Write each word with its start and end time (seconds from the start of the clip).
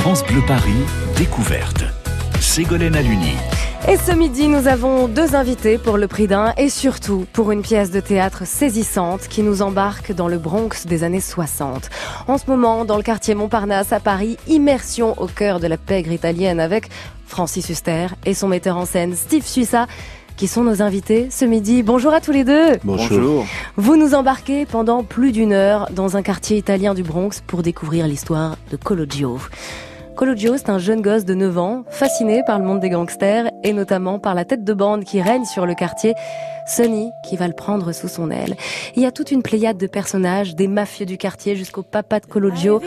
France 0.00 0.24
Bleu 0.24 0.40
Paris, 0.46 0.72
découverte. 1.18 1.84
Ségolène 2.40 2.96
Aluni. 2.96 3.34
Et 3.86 3.98
ce 3.98 4.12
midi, 4.12 4.48
nous 4.48 4.66
avons 4.66 5.08
deux 5.08 5.34
invités 5.34 5.76
pour 5.76 5.98
le 5.98 6.08
prix 6.08 6.26
d'un 6.26 6.54
et 6.56 6.70
surtout 6.70 7.26
pour 7.34 7.50
une 7.50 7.60
pièce 7.60 7.90
de 7.90 8.00
théâtre 8.00 8.46
saisissante 8.46 9.28
qui 9.28 9.42
nous 9.42 9.60
embarque 9.60 10.14
dans 10.14 10.26
le 10.26 10.38
Bronx 10.38 10.86
des 10.86 11.04
années 11.04 11.20
60. 11.20 11.90
En 12.28 12.38
ce 12.38 12.46
moment, 12.48 12.86
dans 12.86 12.96
le 12.96 13.02
quartier 13.02 13.34
Montparnasse 13.34 13.92
à 13.92 14.00
Paris, 14.00 14.38
immersion 14.48 15.20
au 15.20 15.26
cœur 15.26 15.60
de 15.60 15.66
la 15.66 15.76
pègre 15.76 16.12
italienne 16.12 16.60
avec 16.60 16.88
Francis 17.26 17.68
Huster 17.68 18.06
et 18.24 18.32
son 18.32 18.48
metteur 18.48 18.78
en 18.78 18.86
scène 18.86 19.14
Steve 19.14 19.44
Suissa 19.44 19.86
qui 20.38 20.48
sont 20.48 20.64
nos 20.64 20.80
invités 20.80 21.28
ce 21.30 21.44
midi. 21.44 21.82
Bonjour 21.82 22.14
à 22.14 22.22
tous 22.22 22.32
les 22.32 22.44
deux. 22.44 22.78
Bonjour. 22.84 23.44
Vous 23.76 23.96
nous 23.96 24.14
embarquez 24.14 24.64
pendant 24.64 25.04
plus 25.04 25.30
d'une 25.30 25.52
heure 25.52 25.90
dans 25.92 26.16
un 26.16 26.22
quartier 26.22 26.56
italien 26.56 26.94
du 26.94 27.02
Bronx 27.02 27.42
pour 27.46 27.62
découvrir 27.62 28.06
l'histoire 28.06 28.56
de 28.70 28.78
Cologio. 28.78 29.38
Cologio, 30.20 30.58
c'est 30.58 30.68
un 30.68 30.76
jeune 30.76 31.00
gosse 31.00 31.24
de 31.24 31.32
9 31.32 31.56
ans, 31.56 31.84
fasciné 31.88 32.42
par 32.44 32.58
le 32.58 32.64
monde 32.66 32.78
des 32.78 32.90
gangsters 32.90 33.50
et 33.64 33.72
notamment 33.72 34.18
par 34.18 34.34
la 34.34 34.44
tête 34.44 34.64
de 34.64 34.74
bande 34.74 35.02
qui 35.02 35.22
règne 35.22 35.46
sur 35.46 35.64
le 35.64 35.74
quartier, 35.74 36.14
Sonny, 36.66 37.10
qui 37.26 37.38
va 37.38 37.48
le 37.48 37.54
prendre 37.54 37.92
sous 37.92 38.06
son 38.06 38.30
aile. 38.30 38.54
Il 38.96 39.02
y 39.02 39.06
a 39.06 39.12
toute 39.12 39.30
une 39.30 39.42
pléiade 39.42 39.78
de 39.78 39.86
personnages, 39.86 40.54
des 40.54 40.68
mafieux 40.68 41.06
du 41.06 41.16
quartier 41.16 41.56
jusqu'au 41.56 41.82
papa 41.82 42.20
de 42.20 42.26
Cologio, 42.26 42.82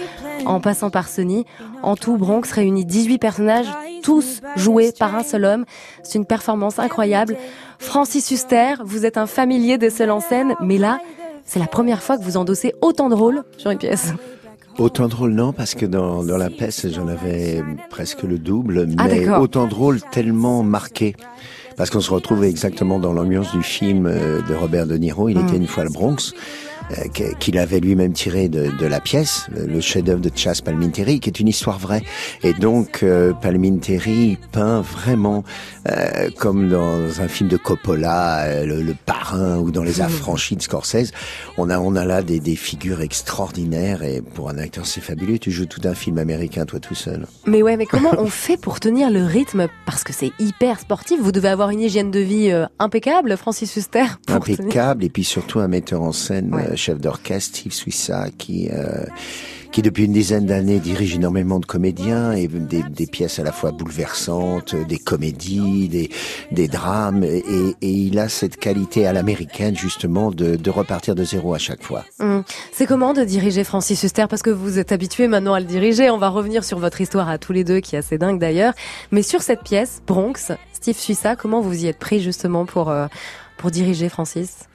en 0.46 0.62
passant 0.62 0.92
par 0.92 1.08
Sonny. 1.08 1.44
En 1.82 1.96
tout, 1.96 2.18
Bronx 2.18 2.52
réunit 2.52 2.86
18 2.86 3.18
personnages, 3.18 3.72
tous 4.04 4.42
joués 4.56 4.92
par 4.92 5.16
un 5.16 5.24
seul 5.24 5.46
homme. 5.46 5.66
C'est 6.04 6.20
une 6.20 6.28
performance 6.28 6.78
incroyable. 6.78 7.36
Francis 7.80 8.30
Huster, 8.30 8.76
vous 8.86 9.08
êtes 9.08 9.18
un 9.18 9.26
familier 9.26 9.80
des 9.80 9.90
seuls 9.90 10.12
en 10.12 10.20
scène, 10.20 10.54
mais 10.62 10.78
là, 10.78 11.00
c'est 11.46 11.58
la 11.58 11.66
première 11.66 12.04
fois 12.04 12.20
que 12.20 12.24
vous 12.24 12.38
endossez 12.38 12.76
autant 12.82 13.10
de 13.10 13.16
rôles 13.16 13.44
sur 13.58 13.72
une 13.72 13.80
pièce. 13.80 14.14
Autant 14.80 15.08
de 15.08 15.14
rôles, 15.16 15.34
non, 15.34 15.54
parce 15.54 15.76
que 15.76 15.86
dans, 15.86 16.24
dans 16.24 16.38
la 16.38 16.50
peste, 16.50 16.92
j'en 16.92 17.08
avais 17.08 17.64
presque 17.90 18.24
le 18.24 18.40
double, 18.40 18.88
Ah, 18.98 19.08
mais 19.08 19.30
autant 19.30 19.68
de 19.68 19.74
rôles 19.74 20.02
tellement 20.12 20.64
marqués. 20.64 21.16
Parce 21.78 21.90
qu'on 21.90 22.02
se 22.02 22.12
retrouve 22.12 22.44
exactement 22.44 23.00
dans 23.00 23.14
l'ambiance 23.14 23.52
du 23.52 23.64
film 23.64 24.06
euh, 24.08 24.42
de 24.48 24.54
Robert 24.54 24.86
De 24.88 24.96
Niro, 24.98 25.30
Il 25.30 25.38
Mm. 25.38 25.48
était 25.48 25.58
une 25.58 25.68
fois 25.68 25.84
le 25.84 25.90
Bronx, 25.90 26.34
qu'il 27.40 27.58
avait 27.58 27.80
lui-même 27.80 28.14
tiré 28.14 28.50
de, 28.50 28.70
de 28.78 28.86
la 28.86 29.00
pièce, 29.00 29.48
le 29.56 29.80
chef-d'œuvre 29.82 30.22
de 30.22 30.30
Chas 30.36 30.62
Palminteri, 30.64 31.20
qui 31.20 31.30
est 31.30 31.40
une 31.40 31.48
histoire 31.48 31.80
vraie. 31.80 32.04
Et 32.44 32.54
donc, 32.54 33.04
euh, 33.04 33.34
Palminteri 33.34 34.38
peint 34.52 34.82
vraiment 34.82 35.44
euh, 35.90 36.30
comme 36.38 36.70
dans 36.70 37.22
un 37.22 37.28
film 37.28 37.50
de 37.50 37.58
Coppola, 37.58 38.44
euh, 38.46 38.66
le, 38.66 38.82
le 38.82 38.94
parrain 39.06 39.58
ou 39.58 39.72
dans 39.72 39.84
les 39.84 40.02
affranchis 40.02 40.56
de 40.56 40.62
Scorsese. 40.62 41.12
On 41.58 41.70
a, 41.70 41.80
on 41.80 41.96
a 41.96 42.06
là 42.06 42.22
des, 42.22 42.40
des 42.40 42.56
figures 42.56 43.02
extraordinaires 43.02 44.04
et 44.04 44.22
pour 44.22 44.50
un 44.50 44.58
acteur 44.58 44.86
c'est 44.86 45.02
fabuleux. 45.02 45.40
Tu 45.40 45.52
joues 45.52 45.66
tout 45.66 45.82
un 45.86 45.94
film 45.94 46.18
américain 46.18 46.66
toi 46.66 46.80
tout 46.80 46.96
seul. 46.96 47.26
Mais 47.48 47.62
ouais, 47.64 47.78
mais 47.78 47.86
comment 47.86 48.12
on 48.18 48.28
fait 48.28 48.58
pour 48.58 48.80
tenir 48.80 49.10
le 49.10 49.24
rythme? 49.26 49.68
Parce 49.86 50.04
que 50.04 50.14
c'est 50.14 50.32
hyper 50.40 50.80
sportif. 50.80 51.20
Vous 51.22 51.32
devez 51.32 51.50
avoir 51.50 51.70
une 51.70 51.80
hygiène 51.82 52.12
de 52.12 52.20
vie 52.20 52.52
euh, 52.52 52.66
impeccable, 52.80 53.36
Francis 53.38 53.76
Huster. 53.76 54.04
tenir- 54.28 54.36
Impeccable 54.36 55.04
et 55.04 55.10
puis 55.10 55.24
surtout 55.24 55.60
un 55.60 55.68
metteur 55.68 56.02
en 56.02 56.12
scène, 56.12 56.54
Ouais. 56.54 56.73
Chef 56.76 57.00
d'orchestre, 57.00 57.58
Steve 57.58 57.74
Suissa, 57.74 58.28
qui 58.38 58.70
euh, 58.72 59.06
qui 59.72 59.82
depuis 59.82 60.06
une 60.06 60.14
dizaine 60.14 60.46
d'années 60.46 60.80
dirige 60.80 61.16
énormément 61.16 61.60
de 61.60 61.66
comédiens 61.66 62.34
et 62.34 62.48
des, 62.48 62.84
des 62.84 63.08
pièces 63.08 63.40
à 63.40 63.44
la 63.44 63.52
fois 63.52 63.72
bouleversantes, 63.72 64.76
des 64.76 65.00
comédies, 65.00 65.90
des, 65.90 66.12
des 66.52 66.68
drames 66.68 67.24
et, 67.24 67.44
et 67.82 67.90
il 67.90 68.20
a 68.20 68.30
cette 68.30 68.58
qualité 68.58 69.08
à 69.08 69.14
l'américaine 69.14 69.76
justement 69.76 70.30
de, 70.30 70.58
de 70.58 70.70
repartir 70.70 71.16
de 71.16 71.24
zéro 71.24 71.56
à 71.56 71.58
chaque 71.58 71.82
fois. 71.82 72.06
Hum. 72.20 72.44
C'est 72.72 72.86
comment 72.86 73.14
de 73.14 73.24
diriger 73.24 73.64
Francis 73.64 74.04
Huster? 74.04 74.28
Parce 74.30 74.44
que 74.44 74.52
vous 74.52 74.78
êtes 74.78 74.92
habitué 74.92 75.28
maintenant 75.28 75.56
à 75.56 75.60
le 75.60 75.66
diriger. 75.66 76.12
On 76.12 76.20
va 76.20 76.30
revenir 76.30 76.64
sur 76.64 76.78
votre 76.78 77.02
histoire 77.02 77.28
à 77.28 77.40
tous 77.40 77.52
les 77.52 77.64
deux, 77.64 77.80
qui 77.80 77.96
est 77.96 78.00
assez 78.00 78.20
dingue 78.20 78.40
d'ailleurs. 78.40 78.74
Mais 79.12 79.24
sur 79.24 79.42
cette 79.42 79.64
pièce, 79.64 80.04
Bronx, 80.06 80.52
Steve 80.74 80.98
Suissa, 80.98 81.36
comment 81.36 81.62
vous 81.62 81.84
y 81.84 81.88
êtes 81.88 81.98
pris 81.98 82.22
justement 82.22 82.68
pour, 82.68 82.92
euh, 82.92 83.08
pour 83.58 83.72
diriger 83.72 84.08
Francis? 84.08 84.68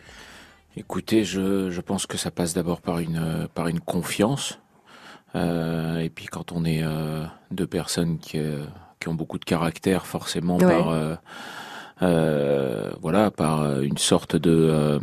Écoutez, 0.79 1.25
je, 1.25 1.71
je 1.71 1.81
pense 1.81 2.07
que 2.07 2.17
ça 2.17 2.31
passe 2.31 2.55
d'abord 2.55 2.81
par 2.81 3.01
une 3.01 3.49
par 3.53 3.67
une 3.67 3.81
confiance. 3.81 4.61
Euh, 5.35 5.99
et 5.99 6.09
puis 6.09 6.27
quand 6.27 6.53
on 6.53 6.65
est 6.65 6.85
euh, 6.85 7.25
deux 7.51 7.67
personnes 7.67 8.19
qui, 8.19 8.39
euh, 8.39 8.65
qui 9.01 9.09
ont 9.09 9.15
beaucoup 9.15 9.41
de 9.41 9.45
caractère, 9.45 10.07
forcément 10.07 10.57
Ouais. 10.57 10.69
par 10.69 11.19
voilà 13.03 13.33
par 13.33 13.81
une 13.81 13.99
sorte 13.99 14.37
de 14.37 15.01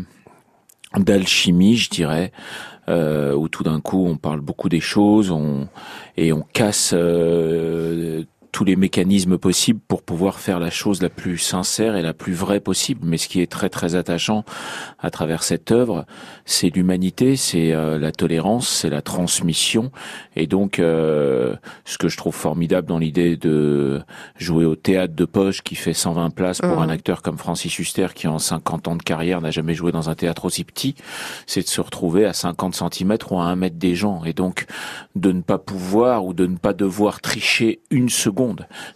d'alchimie, 0.96 1.75
je 1.75 1.90
dirais, 1.90 2.31
où 2.88 3.50
tout 3.50 3.63
d'un 3.63 3.81
coup 3.81 4.06
on 4.07 4.16
parle 4.16 4.40
beaucoup 4.40 4.69
des 4.69 4.80
choses, 4.80 5.30
on 5.30 5.68
et 6.16 6.31
on 6.31 6.42
casse 6.42 6.94
tous 8.55 8.63
les 8.63 8.77
mécanismes 8.77 9.38
possibles 9.38 9.81
pour 9.85 10.01
pouvoir 10.01 10.39
faire 10.39 10.61
la 10.61 10.69
chose 10.69 11.01
la 11.01 11.09
plus 11.09 11.38
sincère 11.38 11.97
et 11.97 12.01
la 12.01 12.13
plus 12.13 12.31
vraie 12.31 12.61
possible. 12.61 13.01
Mais 13.03 13.17
ce 13.17 13.27
qui 13.27 13.41
est 13.41 13.51
très 13.51 13.67
très 13.67 13.95
attachant 13.95 14.45
à 14.97 15.11
travers 15.11 15.43
cette 15.43 15.73
œuvre, 15.73 16.05
c'est 16.45 16.73
l'humanité, 16.73 17.35
c'est 17.35 17.73
euh, 17.73 17.99
la 17.99 18.13
tolérance, 18.13 18.69
c'est 18.69 18.89
la 18.89 19.01
transmission. 19.01 19.91
Et 20.38 20.47
donc, 20.47 20.79
euh, 20.79 21.57
ce 21.83 21.97
que 21.97 22.07
je 22.07 22.15
trouve 22.15 22.33
formidable 22.33 22.88
dans 22.88 22.97
l'idée 22.97 23.35
de 23.35 24.01
jouer 24.38 24.63
au 24.63 24.77
théâtre 24.77 25.15
de 25.15 25.25
poche 25.25 25.61
qui 25.61 25.75
fait 25.75 25.94
120 25.94 26.29
places 26.29 26.61
pour 26.61 26.81
un 26.81 26.88
acteur 26.88 27.21
comme 27.21 27.38
Francis 27.38 27.77
Huster 27.77 28.07
qui 28.15 28.29
en 28.29 28.39
50 28.39 28.88
ans 28.88 28.95
de 28.95 29.03
carrière 29.03 29.41
n'a 29.41 29.51
jamais 29.51 29.73
joué 29.73 29.91
dans 29.91 30.09
un 30.09 30.15
théâtre 30.15 30.45
aussi 30.45 30.63
petit, 30.63 30.95
c'est 31.45 31.61
de 31.61 31.67
se 31.67 31.81
retrouver 31.81 32.23
à 32.23 32.31
50 32.31 32.73
cm 32.73 33.17
ou 33.31 33.38
à 33.38 33.47
1 33.47 33.57
mètre 33.57 33.75
des 33.75 33.95
gens. 33.95 34.23
Et 34.23 34.31
donc, 34.31 34.65
de 35.17 35.33
ne 35.33 35.41
pas 35.41 35.57
pouvoir 35.57 36.23
ou 36.23 36.33
de 36.33 36.47
ne 36.47 36.55
pas 36.55 36.71
devoir 36.71 37.19
tricher 37.19 37.81
une 37.91 38.07
seconde, 38.07 38.44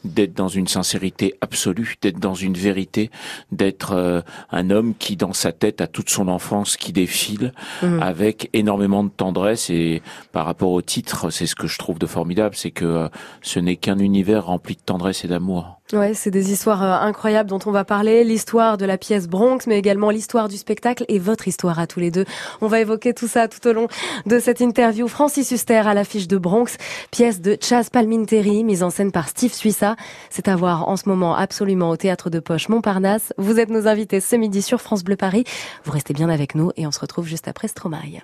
d'être 0.04 0.34
dans 0.34 0.48
une 0.48 0.68
sincérité 0.68 1.36
absolue, 1.42 1.96
d'être 2.02 2.20
dans 2.20 2.36
une 2.36 2.54
vérité, 2.56 3.10
d'être 3.52 3.94
euh, 3.94 4.22
un 4.52 4.70
homme 4.70 4.94
qui 4.98 5.16
dans 5.16 5.34
sa 5.34 5.52
tête 5.52 5.82
a 5.82 5.88
toute 5.88 6.10
son 6.10 6.28
enfance 6.28 6.78
qui 6.78 6.94
défile 6.94 7.54
Mhm. 7.82 8.02
avec 8.02 8.50
énormément 8.54 9.04
de 9.04 9.10
tendresse 9.10 9.70
et 9.70 10.02
par 10.32 10.46
rapport 10.46 10.72
au 10.72 10.82
titre, 10.82 11.30
c'est 11.30 11.46
ce 11.46 11.56
que 11.56 11.68
je 11.68 11.78
trouve 11.78 12.00
de 12.00 12.06
formidable, 12.06 12.56
c'est 12.56 12.72
que 12.72 12.86
euh, 12.86 13.08
ce 13.42 13.60
n'est 13.60 13.76
qu'un 13.76 14.00
univers 14.00 14.46
rempli 14.46 14.76
de 14.76 14.82
tendresse 14.82 15.24
et 15.26 15.28
d'amour. 15.28 15.79
Ouais, 15.92 16.14
c'est 16.14 16.30
des 16.30 16.52
histoires 16.52 16.84
euh, 16.84 17.08
incroyables 17.08 17.50
dont 17.50 17.60
on 17.66 17.72
va 17.72 17.84
parler, 17.84 18.24
l'histoire 18.24 18.78
de 18.78 18.86
la 18.86 19.00
pièce 19.00 19.28
Bronx, 19.28 19.66
mais 19.66 19.80
également 19.80 20.12
l'histoire 20.12 20.48
du 20.48 20.56
spectacle 20.56 21.04
et 21.08 21.18
votre 21.18 21.48
histoire 21.48 21.80
à 21.80 21.88
tous 21.88 22.00
les 22.00 22.12
deux. 22.12 22.26
On 22.62 22.68
va 22.68 22.80
évoquer 22.80 23.16
tout 23.16 23.28
ça 23.28 23.48
tout 23.48 23.68
au 23.68 23.74
long 23.74 23.88
de 24.28 24.40
cette 24.40 24.62
interview. 24.62 25.08
Francis 25.08 25.50
Huster 25.50 25.82
à 25.88 25.96
l'affiche 25.96 26.28
de 26.28 26.38
Bronx, 26.38 26.78
pièce 27.10 27.42
de 27.42 27.58
Chaz 27.60 27.90
Palminteri, 27.90 28.64
mise 28.64 28.84
en 28.84 28.92
scène 28.92 29.12
par 29.12 29.30
Steve 29.30 29.52
Suissa. 29.52 29.96
C'est 30.30 30.48
à 30.48 30.56
voir 30.56 30.88
en 30.88 30.96
ce 30.96 31.10
moment 31.10 31.36
absolument 31.36 31.90
au 31.90 31.98
théâtre 31.98 32.30
de 32.30 32.40
Poche 32.40 32.70
Montparnasse. 32.70 33.34
Vous 33.40 33.60
êtes 33.60 33.70
nos 33.70 33.88
invités 33.88 34.20
ce 34.20 34.36
midi 34.36 34.62
sur 34.62 34.82
France 34.82 35.04
Bleu 35.04 35.16
Paris. 35.16 35.44
Vous 35.86 35.92
restez 35.92 36.14
bien 36.14 36.30
avec 36.30 36.54
nous 36.54 36.72
et 36.78 36.86
on 36.86 36.92
se 36.92 37.00
retrouve 37.00 37.26
juste 37.26 37.48
après 37.48 37.68
Stromae. 37.68 38.22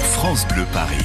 France 0.00 0.46
Bleu 0.48 0.64
Paris. 0.72 1.04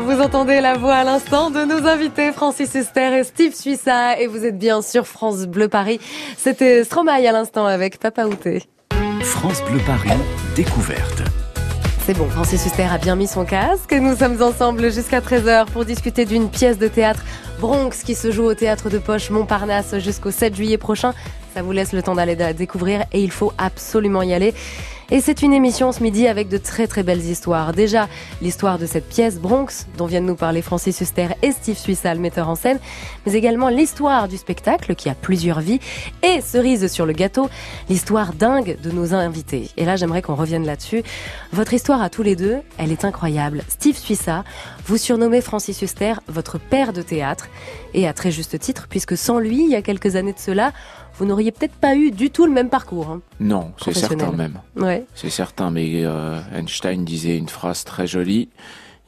vous 0.00 0.20
entendez 0.20 0.60
la 0.60 0.74
voix 0.76 0.94
à 0.94 1.04
l'instant 1.04 1.50
de 1.50 1.64
nos 1.64 1.86
invités 1.86 2.32
Francis 2.32 2.74
Huster 2.74 3.18
et 3.18 3.24
Steve 3.24 3.54
Suissa 3.54 4.18
et 4.18 4.26
vous 4.26 4.44
êtes 4.46 4.58
bien 4.58 4.82
sur 4.82 5.06
France 5.06 5.46
Bleu 5.46 5.68
Paris. 5.68 6.00
C'était 6.36 6.84
Stromae 6.84 7.26
à 7.26 7.32
l'instant 7.32 7.66
avec 7.66 7.98
Papa 7.98 8.24
Outé. 8.24 8.62
France 9.22 9.62
Bleu 9.70 9.80
Paris, 9.86 10.18
découverte. 10.56 11.22
C'est 12.06 12.16
bon, 12.16 12.28
Francis 12.30 12.64
Huster 12.64 12.86
a 12.90 12.98
bien 12.98 13.14
mis 13.14 13.26
son 13.26 13.44
casque. 13.44 13.92
Nous 13.92 14.16
sommes 14.16 14.40
ensemble 14.42 14.90
jusqu'à 14.90 15.20
13h 15.20 15.66
pour 15.66 15.84
discuter 15.84 16.24
d'une 16.24 16.48
pièce 16.48 16.78
de 16.78 16.88
théâtre 16.88 17.22
Bronx 17.60 18.02
qui 18.04 18.14
se 18.14 18.30
joue 18.30 18.44
au 18.44 18.54
théâtre 18.54 18.88
de 18.88 18.98
Poche 18.98 19.30
Montparnasse 19.30 19.98
jusqu'au 19.98 20.30
7 20.30 20.54
juillet 20.54 20.78
prochain. 20.78 21.12
Ça 21.54 21.62
vous 21.62 21.72
laisse 21.72 21.92
le 21.92 22.02
temps 22.02 22.14
d'aller 22.14 22.36
découvrir 22.54 23.04
et 23.12 23.22
il 23.22 23.30
faut 23.30 23.52
absolument 23.58 24.22
y 24.22 24.32
aller. 24.32 24.54
Et 25.12 25.20
c'est 25.20 25.42
une 25.42 25.52
émission 25.52 25.90
ce 25.90 26.04
midi 26.04 26.28
avec 26.28 26.48
de 26.48 26.56
très 26.56 26.86
très 26.86 27.02
belles 27.02 27.24
histoires. 27.24 27.72
Déjà, 27.72 28.08
l'histoire 28.40 28.78
de 28.78 28.86
cette 28.86 29.08
pièce 29.08 29.40
Bronx, 29.40 29.88
dont 29.98 30.06
viennent 30.06 30.24
nous 30.24 30.36
parler 30.36 30.62
Francis 30.62 31.00
Huster 31.00 31.30
et 31.42 31.50
Steve 31.50 31.76
Suissa, 31.76 32.14
le 32.14 32.20
metteur 32.20 32.48
en 32.48 32.54
scène, 32.54 32.78
mais 33.26 33.32
également 33.32 33.70
l'histoire 33.70 34.28
du 34.28 34.36
spectacle 34.36 34.94
qui 34.94 35.08
a 35.08 35.16
plusieurs 35.16 35.58
vies 35.58 35.80
et 36.22 36.40
cerise 36.40 36.86
sur 36.86 37.06
le 37.06 37.12
gâteau, 37.12 37.50
l'histoire 37.88 38.34
dingue 38.34 38.78
de 38.80 38.92
nos 38.92 39.12
invités. 39.12 39.70
Et 39.76 39.84
là, 39.84 39.96
j'aimerais 39.96 40.22
qu'on 40.22 40.36
revienne 40.36 40.64
là-dessus. 40.64 41.02
Votre 41.52 41.74
histoire 41.74 42.02
à 42.02 42.08
tous 42.08 42.22
les 42.22 42.36
deux, 42.36 42.58
elle 42.78 42.92
est 42.92 43.04
incroyable. 43.04 43.64
Steve 43.66 43.96
Suissa, 43.96 44.44
vous 44.86 44.96
surnommez 44.96 45.40
Francis 45.40 45.82
Huster 45.82 46.14
votre 46.28 46.60
père 46.60 46.92
de 46.92 47.02
théâtre, 47.02 47.48
et 47.94 48.06
à 48.06 48.12
très 48.12 48.30
juste 48.30 48.60
titre, 48.60 48.86
puisque 48.88 49.16
sans 49.16 49.40
lui, 49.40 49.64
il 49.64 49.70
y 49.70 49.74
a 49.74 49.82
quelques 49.82 50.14
années 50.14 50.32
de 50.32 50.38
cela, 50.38 50.72
vous 51.20 51.26
n'auriez 51.26 51.52
peut-être 51.52 51.74
pas 51.74 51.94
eu 51.96 52.10
du 52.10 52.30
tout 52.30 52.46
le 52.46 52.52
même 52.52 52.70
parcours. 52.70 53.10
Hein, 53.10 53.20
non, 53.40 53.72
c'est 53.76 53.92
certain 53.92 54.32
même. 54.32 54.58
Ouais. 54.74 55.04
C'est 55.14 55.28
certain, 55.28 55.70
mais 55.70 56.02
euh, 56.04 56.40
Einstein 56.54 57.04
disait 57.04 57.36
une 57.36 57.50
phrase 57.50 57.84
très 57.84 58.06
jolie. 58.06 58.48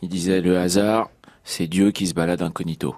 Il 0.03 0.11
disait 0.11 0.43
le 0.43 0.59
hasard, 0.59 1.09
c'est 1.43 1.67
Dieu 1.67 1.91
qui 1.91 2.07
se 2.07 2.13
balade 2.13 2.43
incognito. 2.43 2.95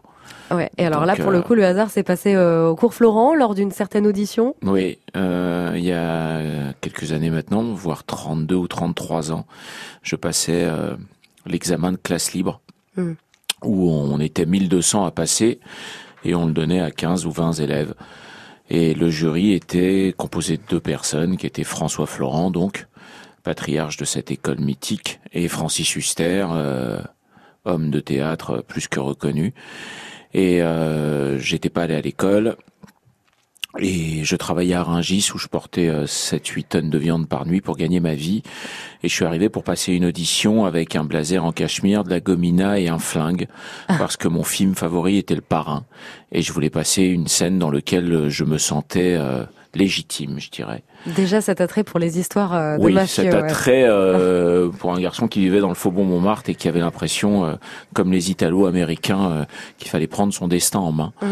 Ouais. 0.51 0.69
Et 0.79 0.85
alors 0.85 1.01
Donc, 1.07 1.07
là, 1.07 1.17
pour 1.17 1.31
le 1.31 1.39
euh, 1.39 1.43
coup, 1.43 1.55
le 1.55 1.65
hasard 1.65 1.91
s'est 1.91 2.03
passé 2.03 2.35
euh, 2.35 2.67
au 2.69 2.75
cours 2.75 2.93
Florent 2.93 3.37
lors 3.37 3.55
d'une 3.55 3.71
certaine 3.71 4.05
audition. 4.05 4.57
Oui, 4.63 4.99
euh, 5.17 5.75
il 5.77 5.85
y 5.85 5.93
a 5.93 6.73
quelques 6.81 7.13
années 7.13 7.31
maintenant, 7.31 7.63
voire 7.63 8.03
32 8.03 8.57
ou 8.57 8.67
33 8.67 9.31
ans, 9.31 9.47
je 10.03 10.17
passais 10.17 10.67
l'examen 11.47 11.93
de 11.93 11.99
classe 11.99 12.33
libre, 12.33 12.61
Mm. 12.97 13.13
où 13.65 13.91
on 13.91 14.19
était 14.19 14.45
1200 14.47 15.05
à 15.05 15.11
passer, 15.13 15.61
et 16.25 16.35
on 16.35 16.47
le 16.47 16.53
donnait 16.53 16.81
à 16.81 16.91
15 16.91 17.27
ou 17.27 17.31
20 17.31 17.53
élèves. 17.61 17.95
Et 18.71 18.95
le 18.95 19.11
jury 19.11 19.53
était 19.53 20.15
composé 20.17 20.57
de 20.57 20.63
deux 20.69 20.81
personnes, 20.81 21.37
qui 21.37 21.47
étaient 21.47 21.65
François 21.65 22.07
Florent, 22.07 22.51
donc, 22.51 22.87
patriarche 23.43 23.97
de 23.99 24.05
cette 24.05 24.31
école 24.31 24.61
mythique, 24.61 25.21
et 25.33 25.49
Francis 25.49 25.97
Huster, 25.97 26.47
euh, 26.51 27.01
homme 27.65 27.91
de 27.91 28.01
théâtre 28.01 28.65
plus 28.67 28.89
que 28.89 29.01
reconnu. 29.01 29.53
Et 30.33 30.63
euh, 30.63 31.39
j'étais 31.39 31.69
pas 31.69 31.83
allé 31.83 31.95
à 31.95 32.01
l'école. 32.01 32.57
Et 33.81 34.25
je 34.25 34.37
travaillais 34.37 34.75
à 34.75 34.83
Rungis 34.83 35.31
où 35.35 35.39
je 35.39 35.49
portais 35.49 35.91
7-8 36.05 36.65
tonnes 36.69 36.91
de 36.91 36.99
viande 36.99 37.29
par 37.29 37.45
nuit 37.47 37.61
pour 37.61 37.77
gagner 37.77 38.01
ma 38.01 38.15
vie. 38.15 38.43
Et 39.03 39.09
je 39.09 39.15
suis 39.15 39.25
arrivé 39.25 39.49
pour 39.49 39.65
passer 39.65 39.93
une 39.93 40.05
audition 40.05 40.65
avec 40.65 40.95
un 40.97 41.05
blazer 41.05 41.45
en 41.45 41.53
cachemire, 41.53 42.05
de 42.05 42.11
la 42.11 42.21
gomina 42.21 42.79
et 42.79 42.89
un 42.89 42.99
flingue, 42.99 43.49
parce 43.89 44.17
que 44.17 44.29
mon 44.29 44.45
film 44.45 44.75
favori 44.75 45.19
était 45.19 45.35
le 45.35 45.41
parrain. 45.41 45.85
Et 46.31 46.43
je 46.43 46.53
voulais 46.53 46.71
passer 46.71 47.03
une 47.03 47.27
scène 47.27 47.59
dans 47.59 47.71
laquelle 47.71 48.29
je 48.29 48.45
me 48.45 48.59
sentais 48.59 49.17
euh, 49.19 49.45
légitime, 49.75 50.39
je 50.39 50.51
dirais. 50.51 50.83
Déjà, 51.17 51.41
cet 51.41 51.61
attrait 51.61 51.85
pour 51.85 51.99
les 52.01 52.19
histoires 52.19 52.55
euh, 52.55 52.79
de 52.79 52.83
Oui, 52.85 52.93
mafieux. 52.93 53.25
cet 53.25 53.33
ouais. 53.33 53.39
attrait 53.41 53.85
euh, 53.87 54.69
pour 54.71 54.93
un 54.95 55.01
garçon 55.01 55.29
qui 55.29 55.41
vivait 55.41 55.61
dans 55.61 55.69
le 55.69 55.75
Faubourg 55.75 56.05
Montmartre 56.05 56.51
et 56.51 56.55
qui 56.55 56.69
avait 56.69 56.81
l'impression, 56.81 57.45
euh, 57.45 57.55
comme 57.95 58.13
les 58.13 58.31
Italo-Américains, 58.31 59.31
euh, 59.33 59.45
qu'il 59.79 59.91
fallait 59.91 60.07
prendre 60.07 60.33
son 60.33 60.49
destin 60.49 60.79
en 60.79 60.93
main. 60.93 61.13
Mm. 61.23 61.27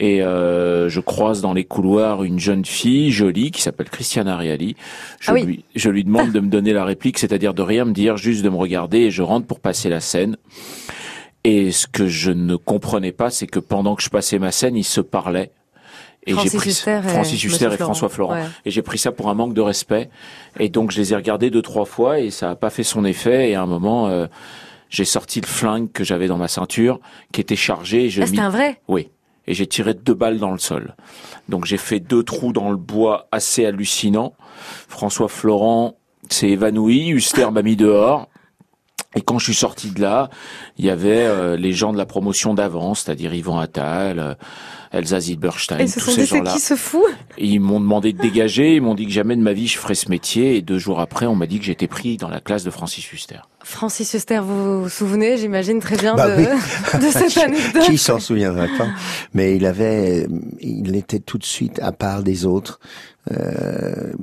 Et 0.00 0.22
euh, 0.22 0.88
je 0.88 1.00
croise 1.00 1.40
dans 1.40 1.52
les 1.52 1.64
couloirs 1.64 2.22
une 2.22 2.38
jeune 2.38 2.64
fille 2.64 3.10
jolie 3.10 3.50
qui 3.50 3.62
s'appelle 3.62 3.90
Christiana 3.90 4.36
Reali. 4.36 4.76
Je, 5.18 5.30
Ah 5.30 5.34
oui. 5.34 5.42
lui, 5.42 5.64
je 5.74 5.90
lui 5.90 6.04
demande 6.04 6.30
de 6.30 6.38
me 6.38 6.48
donner 6.48 6.72
la 6.72 6.84
réplique, 6.84 7.18
c'est-à-dire 7.18 7.52
de 7.52 7.62
rien 7.62 7.84
me 7.84 7.92
dire, 7.92 8.16
juste 8.16 8.44
de 8.44 8.48
me 8.48 8.56
regarder 8.56 8.98
et 8.98 9.10
je 9.10 9.22
rentre 9.22 9.46
pour 9.48 9.58
passer 9.58 9.88
la 9.88 9.98
scène. 10.00 10.36
Et 11.44 11.72
ce 11.72 11.86
que 11.86 12.06
je 12.06 12.30
ne 12.30 12.56
comprenais 12.56 13.12
pas, 13.12 13.30
c'est 13.30 13.46
que 13.46 13.58
pendant 13.58 13.94
que 13.96 14.02
je 14.02 14.08
passais 14.10 14.38
ma 14.38 14.52
scène, 14.52 14.76
ils 14.76 14.84
se 14.84 15.00
parlaient. 15.00 15.50
Et 16.26 16.32
Francis 16.32 16.52
j'ai 16.52 16.58
pris 16.58 16.70
Huster 16.70 17.00
et 17.04 17.08
Francis 17.08 17.44
Huster 17.44 17.68
et 17.72 17.76
François 17.76 18.08
Florent. 18.08 18.34
Ouais. 18.34 18.44
Et 18.66 18.70
j'ai 18.70 18.82
pris 18.82 18.98
ça 18.98 19.12
pour 19.12 19.30
un 19.30 19.34
manque 19.34 19.54
de 19.54 19.60
respect. 19.62 20.10
Et 20.58 20.68
donc 20.68 20.90
je 20.90 21.00
les 21.00 21.12
ai 21.12 21.16
regardés 21.16 21.48
deux 21.50 21.62
trois 21.62 21.84
fois 21.86 22.18
et 22.20 22.30
ça 22.30 22.50
a 22.50 22.54
pas 22.56 22.70
fait 22.70 22.82
son 22.82 23.04
effet. 23.04 23.50
Et 23.50 23.54
à 23.54 23.62
un 23.62 23.66
moment, 23.66 24.08
euh, 24.08 24.26
j'ai 24.90 25.04
sorti 25.06 25.40
le 25.40 25.46
flingue 25.46 25.90
que 25.92 26.04
j'avais 26.04 26.26
dans 26.26 26.36
ma 26.36 26.48
ceinture, 26.48 27.00
qui 27.32 27.40
était 27.40 27.56
chargé. 27.56 28.04
Et 28.06 28.10
je 28.10 28.20
Ah, 28.20 28.24
mis- 28.24 28.30
c'était 28.30 28.42
un 28.42 28.50
vrai? 28.50 28.80
Oui. 28.88 29.08
et 29.46 29.54
j'ai 29.54 29.66
tiré 29.66 29.94
deux 29.94 30.12
balles 30.14 30.38
dans 30.38 30.52
le 30.52 30.58
sol. 30.58 30.94
Donc 31.48 31.64
j'ai 31.64 31.78
fait 31.78 32.00
deux 32.00 32.22
trous 32.22 32.52
dans 32.52 32.70
le 32.70 32.76
bois 32.76 33.28
assez 33.32 33.64
hallucinants. 33.64 34.34
François 34.88 35.28
Florent 35.28 35.94
s'est 36.28 36.48
évanoui, 36.50 37.08
Huster 37.08 37.50
m'a 37.50 37.62
mis 37.62 37.76
dehors. 37.76 38.28
Et 39.18 39.20
quand 39.20 39.40
je 39.40 39.46
suis 39.46 39.54
sorti 39.54 39.90
de 39.90 40.00
là, 40.00 40.30
il 40.76 40.84
y 40.84 40.90
avait 40.90 41.26
euh, 41.26 41.56
les 41.56 41.72
gens 41.72 41.92
de 41.92 41.98
la 41.98 42.06
promotion 42.06 42.54
d'avant, 42.54 42.94
c'est-à-dire 42.94 43.34
Yvan 43.34 43.58
Attal, 43.58 44.20
euh, 44.20 44.34
Elsa 44.92 45.18
Zilberstein, 45.18 45.80
Et 45.80 45.88
ce 45.88 45.98
tous 45.98 46.06
sont 46.06 46.12
ces 46.12 46.26
gens-là. 46.26 46.52
qui 46.52 46.60
se 46.60 46.76
fout 46.76 47.02
ils 47.36 47.58
m'ont 47.58 47.80
demandé 47.80 48.12
de 48.12 48.18
dégager, 48.22 48.76
ils 48.76 48.80
m'ont 48.80 48.94
dit 48.94 49.06
que 49.06 49.12
jamais 49.12 49.34
de 49.34 49.42
ma 49.42 49.54
vie 49.54 49.66
je 49.66 49.76
ferais 49.76 49.96
ce 49.96 50.08
métier, 50.08 50.54
et 50.54 50.62
deux 50.62 50.78
jours 50.78 51.00
après, 51.00 51.26
on 51.26 51.34
m'a 51.34 51.48
dit 51.48 51.58
que 51.58 51.64
j'étais 51.64 51.88
pris 51.88 52.16
dans 52.16 52.28
la 52.28 52.38
classe 52.38 52.62
de 52.62 52.70
Francis 52.70 53.12
Huster. 53.12 53.40
Francis 53.68 54.14
Huster, 54.14 54.40
vous 54.42 54.82
vous 54.84 54.88
souvenez, 54.88 55.36
j'imagine 55.36 55.78
très 55.78 55.96
bien 55.96 56.14
Bah 56.16 56.28
de, 56.34 56.40
oui. 56.42 56.46
de 57.06 57.10
cette 57.12 57.36
anecdote. 57.44 57.82
Qui 57.82 57.98
s'en 57.98 58.18
souviendrait 58.18 58.70
pas 58.78 58.88
Mais 59.34 59.56
il 59.56 59.66
avait, 59.66 60.26
il 60.60 60.96
était 60.96 61.18
tout 61.18 61.36
de 61.36 61.44
suite 61.44 61.78
à 61.82 61.92
part 61.92 62.22
des 62.22 62.46
autres. 62.46 62.80
Euh, 63.30 64.14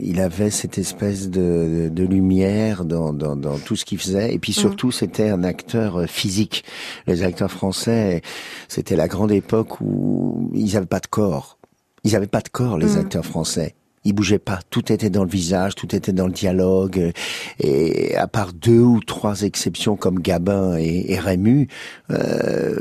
il 0.00 0.20
avait 0.20 0.48
cette 0.50 0.78
espèce 0.78 1.28
de, 1.28 1.90
de 1.92 2.02
lumière 2.04 2.86
dans, 2.86 3.12
dans, 3.12 3.36
dans 3.36 3.58
tout 3.58 3.76
ce 3.76 3.84
qu'il 3.84 3.98
faisait. 3.98 4.32
Et 4.32 4.38
puis 4.38 4.54
surtout, 4.54 4.90
c'était 4.90 5.28
un 5.28 5.44
acteur 5.44 6.00
euh, 6.00 6.06
physique. 6.06 6.64
Les 7.06 7.22
acteurs 7.22 7.50
français, 7.50 8.22
c'était 8.68 8.96
la 8.96 9.06
grande 9.06 9.32
époque 9.32 9.82
où 9.82 10.50
ils 10.54 10.72
n'avaient 10.72 10.86
pas 10.86 11.00
de 11.00 11.08
corps. 11.08 11.58
Ils 12.04 12.12
n'avaient 12.12 12.26
pas 12.26 12.40
de 12.40 12.48
corps, 12.48 12.78
les 12.78 12.96
Mm. 12.96 12.98
acteurs 13.00 13.26
français. 13.26 13.74
Ils 14.04 14.12
bougeaient 14.12 14.38
pas. 14.38 14.60
Tout 14.70 14.92
était 14.92 15.10
dans 15.10 15.24
le 15.24 15.30
visage, 15.30 15.74
tout 15.74 15.94
était 15.96 16.12
dans 16.12 16.26
le 16.26 16.32
dialogue. 16.32 16.98
euh, 16.98 17.12
Et 17.60 18.16
à 18.16 18.26
part 18.26 18.52
deux 18.52 18.80
ou 18.80 19.00
trois 19.00 19.42
exceptions 19.42 19.96
comme 19.96 20.20
Gabin 20.20 20.76
et, 20.78 21.12
et 21.12 21.18
Rému, 21.18 21.68
euh, 22.10 22.76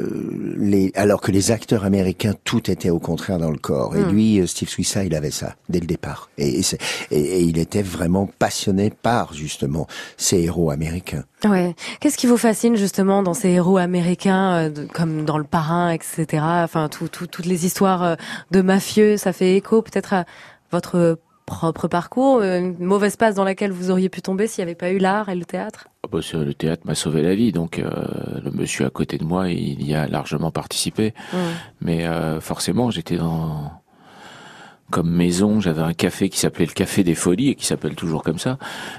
les, 0.57 0.91
alors 0.95 1.21
que 1.21 1.31
les 1.31 1.51
acteurs 1.51 1.85
américains, 1.85 2.33
tout 2.43 2.69
était 2.69 2.89
au 2.89 2.99
contraire 2.99 3.37
dans 3.39 3.51
le 3.51 3.57
corps. 3.57 3.95
Et 3.95 4.03
Mm. 4.03 4.09
lui, 4.11 4.39
euh, 4.39 4.47
Steve 4.47 4.69
Swissa, 4.69 5.03
il 5.03 5.15
avait 5.15 5.31
ça 5.31 5.55
dès 5.69 5.79
le 5.79 5.85
départ. 5.87 6.29
Et, 6.37 6.61
il 7.11 7.57
était 7.57 7.81
vraiment 7.81 8.29
passionné 8.39 8.89
par 8.89 9.33
justement 9.33 9.87
ces 10.17 10.41
héros 10.41 10.71
américains. 10.71 11.23
Ouais. 11.45 11.75
Qu'est-ce 11.99 12.17
qui 12.17 12.27
vous 12.27 12.37
fascine 12.37 12.75
justement 12.77 13.21
dans 13.23 13.33
ces 13.33 13.49
héros 13.49 13.77
américains, 13.77 14.53
euh, 14.53 14.85
comme 14.93 15.25
dans 15.25 15.37
Le 15.37 15.43
Parrain, 15.43 15.89
etc. 15.89 16.25
Enfin, 16.63 16.87
tout, 16.89 17.07
tout- 17.07 17.27
toutes 17.27 17.45
les 17.45 17.65
histoires 17.65 18.17
de 18.51 18.61
mafieux, 18.61 19.17
ça 19.17 19.33
fait 19.33 19.55
écho 19.57 19.81
peut-être 19.81 20.13
à 20.13 20.25
votre 20.73 21.19
propre 21.45 21.87
parcours, 21.87 22.41
une 22.41 22.77
mauvaise 22.79 23.15
passe 23.15 23.35
dans 23.35 23.43
laquelle 23.43 23.71
vous 23.71 23.91
auriez 23.91 24.09
pu 24.09 24.21
tomber 24.21 24.47
s'il 24.47 24.63
n'y 24.63 24.69
avait 24.69 24.75
pas 24.75 24.91
eu 24.91 24.97
l'art 24.97 25.29
et 25.29 25.35
le 25.35 25.45
théâtre? 25.45 25.87
Ah 26.03 26.09
bah, 26.11 26.19
le 26.33 26.53
théâtre 26.53 26.83
m'a 26.85 26.95
sauvé 26.95 27.21
la 27.21 27.35
vie, 27.35 27.51
donc 27.51 27.79
euh, 27.79 27.91
le 28.43 28.51
monsieur 28.51 28.85
à 28.85 28.89
côté 28.89 29.17
de 29.17 29.23
moi, 29.23 29.49
il 29.49 29.85
y 29.85 29.93
a 29.93 30.07
largement 30.07 30.51
participé. 30.51 31.13
Mais 31.81 32.05
euh, 32.05 32.41
forcément, 32.41 32.91
j'étais 32.91 33.17
dans 33.17 33.71
comme 34.91 35.09
maison, 35.09 35.59
j'avais 35.59 35.81
un 35.81 35.93
café 35.93 36.29
qui 36.29 36.37
s'appelait 36.37 36.65
le 36.65 36.71
Café 36.71 37.03
des 37.03 37.15
Folies 37.15 37.49
et 37.49 37.55
qui 37.55 37.65
s'appelle 37.65 37.95
toujours 37.95 38.21
comme 38.23 38.37
ça 38.37 38.57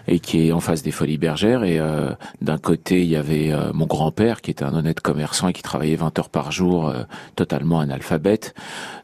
et 0.08 0.18
qui 0.18 0.48
est 0.48 0.52
en 0.52 0.60
face 0.60 0.82
des 0.82 0.90
Folies 0.90 1.18
Bergères 1.18 1.62
et 1.62 1.78
euh, 1.78 2.10
d'un 2.40 2.58
côté, 2.58 3.02
il 3.02 3.08
y 3.08 3.16
avait 3.16 3.52
euh, 3.52 3.72
mon 3.72 3.86
grand-père 3.86 4.40
qui 4.40 4.50
était 4.50 4.64
un 4.64 4.74
honnête 4.74 5.00
commerçant 5.00 5.48
et 5.48 5.52
qui 5.52 5.62
travaillait 5.62 5.96
20 5.96 6.18
heures 6.18 6.30
par 6.30 6.50
jour 6.50 6.88
euh, 6.88 7.04
totalement 7.36 7.80
analphabète. 7.80 8.54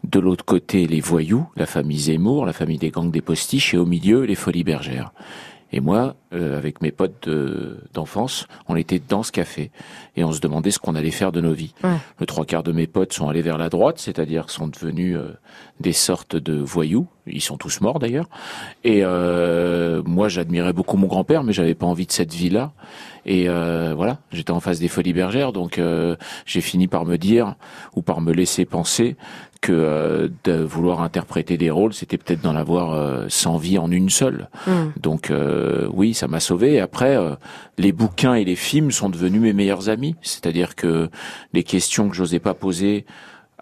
De 0.04 0.18
l'autre 0.18 0.44
côté, 0.44 0.86
les 0.86 1.00
voyous, 1.00 1.46
la 1.56 1.66
famille 1.66 1.98
Zemmour, 1.98 2.46
la 2.46 2.52
famille 2.52 2.78
des 2.78 2.90
gangs 2.90 3.10
des 3.10 3.20
postiches 3.20 3.74
et 3.74 3.78
au 3.78 3.86
milieu, 3.86 4.24
les 4.24 4.34
Folies 4.34 4.64
Bergères. 4.64 5.12
Et 5.72 5.80
moi, 5.80 6.16
euh, 6.32 6.56
avec 6.58 6.82
mes 6.82 6.90
potes 6.90 7.28
de- 7.28 7.78
d'enfance, 7.94 8.46
on 8.68 8.74
était 8.76 9.00
dans 9.08 9.22
ce 9.22 9.30
café 9.30 9.70
et 10.16 10.24
on 10.24 10.32
se 10.32 10.40
demandait 10.40 10.70
ce 10.72 10.78
qu'on 10.80 10.94
allait 10.96 11.10
faire 11.12 11.30
de 11.32 11.40
nos 11.40 11.52
vies. 11.52 11.74
Ouais. 11.84 11.96
Le 12.18 12.26
trois 12.26 12.44
quarts 12.44 12.62
de 12.64 12.72
mes 12.72 12.86
potes 12.88 13.12
sont 13.12 13.28
allés 13.28 13.42
vers 13.42 13.56
la 13.58 13.68
droite, 13.68 13.98
c'est-à-dire 13.98 14.50
sont 14.50 14.66
devenus 14.68 15.16
euh, 15.16 15.32
des 15.78 15.92
sortes 15.92 16.34
de 16.36 16.54
voyous. 16.54 17.06
Ils 17.26 17.40
sont 17.40 17.56
tous 17.56 17.80
morts 17.80 18.00
d'ailleurs. 18.00 18.28
Et 18.82 19.00
euh, 19.04 20.02
moi, 20.04 20.28
j'admirais 20.28 20.72
beaucoup 20.72 20.96
mon 20.96 21.06
grand-père, 21.06 21.44
mais 21.44 21.52
j'avais 21.52 21.74
pas 21.76 21.86
envie 21.86 22.06
de 22.06 22.12
cette 22.12 22.34
vie-là. 22.34 22.72
Et 23.26 23.48
euh, 23.48 23.92
voilà, 23.94 24.18
j'étais 24.32 24.50
en 24.50 24.60
face 24.60 24.78
des 24.80 24.88
folies 24.88 25.12
bergères, 25.12 25.52
donc 25.52 25.78
euh, 25.78 26.16
j'ai 26.46 26.62
fini 26.62 26.88
par 26.88 27.04
me 27.04 27.16
dire 27.18 27.54
ou 27.94 28.00
par 28.00 28.22
me 28.22 28.32
laisser 28.32 28.64
penser 28.64 29.14
que 29.60 29.72
euh, 29.72 30.28
de 30.44 30.54
vouloir 30.62 31.02
interpréter 31.02 31.56
des 31.58 31.70
rôles, 31.70 31.92
c'était 31.92 32.16
peut-être 32.16 32.40
d'en 32.40 32.56
avoir 32.56 32.92
euh, 32.92 33.26
100 33.28 33.56
vies 33.58 33.78
en 33.78 33.90
une 33.90 34.08
seule. 34.10 34.48
Mm. 34.66 34.72
Donc 35.00 35.30
euh, 35.30 35.86
oui, 35.92 36.14
ça 36.14 36.28
m'a 36.28 36.40
sauvé. 36.40 36.74
Et 36.74 36.80
après, 36.80 37.16
euh, 37.16 37.34
les 37.78 37.92
bouquins 37.92 38.34
et 38.34 38.44
les 38.44 38.56
films 38.56 38.90
sont 38.90 39.10
devenus 39.10 39.40
mes 39.42 39.52
meilleurs 39.52 39.88
amis. 39.90 40.16
C'est-à-dire 40.22 40.76
que 40.76 41.10
les 41.52 41.62
questions 41.62 42.08
que 42.08 42.16
j'osais 42.16 42.38
pas 42.38 42.54
poser 42.54 43.04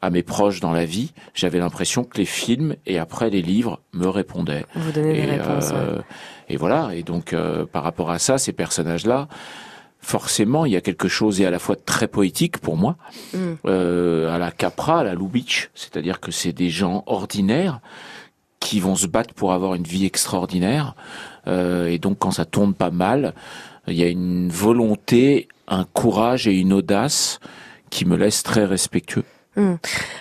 à 0.00 0.10
mes 0.10 0.22
proches 0.22 0.60
dans 0.60 0.72
la 0.72 0.84
vie, 0.84 1.12
j'avais 1.34 1.58
l'impression 1.58 2.04
que 2.04 2.18
les 2.18 2.24
films 2.24 2.76
et 2.86 3.00
après 3.00 3.30
les 3.30 3.42
livres 3.42 3.80
me 3.92 4.06
répondaient. 4.06 4.64
Vous 4.76 4.92
donnez 4.92 5.14
des 5.14 5.18
Et, 5.18 5.24
réponses. 5.24 5.70
ouais. 5.70 5.76
euh, 5.76 5.98
et 6.48 6.56
voilà. 6.56 6.90
Et 6.94 7.02
donc, 7.02 7.32
euh, 7.32 7.66
par 7.66 7.82
rapport 7.82 8.12
à 8.12 8.20
ça, 8.20 8.38
ces 8.38 8.52
personnages-là, 8.52 9.26
forcément, 10.00 10.64
il 10.64 10.72
y 10.72 10.76
a 10.76 10.80
quelque 10.80 11.08
chose 11.08 11.40
et 11.40 11.46
à 11.46 11.50
la 11.50 11.58
fois 11.58 11.76
très 11.76 12.08
poétique 12.08 12.58
pour 12.58 12.76
moi, 12.76 12.96
Mm. 13.34 13.38
euh, 13.66 14.34
à 14.34 14.38
la 14.38 14.50
Capra, 14.50 15.00
à 15.00 15.04
la 15.04 15.14
Lubitsch, 15.14 15.70
c'est-à-dire 15.74 16.20
que 16.20 16.30
c'est 16.30 16.52
des 16.52 16.70
gens 16.70 17.02
ordinaires 17.06 17.80
qui 18.60 18.80
vont 18.80 18.96
se 18.96 19.06
battre 19.06 19.34
pour 19.34 19.52
avoir 19.52 19.74
une 19.74 19.84
vie 19.84 20.04
extraordinaire. 20.06 20.94
Euh, 21.46 21.86
et 21.88 21.98
donc, 21.98 22.18
quand 22.18 22.32
ça 22.32 22.44
tourne 22.44 22.74
pas 22.74 22.90
mal, 22.90 23.34
il 23.86 23.94
y 23.94 24.02
a 24.02 24.08
une 24.08 24.50
volonté, 24.50 25.48
un 25.68 25.84
courage 25.84 26.46
et 26.48 26.54
une 26.54 26.72
audace 26.72 27.40
qui 27.90 28.04
me 28.04 28.16
laissent 28.16 28.42
très 28.42 28.64
respectueux. 28.64 29.24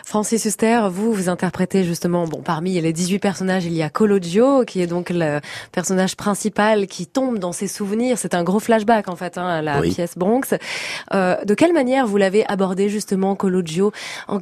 Francis 0.05 0.45
Huster, 0.45 0.81
vous, 0.89 1.11
vous 1.13 1.29
interprétez 1.29 1.83
justement, 1.83 2.27
bon, 2.27 2.41
parmi 2.41 2.79
les 2.79 2.93
18 2.93 3.19
personnages, 3.19 3.65
il 3.65 3.73
y 3.73 3.83
a 3.83 3.89
Cologio, 3.89 4.63
qui 4.65 4.81
est 4.81 4.87
donc 4.87 5.09
le 5.09 5.39
personnage 5.71 6.15
principal 6.15 6.87
qui 6.87 7.07
tombe 7.07 7.37
dans 7.39 7.51
ses 7.51 7.67
souvenirs. 7.67 8.17
C'est 8.17 8.33
un 8.33 8.43
gros 8.43 8.59
flashback, 8.59 9.09
en 9.09 9.15
fait, 9.15 9.37
hein, 9.37 9.47
à 9.47 9.61
la 9.61 9.79
Oui. 9.79 9.93
pièce 9.93 10.17
Bronx. 10.17 10.55
Euh, 11.13 11.35
de 11.43 11.53
quelle 11.53 11.73
manière 11.73 12.07
vous 12.07 12.17
l'avez 12.17 12.45
abordé, 12.47 12.89
justement, 12.89 13.35
Cologio? 13.35 13.91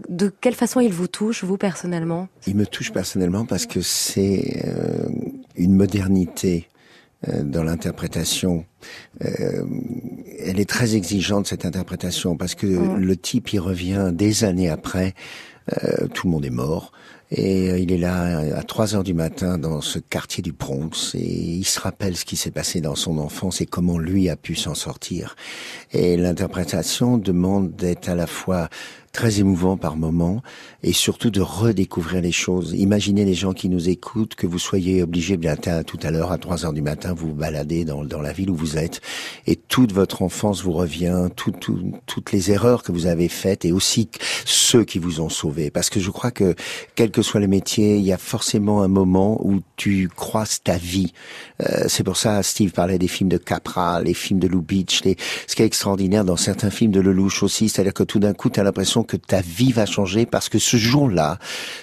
De 0.09 0.31
quelle 0.41 0.55
façon 0.55 0.79
il 0.79 0.93
vous 0.93 1.07
touche, 1.07 1.43
vous, 1.43 1.57
personnellement? 1.57 2.27
Il 2.47 2.55
me 2.55 2.65
touche 2.65 2.91
personnellement 2.91 3.45
parce 3.45 3.65
que 3.65 3.81
c'est 3.81 4.61
euh, 4.67 5.07
une 5.55 5.75
modernité 5.75 6.67
dans 7.43 7.63
l'interprétation. 7.63 8.65
Euh, 9.23 9.63
elle 10.39 10.59
est 10.59 10.69
très 10.69 10.95
exigeante 10.95 11.47
cette 11.47 11.65
interprétation 11.65 12.37
parce 12.37 12.55
que 12.55 12.67
le 12.67 13.17
type 13.17 13.53
il 13.53 13.59
revient 13.59 14.11
des 14.13 14.43
années 14.43 14.69
après, 14.69 15.13
euh, 15.83 16.07
tout 16.13 16.27
le 16.27 16.31
monde 16.31 16.45
est 16.45 16.51
mort 16.51 16.91
et 17.31 17.71
euh, 17.71 17.79
il 17.79 17.91
est 17.91 17.97
là 17.97 18.37
à 18.55 18.63
3 18.63 18.95
heures 18.95 19.03
du 19.03 19.15
matin 19.15 19.57
dans 19.57 19.81
ce 19.81 19.97
quartier 19.97 20.43
du 20.43 20.51
Bronx 20.51 21.15
et 21.15 21.19
il 21.19 21.65
se 21.65 21.79
rappelle 21.79 22.15
ce 22.15 22.25
qui 22.25 22.35
s'est 22.35 22.51
passé 22.51 22.81
dans 22.81 22.95
son 22.95 23.17
enfance 23.17 23.61
et 23.61 23.65
comment 23.65 23.97
lui 23.97 24.29
a 24.29 24.35
pu 24.35 24.55
s'en 24.55 24.75
sortir. 24.75 25.35
Et 25.91 26.17
l'interprétation 26.17 27.17
demande 27.17 27.75
d'être 27.75 28.09
à 28.09 28.15
la 28.15 28.27
fois 28.27 28.69
très 29.11 29.39
émouvant 29.39 29.77
par 29.77 29.95
moment 29.95 30.43
et 30.87 30.93
surtout 30.93 31.31
de 31.31 31.41
redécouvrir 31.41 32.21
les 32.21 32.31
choses. 32.31 32.73
Imaginez 32.77 33.25
les 33.25 33.33
gens 33.33 33.53
qui 33.53 33.69
nous 33.69 33.89
écoutent, 33.89 34.35
que 34.35 34.45
vous 34.45 34.59
soyez 34.59 35.01
obligés, 35.01 35.35
bien 35.35 35.55
à- 35.65 35.83
tout 35.83 35.97
à 36.03 36.11
l'heure, 36.11 36.31
à 36.31 36.37
3 36.37 36.63
heures 36.63 36.73
du 36.73 36.83
matin, 36.83 37.15
vous 37.17 37.29
vous 37.29 37.33
baladez 37.33 37.85
dans, 37.85 38.05
dans 38.05 38.21
la 38.21 38.31
ville 38.31 38.51
où 38.51 38.55
vous 38.55 38.77
êtes 38.77 39.01
et 39.47 39.55
toute 39.55 39.91
votre 39.93 40.21
enfance 40.21 40.61
vous 40.61 40.73
revient, 40.73 41.29
tout, 41.35 41.49
tout- 41.51 41.91
toutes 42.05 42.31
les 42.31 42.51
erreurs 42.51 42.83
que 42.83 42.91
vous 42.91 43.07
avez 43.07 43.29
faites 43.29 43.65
et 43.65 43.71
aussi 43.71 44.09
ceux 44.45 44.83
qui 44.83 44.99
vous 44.99 45.21
ont 45.21 45.29
sauvé. 45.29 45.71
Parce 45.71 45.89
que 45.89 45.99
je 45.99 46.11
crois 46.11 46.29
que, 46.29 46.53
quel 46.93 47.09
que 47.09 47.23
soit 47.23 47.39
le 47.39 47.47
métier, 47.47 47.97
il 47.97 48.03
y 48.05 48.13
a 48.13 48.19
forcément 48.19 48.83
un 48.83 48.87
moment 48.87 49.41
où 49.43 49.61
tu 49.77 50.07
croises 50.15 50.61
ta 50.63 50.77
vie. 50.77 51.13
Euh, 51.61 51.85
c'est 51.87 52.03
pour 52.03 52.15
ça, 52.17 52.43
Steve 52.43 52.71
parlait 52.73 52.99
des 52.99 53.07
films 53.07 53.29
de 53.29 53.37
Capra, 53.37 54.01
les 54.03 54.13
films 54.13 54.39
de 54.39 54.47
Lubitsch, 54.47 55.03
les... 55.03 55.17
ce 55.47 55.55
qui 55.55 55.63
est 55.63 55.65
extraordinaire 55.65 56.25
dans 56.25 56.37
certains 56.37 56.69
films 56.69 56.91
de 56.91 56.99
Lelouch 56.99 57.41
aussi, 57.41 57.69
c'est-à-dire 57.69 57.93
que 57.95 58.03
tout 58.03 58.19
d'un 58.19 58.33
coup, 58.33 58.51
tu 58.51 58.59
as 58.59 58.63
l'impression 58.63 59.01
que 59.03 59.17
ta 59.17 59.41
vie 59.41 59.71
va 59.71 59.87
changer 59.87 60.27
parce 60.27 60.47
que 60.47 60.59
jour-là, 60.75 61.39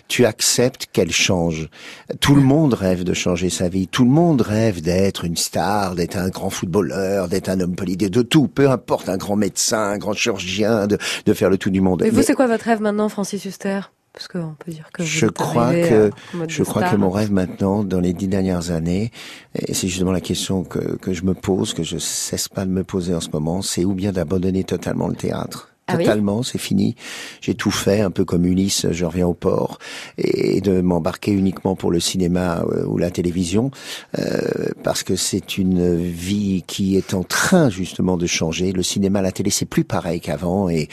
tu 0.09 0.25
acceptes 0.25 0.87
qu'elle 0.93 1.13
change. 1.13 1.69
Tout 2.21 2.35
le 2.35 2.43
monde 2.43 2.75
rêve 2.75 3.05
de 3.05 3.15
changer 3.15 3.51
sa 3.51 3.69
vie. 3.69 3.89
Tout 3.89 4.05
le 4.05 4.11
monde 4.11 4.41
rêve 4.43 4.81
d'être 4.83 5.25
une 5.25 5.37
star, 5.37 5.95
d'être 5.95 6.17
un 6.17 6.29
grand 6.29 6.51
footballeur, 6.51 7.29
d'être 7.29 7.49
un 7.49 7.61
homme 7.61 7.75
politique, 7.77 8.11
de 8.11 8.23
tout, 8.23 8.49
peu 8.49 8.71
importe, 8.71 9.09
un 9.09 9.17
grand 9.17 9.37
médecin, 9.37 9.79
un 9.93 9.99
grand 9.99 10.13
chirurgien, 10.15 10.87
de, 10.87 10.99
de 11.27 11.33
faire 11.35 11.51
le 11.51 11.59
tout 11.59 11.71
du 11.71 11.81
monde. 11.81 12.03
Et 12.03 12.11
vous, 12.11 12.17
Mais 12.19 12.23
c'est 12.23 12.35
quoi 12.35 12.47
votre 12.47 12.65
rêve 12.65 12.81
maintenant, 12.81 13.09
Francis 13.09 13.45
Huster? 13.45 13.81
Parce 14.15 14.29
qu'on 14.29 14.55
peut 14.63 14.71
dire 14.71 14.91
que 14.93 15.03
Je 15.03 15.27
crois 15.27 15.73
que- 15.73 16.11
je 16.47 16.63
crois 16.65 16.83
que 16.83 16.97
mon 16.97 17.09
rêve 17.09 17.33
maintenant, 17.33 17.83
dans 17.83 17.99
les 18.01 18.13
dix 18.13 18.29
dernières 18.29 18.71
années, 18.71 19.11
et 19.59 19.73
c'est 19.73 19.89
justement 19.89 20.13
la 20.13 20.21
question 20.21 20.65
que, 20.65 20.97
que 20.99 21.15
je 21.15 21.25
me 21.25 21.33
pose, 21.33 21.73
que 21.73 21.83
je 21.83 21.97
cesse 21.97 22.47
pas 22.47 22.67
de 22.67 22.71
me 22.71 22.85
poser 22.85 23.15
en 23.15 23.21
ce 23.21 23.31
moment, 23.33 23.63
c'est 23.63 23.87
ou 23.87 23.95
bien 23.95 24.13
d'abandonner 24.13 24.65
totalement 24.65 25.09
le 25.09 25.15
théâtre. 25.17 25.71
Ah 25.89 25.97
Totalement, 25.97 26.43
c'est 26.43 26.59
fini. 26.59 26.95
J'ai 27.41 27.55
tout 27.55 27.73
fait, 27.73 28.01
un 28.01 28.11
peu 28.11 28.25
comme 28.25 28.47
Ulysse, 28.47 28.87
je 28.93 29.05
reviens 29.05 29.27
au 29.27 29.35
port, 29.35 29.79
et 30.17 30.61
de 30.61 30.81
m'embarquer 30.81 31.33
uniquement 31.33 31.75
pour 31.75 31.91
le 31.91 31.99
cinéma 31.99 32.65
euh, 32.71 32.85
ou 32.87 32.99
la 32.99 33.11
télévision, 33.11 33.73
euh, 34.19 34.69
parce 34.85 35.03
que 35.03 35.17
c'est 35.17 35.59
une 35.59 35.97
vie 35.97 36.62
qui 36.67 36.97
est 36.97 37.15
en 37.15 37.25
train 37.25 37.69
justement 37.69 38.17
de 38.17 38.27
changer. 38.27 38.73
Le 38.73 38.85
cinéma, 38.85 39.23
la 39.23 39.33
télé, 39.33 39.51
c'est 39.51 39.67
plus 39.67 39.85
pareil 39.85 40.21
qu'avant, 40.21 40.69
et, 40.69 40.89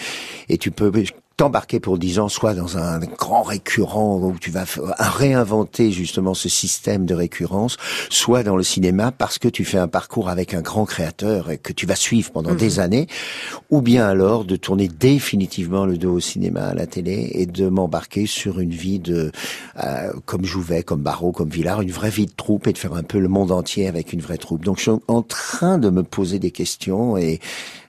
et 0.49 0.57
tu 0.57 0.71
peux 0.71 0.91
t'embarquer 1.39 1.79
pour 1.79 1.97
10 1.97 2.19
ans, 2.19 2.27
soit 2.27 2.53
dans 2.53 2.77
un 2.77 2.99
grand 2.99 3.43
récurrent 3.43 4.19
où 4.21 4.35
tu 4.41 4.51
vas 4.51 4.65
réinventer 4.99 5.89
justement 5.89 6.33
ce 6.33 6.49
système 6.49 7.05
de 7.05 7.15
récurrence, 7.15 7.77
soit 8.09 8.43
dans 8.43 8.57
le 8.57 8.63
cinéma 8.63 9.13
parce 9.13 9.39
que 9.39 9.47
tu 9.47 9.63
fais 9.63 9.77
un 9.77 9.87
parcours 9.87 10.27
avec 10.27 10.53
un 10.53 10.59
grand 10.59 10.83
créateur 10.83 11.49
et 11.49 11.57
que 11.57 11.71
tu 11.71 11.85
vas 11.85 11.95
suivre 11.95 12.29
pendant 12.31 12.55
des 12.55 12.71
mhm. 12.71 12.79
années, 12.79 13.07
ou 13.69 13.81
bien 13.81 14.05
alors 14.05 14.43
de 14.43 14.57
tourner 14.57 14.89
définitivement 14.89 15.85
le 15.85 15.97
dos 15.97 16.15
au 16.15 16.19
cinéma, 16.19 16.65
à 16.65 16.73
la 16.73 16.87
télé, 16.87 17.31
et 17.33 17.45
de 17.45 17.69
m'embarquer 17.69 18.25
sur 18.25 18.59
une 18.59 18.71
vie 18.71 18.99
de, 18.99 19.31
euh, 19.81 20.11
comme 20.25 20.43
Jouvet, 20.43 20.83
comme 20.83 21.03
Barrault, 21.03 21.31
comme 21.31 21.49
Villard, 21.49 21.81
une 21.81 21.91
vraie 21.91 22.09
vie 22.09 22.25
de 22.25 22.33
troupe 22.35 22.67
et 22.67 22.73
de 22.73 22.77
faire 22.77 22.95
un 22.95 23.03
peu 23.03 23.17
le 23.17 23.29
monde 23.29 23.53
entier 23.53 23.87
avec 23.87 24.11
une 24.11 24.19
vraie 24.19 24.37
troupe. 24.37 24.65
Donc 24.65 24.75
je 24.79 24.81
suis 24.81 24.91
en 25.07 25.21
train 25.21 25.77
de 25.77 25.89
me 25.89 26.03
poser 26.03 26.37
des 26.37 26.51
questions 26.51 27.15
et 27.15 27.39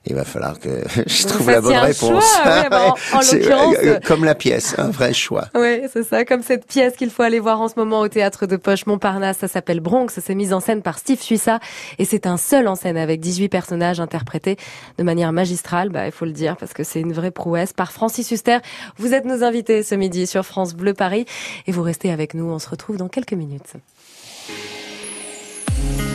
il 0.05 0.15
va 0.15 0.25
falloir 0.25 0.59
que 0.59 0.69
je 1.05 1.27
trouve 1.27 1.49
la 1.51 1.61
bonne 1.61 1.75
réponse. 1.77 2.23
Choix, 2.23 2.95
en 3.13 3.21
l'occurrence, 3.41 3.75
euh, 3.83 3.99
comme 4.05 4.25
la 4.25 4.35
pièce, 4.35 4.75
un 4.77 4.89
vrai 4.89 5.13
choix. 5.13 5.47
Oui, 5.55 5.81
c'est 5.91 6.03
ça, 6.03 6.25
comme 6.25 6.41
cette 6.41 6.65
pièce 6.65 6.95
qu'il 6.95 7.09
faut 7.09 7.23
aller 7.23 7.39
voir 7.39 7.61
en 7.61 7.67
ce 7.67 7.73
moment 7.77 7.99
au 7.99 8.07
théâtre 8.07 8.45
de 8.45 8.55
Poche 8.55 8.85
Montparnasse. 8.85 9.37
Ça 9.39 9.47
s'appelle 9.47 9.79
Bronx. 9.79 10.07
C'est 10.23 10.35
mise 10.35 10.53
en 10.53 10.59
scène 10.59 10.81
par 10.81 10.97
Steve 10.97 11.21
Suissa 11.21 11.59
et 11.99 12.05
c'est 12.05 12.27
un 12.27 12.37
seul 12.37 12.67
en 12.67 12.75
scène 12.75 12.97
avec 12.97 13.19
18 13.19 13.49
personnages 13.49 13.99
interprétés 13.99 14.57
de 14.97 15.03
manière 15.03 15.31
magistrale. 15.31 15.89
Bah, 15.89 16.05
il 16.05 16.11
faut 16.11 16.25
le 16.25 16.31
dire 16.31 16.57
parce 16.57 16.73
que 16.73 16.83
c'est 16.83 16.99
une 16.99 17.13
vraie 17.13 17.31
prouesse 17.31 17.73
par 17.73 17.91
Francis 17.91 18.31
Huster. 18.31 18.57
Vous 18.97 19.13
êtes 19.13 19.25
nos 19.25 19.43
invités 19.43 19.83
ce 19.83 19.95
midi 19.95 20.27
sur 20.27 20.45
France 20.45 20.73
Bleu 20.73 20.93
Paris 20.93 21.25
et 21.67 21.71
vous 21.71 21.83
restez 21.83 22.11
avec 22.11 22.33
nous. 22.33 22.45
On 22.45 22.59
se 22.59 22.69
retrouve 22.69 22.97
dans 22.97 23.07
quelques 23.09 23.33
minutes. 23.33 23.73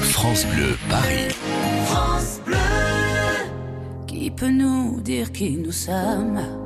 France 0.03 0.47
Bleu 0.47 0.77
Paris. 0.89 1.29
France 1.87 2.41
Bleu. 2.45 2.57
Qui 4.07 4.31
peut 4.31 4.51
nous 4.51 5.01
dire 5.01 5.31
qui 5.33 5.53
nous 5.53 5.73
sommes? 5.73 6.66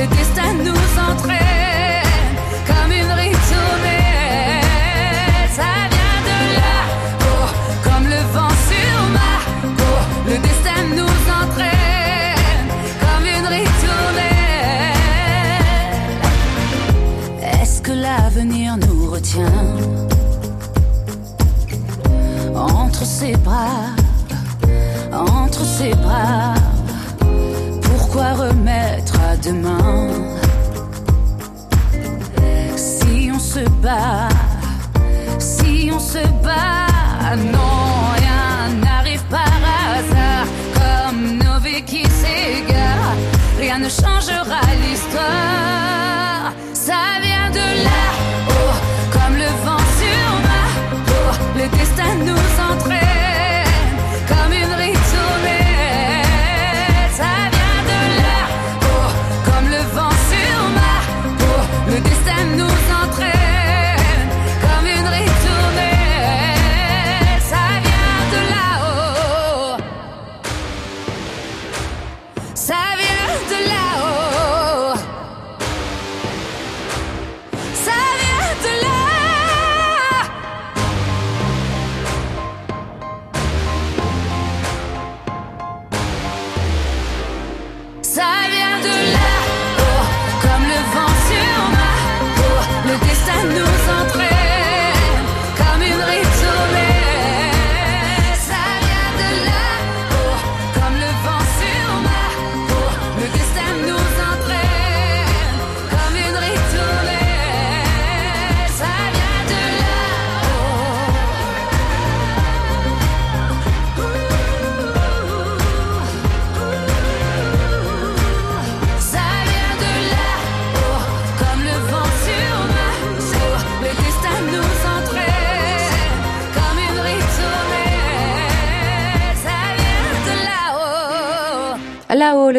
le 0.00 0.06
destin 0.06 0.54
nous 0.54 1.12
entraîne 1.12 1.69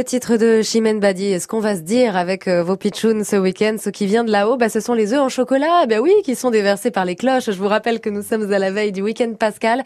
le 0.01 0.05
titre 0.05 0.35
de 0.35 0.63
Chimène 0.63 0.99
Badi. 0.99 1.27
Est-ce 1.27 1.47
qu'on 1.47 1.59
va 1.59 1.75
se 1.75 1.81
dire 1.81 2.17
avec 2.17 2.47
euh, 2.47 2.63
vos 2.63 2.75
pitchouns 2.75 3.23
ce 3.23 3.35
week-end, 3.35 3.75
ce 3.79 3.91
qui 3.91 4.07
vient 4.07 4.23
de 4.23 4.31
là-haut, 4.31 4.57
bah, 4.57 4.67
ce 4.67 4.79
sont 4.79 4.95
les 4.95 5.13
œufs 5.13 5.19
en 5.19 5.29
chocolat, 5.29 5.85
bah 5.87 5.99
oui, 6.01 6.11
qui 6.23 6.33
sont 6.33 6.49
déversés 6.49 6.89
par 6.89 7.05
les 7.05 7.15
cloches. 7.15 7.51
Je 7.51 7.51
vous 7.51 7.67
rappelle 7.67 7.99
que 7.99 8.09
nous 8.09 8.23
sommes 8.23 8.51
à 8.51 8.57
la 8.57 8.71
veille 8.71 8.91
du 8.91 9.03
week-end 9.03 9.31
pascal 9.37 9.83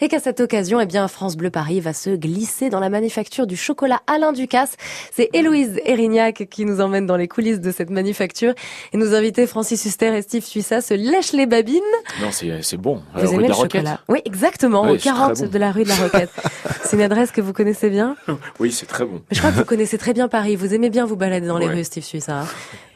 et 0.00 0.06
qu'à 0.06 0.20
cette 0.20 0.38
occasion, 0.38 0.80
eh 0.80 0.86
bien, 0.86 1.08
France 1.08 1.36
Bleu 1.36 1.50
Paris 1.50 1.80
va 1.80 1.92
se 1.92 2.10
glisser 2.10 2.70
dans 2.70 2.78
la 2.78 2.90
manufacture 2.90 3.48
du 3.48 3.56
chocolat 3.56 4.02
Alain 4.06 4.32
Ducasse. 4.32 4.76
C'est 5.12 5.30
Héloïse 5.32 5.80
Erignac 5.84 6.46
qui 6.48 6.64
nous 6.64 6.80
emmène 6.80 7.06
dans 7.06 7.16
les 7.16 7.26
coulisses 7.26 7.60
de 7.60 7.72
cette 7.72 7.90
manufacture 7.90 8.54
et 8.92 8.96
nos 8.96 9.16
invités 9.16 9.48
Francis 9.48 9.84
Huster 9.84 10.16
et 10.16 10.22
Steve 10.22 10.44
Suissa 10.44 10.80
se 10.80 10.94
lèchent 10.94 11.32
les 11.32 11.46
babines. 11.46 11.82
Non, 12.22 12.28
c'est 12.30 12.76
bon. 12.76 13.02
Vous 13.16 13.34
aimez 13.34 13.48
le 13.48 13.54
chocolat 13.54 13.98
Oui, 14.08 14.20
exactement, 14.26 14.88
au 14.88 14.96
40 14.96 15.42
de 15.42 15.58
la 15.58 15.72
rue 15.72 15.82
de 15.82 15.88
la 15.88 15.96
Roquette. 15.96 16.30
c'est 16.84 16.94
une 16.94 17.02
adresse 17.02 17.32
que 17.32 17.40
vous 17.40 17.52
connaissez 17.52 17.90
bien? 17.90 18.14
Oui, 18.60 18.70
c'est 18.70 18.86
très 18.86 19.04
bon 19.04 19.20
je 19.30 19.38
crois 19.40 19.50
que 19.50 19.55
vous 19.56 19.64
connaissez 19.64 19.98
très 19.98 20.12
bien 20.12 20.28
Paris. 20.28 20.56
Vous 20.56 20.74
aimez 20.74 20.90
bien 20.90 21.06
vous 21.06 21.16
balader 21.16 21.46
dans 21.46 21.58
les 21.58 21.66
rues, 21.66 21.84
Steve 21.84 22.04
Suisse. 22.04 22.28
Hein. 22.28 22.44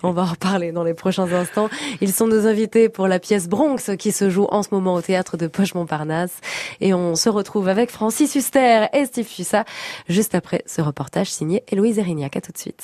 On 0.03 0.13
va 0.13 0.23
en 0.23 0.27
reparler 0.27 0.73
dans 0.73 0.85
les 0.85 0.95
prochains 0.95 1.31
instants. 1.33 1.69
Ils 2.01 2.13
sont 2.13 2.27
nos 2.27 2.47
invités 2.47 2.89
pour 2.89 3.09
la 3.09 3.19
pièce 3.19 3.49
Bronx 3.49 3.91
qui 3.99 4.13
se 4.13 4.31
joue 4.31 4.47
en 4.51 4.63
ce 4.63 4.69
moment 4.73 4.95
au 4.95 5.03
théâtre 5.03 5.37
de 5.37 5.47
Poche-Montparnasse. 5.47 6.41
Et 6.81 6.95
on 6.95 7.17
se 7.17 7.29
retrouve 7.29 7.69
avec 7.69 7.91
Francis 7.91 8.35
Huster 8.35 8.87
et 8.93 9.05
Steve 9.07 9.27
Suissa 9.27 9.65
juste 10.09 10.35
après 10.35 10.63
ce 10.67 10.81
reportage 10.83 11.31
signé 11.31 11.65
Héloïse 11.71 11.99
Erignac. 11.99 12.37
À 12.37 12.41
tout 12.41 12.53
de 12.53 12.59
suite. 12.59 12.83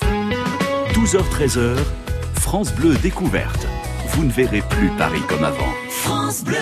12h-13h, 0.93 1.77
France 2.33 2.73
Bleu 2.73 2.95
découverte. 2.95 3.67
Vous 4.09 4.23
ne 4.23 4.31
verrez 4.31 4.61
plus 4.69 4.89
Paris 4.97 5.21
comme 5.27 5.43
avant. 5.43 5.73
France 5.89 6.43
Bleu 6.43 6.57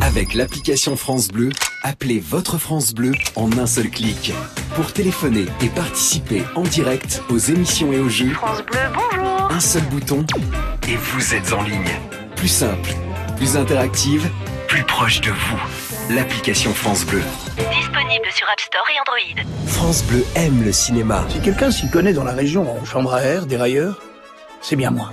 Avec 0.00 0.34
l'application 0.34 0.96
France 0.96 1.28
Bleu, 1.28 1.50
appelez 1.82 2.18
votre 2.18 2.58
France 2.58 2.94
Bleu 2.94 3.12
en 3.36 3.50
un 3.58 3.66
seul 3.66 3.90
clic. 3.90 4.32
Pour 4.74 4.92
téléphoner 4.92 5.46
et 5.62 5.68
participer 5.68 6.42
en 6.54 6.62
direct 6.62 7.22
aux 7.30 7.38
émissions 7.38 7.92
et 7.92 7.98
aux 7.98 8.08
jeux. 8.08 8.30
France 8.30 8.62
Bleu, 8.64 8.80
bonjour 8.92 9.50
Un 9.50 9.60
seul 9.60 9.82
bouton 9.84 10.24
et 10.88 10.96
vous 10.96 11.34
êtes 11.34 11.52
en 11.52 11.62
ligne. 11.62 11.98
Plus 12.36 12.48
simple, 12.48 12.90
plus 13.36 13.56
interactive, 13.56 14.28
plus 14.68 14.84
proche 14.84 15.20
de 15.20 15.30
vous. 15.30 16.14
L'application 16.14 16.72
France 16.74 17.04
Bleu. 17.06 17.22
Disponible 17.56 18.28
sur 18.34 18.48
App 18.48 18.60
Store. 18.60 18.74
Store 18.74 18.86
et 18.90 19.00
Android. 19.00 19.52
France 19.66 20.02
Bleu 20.04 20.24
aime 20.34 20.64
le 20.64 20.72
cinéma. 20.72 21.24
Si 21.28 21.40
quelqu'un 21.40 21.70
s'y 21.70 21.88
connaît 21.90 22.12
dans 22.12 22.24
la 22.24 22.32
région 22.32 22.70
en 22.70 22.84
chambre 22.84 23.14
à 23.14 23.22
air, 23.22 23.46
dérailleur, 23.46 24.00
c'est 24.60 24.76
bien 24.76 24.90
moi. 24.90 25.12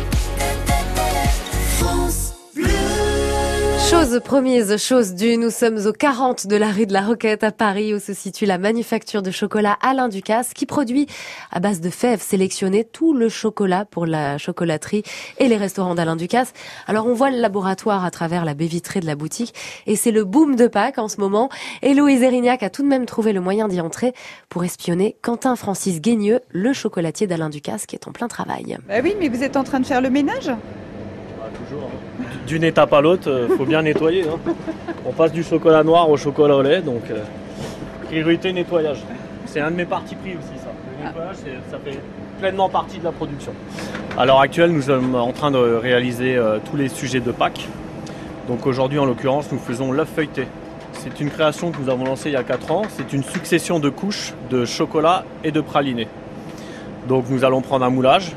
Chose 3.91 4.21
promise, 4.23 4.77
chose 4.77 5.15
due, 5.15 5.35
nous 5.35 5.49
sommes 5.49 5.85
au 5.85 5.91
40 5.91 6.47
de 6.47 6.55
la 6.55 6.71
rue 6.71 6.85
de 6.85 6.93
la 6.93 7.01
Roquette 7.01 7.43
à 7.43 7.51
Paris 7.51 7.93
où 7.93 7.99
se 7.99 8.13
situe 8.13 8.45
la 8.45 8.57
manufacture 8.57 9.21
de 9.21 9.31
chocolat 9.31 9.77
Alain 9.81 10.07
Ducasse 10.07 10.53
qui 10.53 10.65
produit 10.65 11.07
à 11.51 11.59
base 11.59 11.81
de 11.81 11.89
fèves 11.89 12.21
sélectionnées 12.21 12.85
tout 12.85 13.13
le 13.13 13.27
chocolat 13.27 13.83
pour 13.83 14.05
la 14.05 14.37
chocolaterie 14.37 15.03
et 15.39 15.49
les 15.49 15.57
restaurants 15.57 15.93
d'Alain 15.93 16.15
Ducasse. 16.15 16.53
Alors 16.87 17.05
on 17.05 17.13
voit 17.13 17.31
le 17.31 17.37
laboratoire 17.37 18.05
à 18.05 18.11
travers 18.11 18.45
la 18.45 18.53
baie 18.53 18.65
vitrée 18.65 19.01
de 19.01 19.05
la 19.05 19.15
boutique 19.15 19.53
et 19.87 19.97
c'est 19.97 20.11
le 20.11 20.23
boom 20.23 20.55
de 20.55 20.67
Pâques 20.67 20.97
en 20.97 21.09
ce 21.09 21.19
moment. 21.19 21.49
Et 21.81 21.93
Louise 21.93 22.23
Erignac 22.23 22.63
a 22.63 22.69
tout 22.69 22.83
de 22.83 22.87
même 22.87 23.05
trouvé 23.05 23.33
le 23.33 23.41
moyen 23.41 23.67
d'y 23.67 23.81
entrer 23.81 24.13
pour 24.47 24.63
espionner 24.63 25.17
Quentin 25.21 25.57
Francis 25.57 25.99
Guigneux, 25.99 26.39
le 26.51 26.71
chocolatier 26.71 27.27
d'Alain 27.27 27.49
Ducasse 27.49 27.85
qui 27.85 27.97
est 27.97 28.07
en 28.07 28.13
plein 28.13 28.29
travail. 28.29 28.77
Bah 28.87 28.95
oui, 29.03 29.17
mais 29.19 29.27
vous 29.27 29.43
êtes 29.43 29.57
en 29.57 29.65
train 29.65 29.81
de 29.81 29.85
faire 29.85 29.99
le 29.99 30.09
ménage? 30.09 30.49
D'une 32.47 32.63
étape 32.63 32.93
à 32.93 33.01
l'autre, 33.01 33.47
il 33.49 33.55
faut 33.57 33.65
bien 33.65 33.81
nettoyer. 33.81 34.23
hein. 34.23 34.51
On 35.05 35.11
passe 35.11 35.31
du 35.31 35.43
chocolat 35.43 35.83
noir 35.83 36.09
au 36.09 36.17
chocolat 36.17 36.55
au 36.55 36.61
lait, 36.61 36.81
donc 36.81 37.03
euh, 37.09 37.19
priorité 38.07 38.51
nettoyage. 38.53 38.99
C'est 39.45 39.59
un 39.59 39.71
de 39.71 39.75
mes 39.75 39.85
partis 39.85 40.15
pris 40.15 40.31
aussi 40.31 40.59
ça. 40.59 40.69
Le 40.99 41.07
nettoyage, 41.07 41.35
c'est- 41.37 41.71
ça 41.71 41.77
fait 41.83 41.99
pleinement 42.39 42.69
partie 42.69 42.99
de 42.99 43.03
la 43.03 43.11
production. 43.11 43.51
À 44.17 44.25
l'heure 44.25 44.39
actuelle, 44.39 44.71
nous 44.71 44.81
sommes 44.83 45.15
en 45.15 45.31
train 45.31 45.51
de 45.51 45.57
réaliser 45.57 46.35
euh, 46.35 46.57
tous 46.69 46.77
les 46.77 46.89
sujets 46.89 47.19
de 47.19 47.31
Pâques. 47.31 47.67
Donc 48.47 48.65
aujourd'hui, 48.65 48.99
en 48.99 49.05
l'occurrence, 49.05 49.51
nous 49.51 49.59
faisons 49.59 49.91
l'œuf 49.91 50.09
feuilleté. 50.15 50.47
C'est 50.93 51.19
une 51.19 51.29
création 51.29 51.71
que 51.71 51.77
nous 51.81 51.89
avons 51.89 52.03
lancée 52.05 52.29
il 52.29 52.33
y 52.33 52.37
a 52.37 52.43
4 52.43 52.71
ans. 52.71 52.81
C'est 52.89 53.13
une 53.13 53.23
succession 53.23 53.79
de 53.79 53.89
couches 53.89 54.33
de 54.49 54.65
chocolat 54.65 55.23
et 55.43 55.51
de 55.51 55.61
praliné. 55.61 56.07
Donc 57.07 57.25
nous 57.29 57.43
allons 57.43 57.61
prendre 57.61 57.85
un 57.85 57.89
moulage 57.89 58.33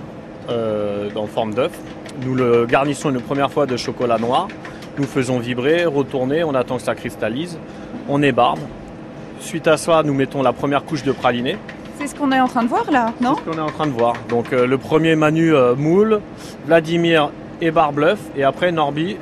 euh, 0.51 1.09
en 1.17 1.27
forme 1.27 1.55
d'œuf. 1.55 1.73
Nous 2.23 2.35
le 2.35 2.67
garnissons 2.67 3.11
une 3.11 3.21
première 3.21 3.51
fois 3.51 3.67
de 3.67 3.77
chocolat 3.77 4.19
noir. 4.19 4.49
Nous 4.99 5.05
faisons 5.05 5.39
vibrer, 5.41 5.85
retourner, 5.85 6.45
on 6.45 6.55
attend 6.55 6.77
que 6.77 6.83
ça 6.83 6.95
cristallise. 6.95 7.59
On 8.09 8.23
ébarbe. 8.23 8.61
Suite 9.41 9.67
à 9.67 9.77
ça, 9.77 10.03
nous 10.05 10.15
mettons 10.15 10.43
la 10.43 10.53
première 10.53 10.85
couche 10.85 11.03
de 11.03 11.13
praliné. 11.13 11.57
C'est 11.99 12.07
ce 12.07 12.15
qu'on 12.15 12.31
est 12.33 12.41
en 12.41 12.49
train 12.49 12.63
de 12.63 12.69
voir 12.69 12.91
là, 12.91 13.13
non 13.21 13.35
C'est 13.35 13.45
ce 13.45 13.51
qu'on 13.51 13.59
est 13.59 13.69
en 13.69 13.71
train 13.73 13.87
de 13.87 13.93
voir. 13.93 14.15
Donc 14.29 14.53
euh, 14.53 14.67
le 14.67 14.79
premier 14.79 15.17
Manu 15.17 15.55
euh, 15.55 15.75
moule, 15.75 16.21
Vladimir 16.67 17.31
ébarbe 17.61 17.99
l'œuf 17.99 18.19
et 18.37 18.45
après 18.45 18.73
Norby 18.73 19.17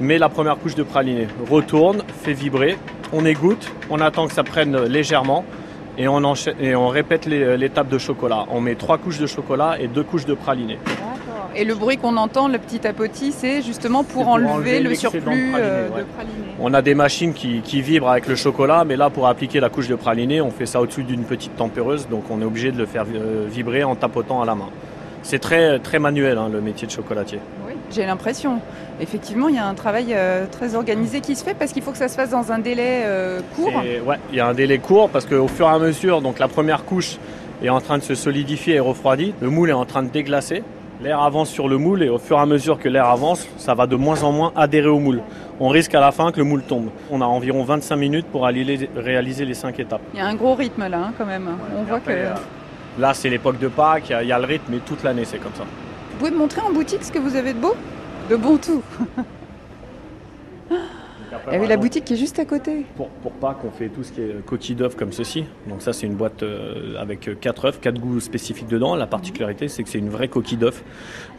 met 0.00 0.18
la 0.18 0.28
première 0.28 0.58
couche 0.58 0.74
de 0.74 0.82
praliné. 0.82 1.26
Retourne, 1.50 2.02
fait 2.22 2.32
vibrer, 2.32 2.78
on 3.12 3.24
égoutte, 3.24 3.70
on 3.90 4.00
attend 4.00 4.26
que 4.28 4.32
ça 4.34 4.44
prenne 4.44 4.76
légèrement 4.84 5.44
et 5.98 6.08
on, 6.08 6.16
enchaîne- 6.24 6.56
et 6.60 6.74
on 6.74 6.88
répète 6.88 7.26
l'étape 7.26 7.88
de 7.88 7.98
chocolat. 7.98 8.44
On 8.50 8.60
met 8.60 8.74
trois 8.74 8.98
couches 8.98 9.18
de 9.18 9.26
chocolat 9.26 9.76
et 9.80 9.88
deux 9.88 10.02
couches 10.02 10.26
de 10.26 10.34
praliné. 10.34 10.78
Et 11.56 11.64
le 11.64 11.74
bruit 11.74 11.96
qu'on 11.96 12.16
entend, 12.18 12.48
le 12.48 12.58
petit 12.58 12.80
tapotis, 12.80 13.32
c'est 13.32 13.62
justement 13.62 14.04
pour, 14.04 14.28
enlever, 14.28 14.50
enlever 14.50 14.80
le 14.80 14.90
de 14.90 14.94
surplus 14.94 15.20
praliné, 15.22 15.52
euh, 15.56 15.88
ouais. 15.88 16.00
de 16.00 16.04
praliné. 16.04 16.34
On 16.60 16.74
a 16.74 16.82
des 16.82 16.94
machines 16.94 17.32
qui, 17.32 17.60
qui 17.62 17.80
vibrent 17.80 18.10
avec 18.10 18.26
le 18.26 18.36
chocolat, 18.36 18.84
mais 18.84 18.96
là 18.96 19.08
pour 19.08 19.26
appliquer 19.26 19.58
la 19.60 19.70
couche 19.70 19.88
de 19.88 19.94
praliné, 19.94 20.42
on 20.42 20.50
fait 20.50 20.66
ça 20.66 20.82
au-dessus 20.82 21.02
d'une 21.02 21.24
petite 21.24 21.56
tempéreuse, 21.56 22.08
donc 22.08 22.24
on 22.30 22.42
est 22.42 22.44
obligé 22.44 22.72
de 22.72 22.78
le 22.78 22.84
faire 22.84 23.06
euh, 23.14 23.46
vibrer 23.48 23.84
en 23.84 23.96
tapotant 23.96 24.42
à 24.42 24.44
la 24.44 24.54
main. 24.54 24.68
C'est 25.22 25.38
très, 25.38 25.78
très 25.80 25.98
manuel 25.98 26.38
hein, 26.38 26.48
le 26.52 26.60
métier 26.60 26.86
de 26.86 26.92
chocolatier. 26.92 27.40
Oui, 27.66 27.72
j'ai 27.90 28.06
l'impression. 28.06 28.60
Effectivement, 29.00 29.48
il 29.48 29.56
y 29.56 29.58
a 29.58 29.66
un 29.66 29.74
travail 29.74 30.08
euh, 30.10 30.44
très 30.50 30.74
organisé 30.74 31.20
qui 31.20 31.34
se 31.34 31.42
fait 31.42 31.54
parce 31.54 31.72
qu'il 31.72 31.82
faut 31.82 31.90
que 31.90 31.98
ça 31.98 32.08
se 32.08 32.14
fasse 32.14 32.30
dans 32.30 32.52
un 32.52 32.58
délai 32.58 33.02
euh, 33.04 33.40
court. 33.56 33.72
Ouais, 34.06 34.18
il 34.30 34.36
y 34.36 34.40
a 34.40 34.46
un 34.46 34.54
délai 34.54 34.78
court 34.78 35.08
parce 35.08 35.26
qu'au 35.26 35.48
fur 35.48 35.66
et 35.66 35.70
à 35.70 35.78
mesure, 35.78 36.20
donc 36.20 36.38
la 36.38 36.48
première 36.48 36.84
couche 36.84 37.16
est 37.62 37.70
en 37.70 37.80
train 37.80 37.98
de 37.98 38.02
se 38.02 38.14
solidifier 38.14 38.74
et 38.74 38.80
refroidir, 38.80 39.32
le 39.40 39.50
moule 39.50 39.70
est 39.70 39.72
en 39.72 39.86
train 39.86 40.02
de 40.02 40.10
déglacer. 40.10 40.62
L'air 41.02 41.20
avance 41.20 41.50
sur 41.50 41.68
le 41.68 41.76
moule 41.76 42.02
et 42.02 42.08
au 42.08 42.18
fur 42.18 42.38
et 42.38 42.40
à 42.40 42.46
mesure 42.46 42.78
que 42.78 42.88
l'air 42.88 43.06
avance, 43.06 43.46
ça 43.58 43.74
va 43.74 43.86
de 43.86 43.96
moins 43.96 44.22
en 44.22 44.32
moins 44.32 44.52
adhérer 44.56 44.88
au 44.88 44.98
moule. 44.98 45.20
On 45.60 45.68
risque 45.68 45.94
à 45.94 46.00
la 46.00 46.10
fin 46.10 46.32
que 46.32 46.38
le 46.38 46.44
moule 46.44 46.62
tombe. 46.62 46.88
On 47.10 47.20
a 47.20 47.26
environ 47.26 47.64
25 47.64 47.96
minutes 47.96 48.26
pour 48.26 48.46
aller 48.46 48.88
réaliser 48.96 49.44
les 49.44 49.54
5 49.54 49.78
étapes. 49.78 50.00
Il 50.14 50.18
y 50.18 50.22
a 50.22 50.26
un 50.26 50.34
gros 50.34 50.54
rythme 50.54 50.88
là, 50.88 50.98
hein, 50.98 51.12
quand 51.18 51.26
même. 51.26 51.48
On 51.76 51.82
voit 51.82 52.00
que. 52.00 52.10
Après, 52.10 52.26
euh, 52.26 52.34
Là, 52.98 53.12
c'est 53.12 53.28
l'époque 53.28 53.58
de 53.58 53.68
Pâques, 53.68 54.08
il 54.08 54.24
y 54.24 54.28
y, 54.28 54.32
a 54.32 54.38
le 54.38 54.46
rythme, 54.46 54.72
et 54.72 54.78
toute 54.78 55.02
l'année, 55.02 55.26
c'est 55.26 55.36
comme 55.36 55.54
ça. 55.54 55.64
Vous 55.64 56.18
pouvez 56.18 56.30
me 56.30 56.38
montrer 56.38 56.62
en 56.62 56.72
boutique 56.72 57.04
ce 57.04 57.12
que 57.12 57.18
vous 57.18 57.36
avez 57.36 57.52
de 57.52 57.58
beau? 57.58 57.74
De 58.30 58.36
bon 58.36 58.56
tout. 58.56 58.82
Il 61.48 61.52
y 61.52 61.56
avait 61.56 61.66
la 61.66 61.76
boutique 61.76 62.04
qui 62.04 62.14
est 62.14 62.16
juste 62.16 62.38
à 62.38 62.44
côté. 62.44 62.84
Pour, 62.96 63.08
pour 63.08 63.32
Pâques, 63.32 63.64
on 63.64 63.70
fait 63.70 63.88
tout 63.88 64.02
ce 64.02 64.12
qui 64.12 64.20
est 64.20 64.44
coquille 64.44 64.74
d'œufs 64.74 64.96
comme 64.96 65.12
ceci. 65.12 65.44
Donc 65.68 65.82
ça, 65.82 65.92
c'est 65.92 66.06
une 66.06 66.14
boîte 66.14 66.42
euh, 66.42 66.94
avec 66.98 67.28
4 67.40 67.64
œufs, 67.66 67.80
4 67.80 67.98
goûts 67.98 68.20
spécifiques 68.20 68.68
dedans. 68.68 68.94
La 68.94 69.06
particularité, 69.06 69.68
c'est 69.68 69.82
que 69.82 69.88
c'est 69.88 69.98
une 69.98 70.10
vraie 70.10 70.28
coquille 70.28 70.58
d'œuf. 70.58 70.82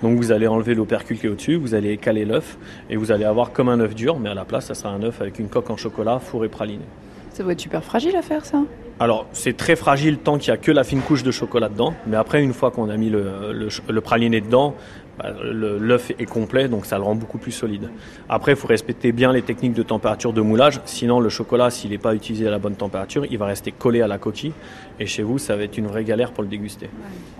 Donc 0.01 0.17
vous 0.17 0.31
allez 0.31 0.47
enlever 0.47 0.75
l'opercule 0.75 1.19
qui 1.19 1.27
est 1.27 1.29
au-dessus, 1.29 1.55
vous 1.55 1.75
allez 1.75 1.91
écaler 1.91 2.25
l'œuf, 2.25 2.57
et 2.89 2.95
vous 2.95 3.11
allez 3.11 3.25
avoir 3.25 3.51
comme 3.51 3.69
un 3.69 3.79
œuf 3.79 3.95
dur, 3.95 4.19
mais 4.19 4.29
à 4.29 4.33
la 4.33 4.45
place, 4.45 4.65
ça 4.67 4.75
sera 4.75 4.89
un 4.89 5.01
œuf 5.03 5.21
avec 5.21 5.39
une 5.39 5.49
coque 5.49 5.69
en 5.69 5.77
chocolat, 5.77 6.19
four 6.19 6.45
et 6.45 6.49
praliné. 6.49 6.83
Ça 7.31 7.43
doit 7.43 7.51
être 7.51 7.61
super 7.61 7.83
fragile 7.83 8.15
à 8.15 8.21
faire 8.21 8.45
ça. 8.45 8.63
Alors, 8.99 9.27
c'est 9.31 9.55
très 9.55 9.75
fragile 9.75 10.17
tant 10.17 10.39
qu'il 10.39 10.51
n'y 10.51 10.57
a 10.57 10.57
que 10.57 10.71
la 10.71 10.83
fine 10.83 11.01
couche 11.01 11.21
de 11.21 11.29
chocolat 11.29 11.69
dedans. 11.69 11.93
Mais 12.07 12.17
après, 12.17 12.41
une 12.41 12.53
fois 12.53 12.71
qu'on 12.71 12.89
a 12.89 12.97
mis 12.97 13.11
le, 13.11 13.53
le 13.53 14.01
praliné 14.01 14.41
dedans, 14.41 14.73
bah, 15.17 15.33
l'œuf 15.43 16.11
est 16.11 16.25
complet, 16.25 16.67
donc 16.67 16.85
ça 16.85 16.97
le 16.97 17.03
rend 17.03 17.15
beaucoup 17.15 17.37
plus 17.37 17.51
solide. 17.51 17.89
Après, 18.29 18.51
il 18.51 18.57
faut 18.57 18.67
respecter 18.67 19.11
bien 19.11 19.33
les 19.33 19.41
techniques 19.41 19.73
de 19.73 19.83
température 19.83 20.33
de 20.33 20.41
moulage. 20.41 20.79
Sinon, 20.85 21.19
le 21.19 21.29
chocolat, 21.29 21.69
s'il 21.69 21.89
n'est 21.91 21.97
pas 21.97 22.13
utilisé 22.13 22.47
à 22.47 22.51
la 22.51 22.59
bonne 22.59 22.75
température, 22.75 23.25
il 23.29 23.37
va 23.37 23.45
rester 23.47 23.71
collé 23.71 24.01
à 24.01 24.07
la 24.07 24.17
coquille. 24.17 24.53
Et 24.99 25.05
chez 25.05 25.23
vous, 25.23 25.37
ça 25.37 25.55
va 25.55 25.63
être 25.63 25.77
une 25.77 25.87
vraie 25.87 26.03
galère 26.03 26.31
pour 26.31 26.43
le 26.43 26.49
déguster. 26.49 26.89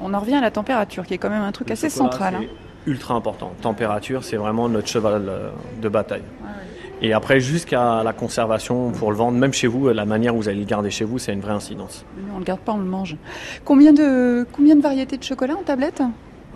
On 0.01 0.13
en 0.13 0.19
revient 0.19 0.35
à 0.35 0.41
la 0.41 0.51
température 0.51 1.05
qui 1.05 1.13
est 1.13 1.17
quand 1.17 1.29
même 1.29 1.43
un 1.43 1.51
truc 1.51 1.67
Le 1.69 1.73
assez 1.73 1.89
central. 1.89 2.35
hein. 2.35 2.43
Ultra 2.85 3.15
important. 3.15 3.51
Température, 3.61 4.23
c'est 4.23 4.37
vraiment 4.37 4.69
notre 4.69 4.87
cheval 4.87 5.23
euh, 5.27 5.49
de 5.81 5.89
bataille. 5.89 6.23
Et 7.01 7.13
après, 7.13 7.39
jusqu'à 7.39 8.01
la 8.03 8.11
conservation 8.13 8.89
pour 8.91 9.11
le 9.11 9.17
vendre, 9.17 9.37
même 9.37 9.53
chez 9.53 9.67
vous, 9.67 9.89
la 9.89 10.05
manière 10.05 10.33
où 10.35 10.39
vous 10.39 10.49
allez 10.49 10.61
le 10.61 10.65
garder 10.65 10.89
chez 10.89 11.05
vous, 11.05 11.19
c'est 11.19 11.31
une 11.31 11.41
vraie 11.41 11.53
incidence. 11.53 12.05
On 12.33 12.39
le 12.39 12.43
garde 12.43 12.61
pas, 12.61 12.71
on 12.71 12.77
le 12.79 12.85
mange. 12.85 13.17
Combien 13.65 13.93
de, 13.93 14.47
combien 14.51 14.75
de 14.75 14.81
variétés 14.81 15.17
de 15.17 15.23
chocolat 15.23 15.55
en 15.55 15.61
tablette? 15.63 16.01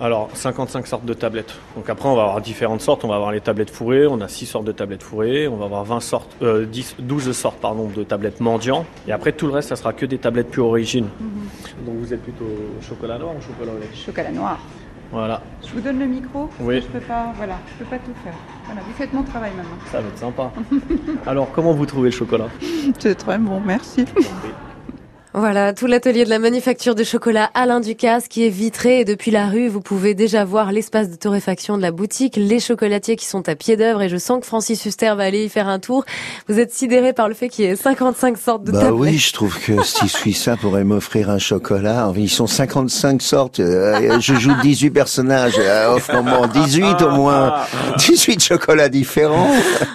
Alors, 0.02 0.30
55 0.34 0.88
sortes 0.88 1.06
de 1.06 1.14
tablettes. 1.14 1.54
Donc 1.76 1.88
après, 1.88 2.10
on 2.10 2.16
va 2.16 2.24
avoir 2.24 2.42
différentes 2.42 2.82
sortes. 2.82 3.06
On 3.06 3.08
va 3.08 3.16
avoir 3.18 3.32
les 3.32 3.40
tablettes 3.40 3.70
fourrées. 3.70 4.08
On 4.08 4.20
a 4.22 4.28
6 4.28 4.48
sortes 4.48 4.66
de 4.66 4.72
tablettes 4.72 5.04
fourrées. 5.04 5.48
On 5.48 5.58
va 5.58 5.66
avoir 5.66 5.84
20 5.84 6.00
sortes, 6.00 6.36
euh, 6.42 6.66
10, 6.66 6.96
12 6.98 7.32
sortes 7.34 7.60
pardon, 7.60 7.88
de 7.88 8.04
tablettes 8.04 8.40
mendiants. 8.40 8.86
Et 9.08 9.12
après, 9.12 9.32
tout 9.32 9.46
le 9.46 9.54
reste, 9.54 9.70
ça 9.70 9.76
sera 9.76 9.94
que 9.94 10.08
des 10.08 10.18
tablettes 10.18 10.50
pure 10.50 10.66
origine. 10.66 11.08
Donc 11.86 11.98
vous 12.00 12.12
êtes 12.16 12.24
plutôt 12.24 12.50
chocolat 12.82 13.20
noir 13.20 13.36
ou 13.38 13.42
chocolat 13.42 13.74
au 13.74 13.80
lait 13.80 13.90
Chocolat 13.94 14.32
noir. 14.32 14.58
Voilà, 15.12 15.42
Je 15.64 15.74
vous 15.74 15.82
donne 15.82 16.00
le 16.00 16.06
micro. 16.06 16.50
Oui. 16.62 16.82
Je 16.82 16.88
peux 16.88 17.06
pas, 17.06 17.34
voilà, 17.36 17.60
je 17.68 17.84
peux 17.84 17.90
pas 17.90 17.98
tout 17.98 18.14
faire. 18.24 18.34
Voilà, 18.66 18.82
vous 18.82 18.94
faites 18.94 19.12
mon 19.12 19.24
travail 19.24 19.52
maintenant. 19.56 19.76
ça 19.92 20.00
va 20.00 20.08
être 20.08 20.18
sympa. 20.18 20.52
Alors, 21.28 21.52
comment 21.52 21.74
vous 21.74 21.86
trouvez 21.86 22.10
le 22.10 22.16
chocolat? 22.16 22.48
C'est 22.98 23.16
très 23.16 23.38
bon, 23.38 23.60
merci. 23.60 24.06
Voilà, 25.34 25.72
tout 25.72 25.88
l'atelier 25.88 26.26
de 26.26 26.30
la 26.30 26.40
manufacture 26.40 26.94
de 26.94 27.06
chocolat 27.06 27.50
Alain 27.54 27.80
Ducasse 27.80 28.28
qui 28.28 28.46
est 28.46 28.50
vitré 28.50 29.00
et 29.00 29.06
depuis 29.06 29.32
la 29.32 29.48
rue, 29.48 29.70
vous 29.70 29.80
pouvez 29.80 30.14
déjà 30.14 30.44
voir 30.44 30.74
l'espace 30.74 31.10
de 31.10 31.16
torréfaction 31.16 31.78
de 31.78 31.82
la 31.82 31.92
boutique, 31.92 32.36
les 32.36 32.60
chocolatiers 32.60 33.16
qui 33.16 33.26
sont 33.26 33.48
à 33.48 33.56
pied 33.56 33.78
d'œuvre 33.78 34.02
et 34.02 34.10
je 34.10 34.18
sens 34.18 34.42
que 34.42 34.46
Francis 34.46 34.86
Huster 34.86 35.14
va 35.16 35.24
aller 35.24 35.46
y 35.46 35.50
faire 35.50 35.70
un 35.70 35.80
tour. 35.80 36.04
Vous 36.50 36.60
êtes 36.60 36.74
sidéré 36.74 37.14
par 37.14 37.30
le 37.30 37.34
fait 37.34 37.48
qu'il 37.48 37.64
y 37.64 37.68
ait 37.70 37.78
55 37.78 38.38
sortes 38.38 38.66
de 38.66 38.74
Bah 38.74 38.80
tablettes. 38.82 39.00
oui, 39.00 39.18
je 39.18 39.32
trouve 39.32 39.58
que 39.58 39.82
Steve 39.84 40.10
Suissa 40.12 40.58
pourrait 40.58 40.84
m'offrir 40.84 41.30
un 41.30 41.40
chocolat. 41.40 42.12
Ils 42.18 42.30
sont 42.30 42.48
55 42.48 43.22
sortes. 43.22 43.62
euh, 43.62 44.20
je 44.20 44.34
joue 44.36 44.52
18 44.62 44.90
personnages. 44.90 45.56
Euh, 45.58 45.94
Offre-moi 45.96 46.48
18 46.50 47.02
au 47.04 47.12
moins. 47.12 47.56
18 48.00 48.44
chocolats 48.44 48.90
différents. 48.90 49.50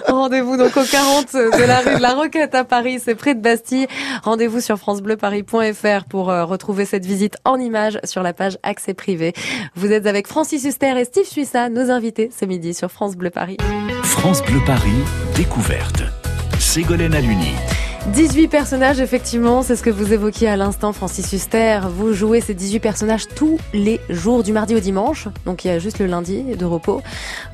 Rendez-vous 0.07 0.57
donc 0.57 0.75
au 0.75 0.83
40 0.83 1.33
de 1.33 1.63
la 1.67 1.79
rue 1.81 1.95
de 1.97 2.01
la 2.01 2.15
Roquette 2.15 2.55
à 2.55 2.63
Paris, 2.63 2.99
c'est 3.05 3.13
près 3.13 3.35
de 3.35 3.39
Bastille. 3.41 3.85
Rendez-vous 4.23 4.61
sur 4.61 4.79
pour 6.09 6.29
euh, 6.29 6.45
retrouver 6.45 6.85
cette 6.85 7.05
visite 7.05 7.37
en 7.45 7.57
images 7.57 7.99
sur 8.03 8.23
la 8.23 8.33
page 8.33 8.57
accès 8.63 8.93
privé. 8.93 9.33
Vous 9.75 9.91
êtes 9.91 10.05
avec 10.05 10.27
Francis 10.27 10.63
Huster 10.63 10.97
et 10.97 11.05
Steve 11.05 11.25
Suissa, 11.25 11.69
nos 11.69 11.91
invités 11.91 12.29
ce 12.37 12.45
midi 12.45 12.73
sur 12.73 12.91
France 12.91 13.15
Bleu 13.15 13.29
Paris. 13.29 13.57
France 14.03 14.43
Bleu 14.43 14.59
Paris, 14.65 15.03
découverte. 15.35 16.03
Ségolène 16.59 17.13
Aluni. 17.13 17.53
18 18.13 18.47
personnages, 18.47 18.99
effectivement, 18.99 19.61
c'est 19.63 19.75
ce 19.75 19.83
que 19.83 19.89
vous 19.89 20.11
évoquiez 20.13 20.47
à 20.47 20.55
l'instant, 20.55 20.91
Francis 20.93 21.31
Huster. 21.33 21.81
Vous 21.89 22.13
jouez 22.13 22.41
ces 22.41 22.53
18 22.55 22.79
personnages 22.79 23.27
tous 23.35 23.59
les 23.73 23.99
jours, 24.09 24.43
du 24.43 24.53
mardi 24.53 24.75
au 24.75 24.79
dimanche. 24.79 25.27
Donc 25.45 25.65
il 25.65 25.67
y 25.67 25.71
a 25.71 25.77
juste 25.77 25.99
le 25.99 26.07
lundi 26.07 26.41
de 26.43 26.65
repos. 26.65 27.01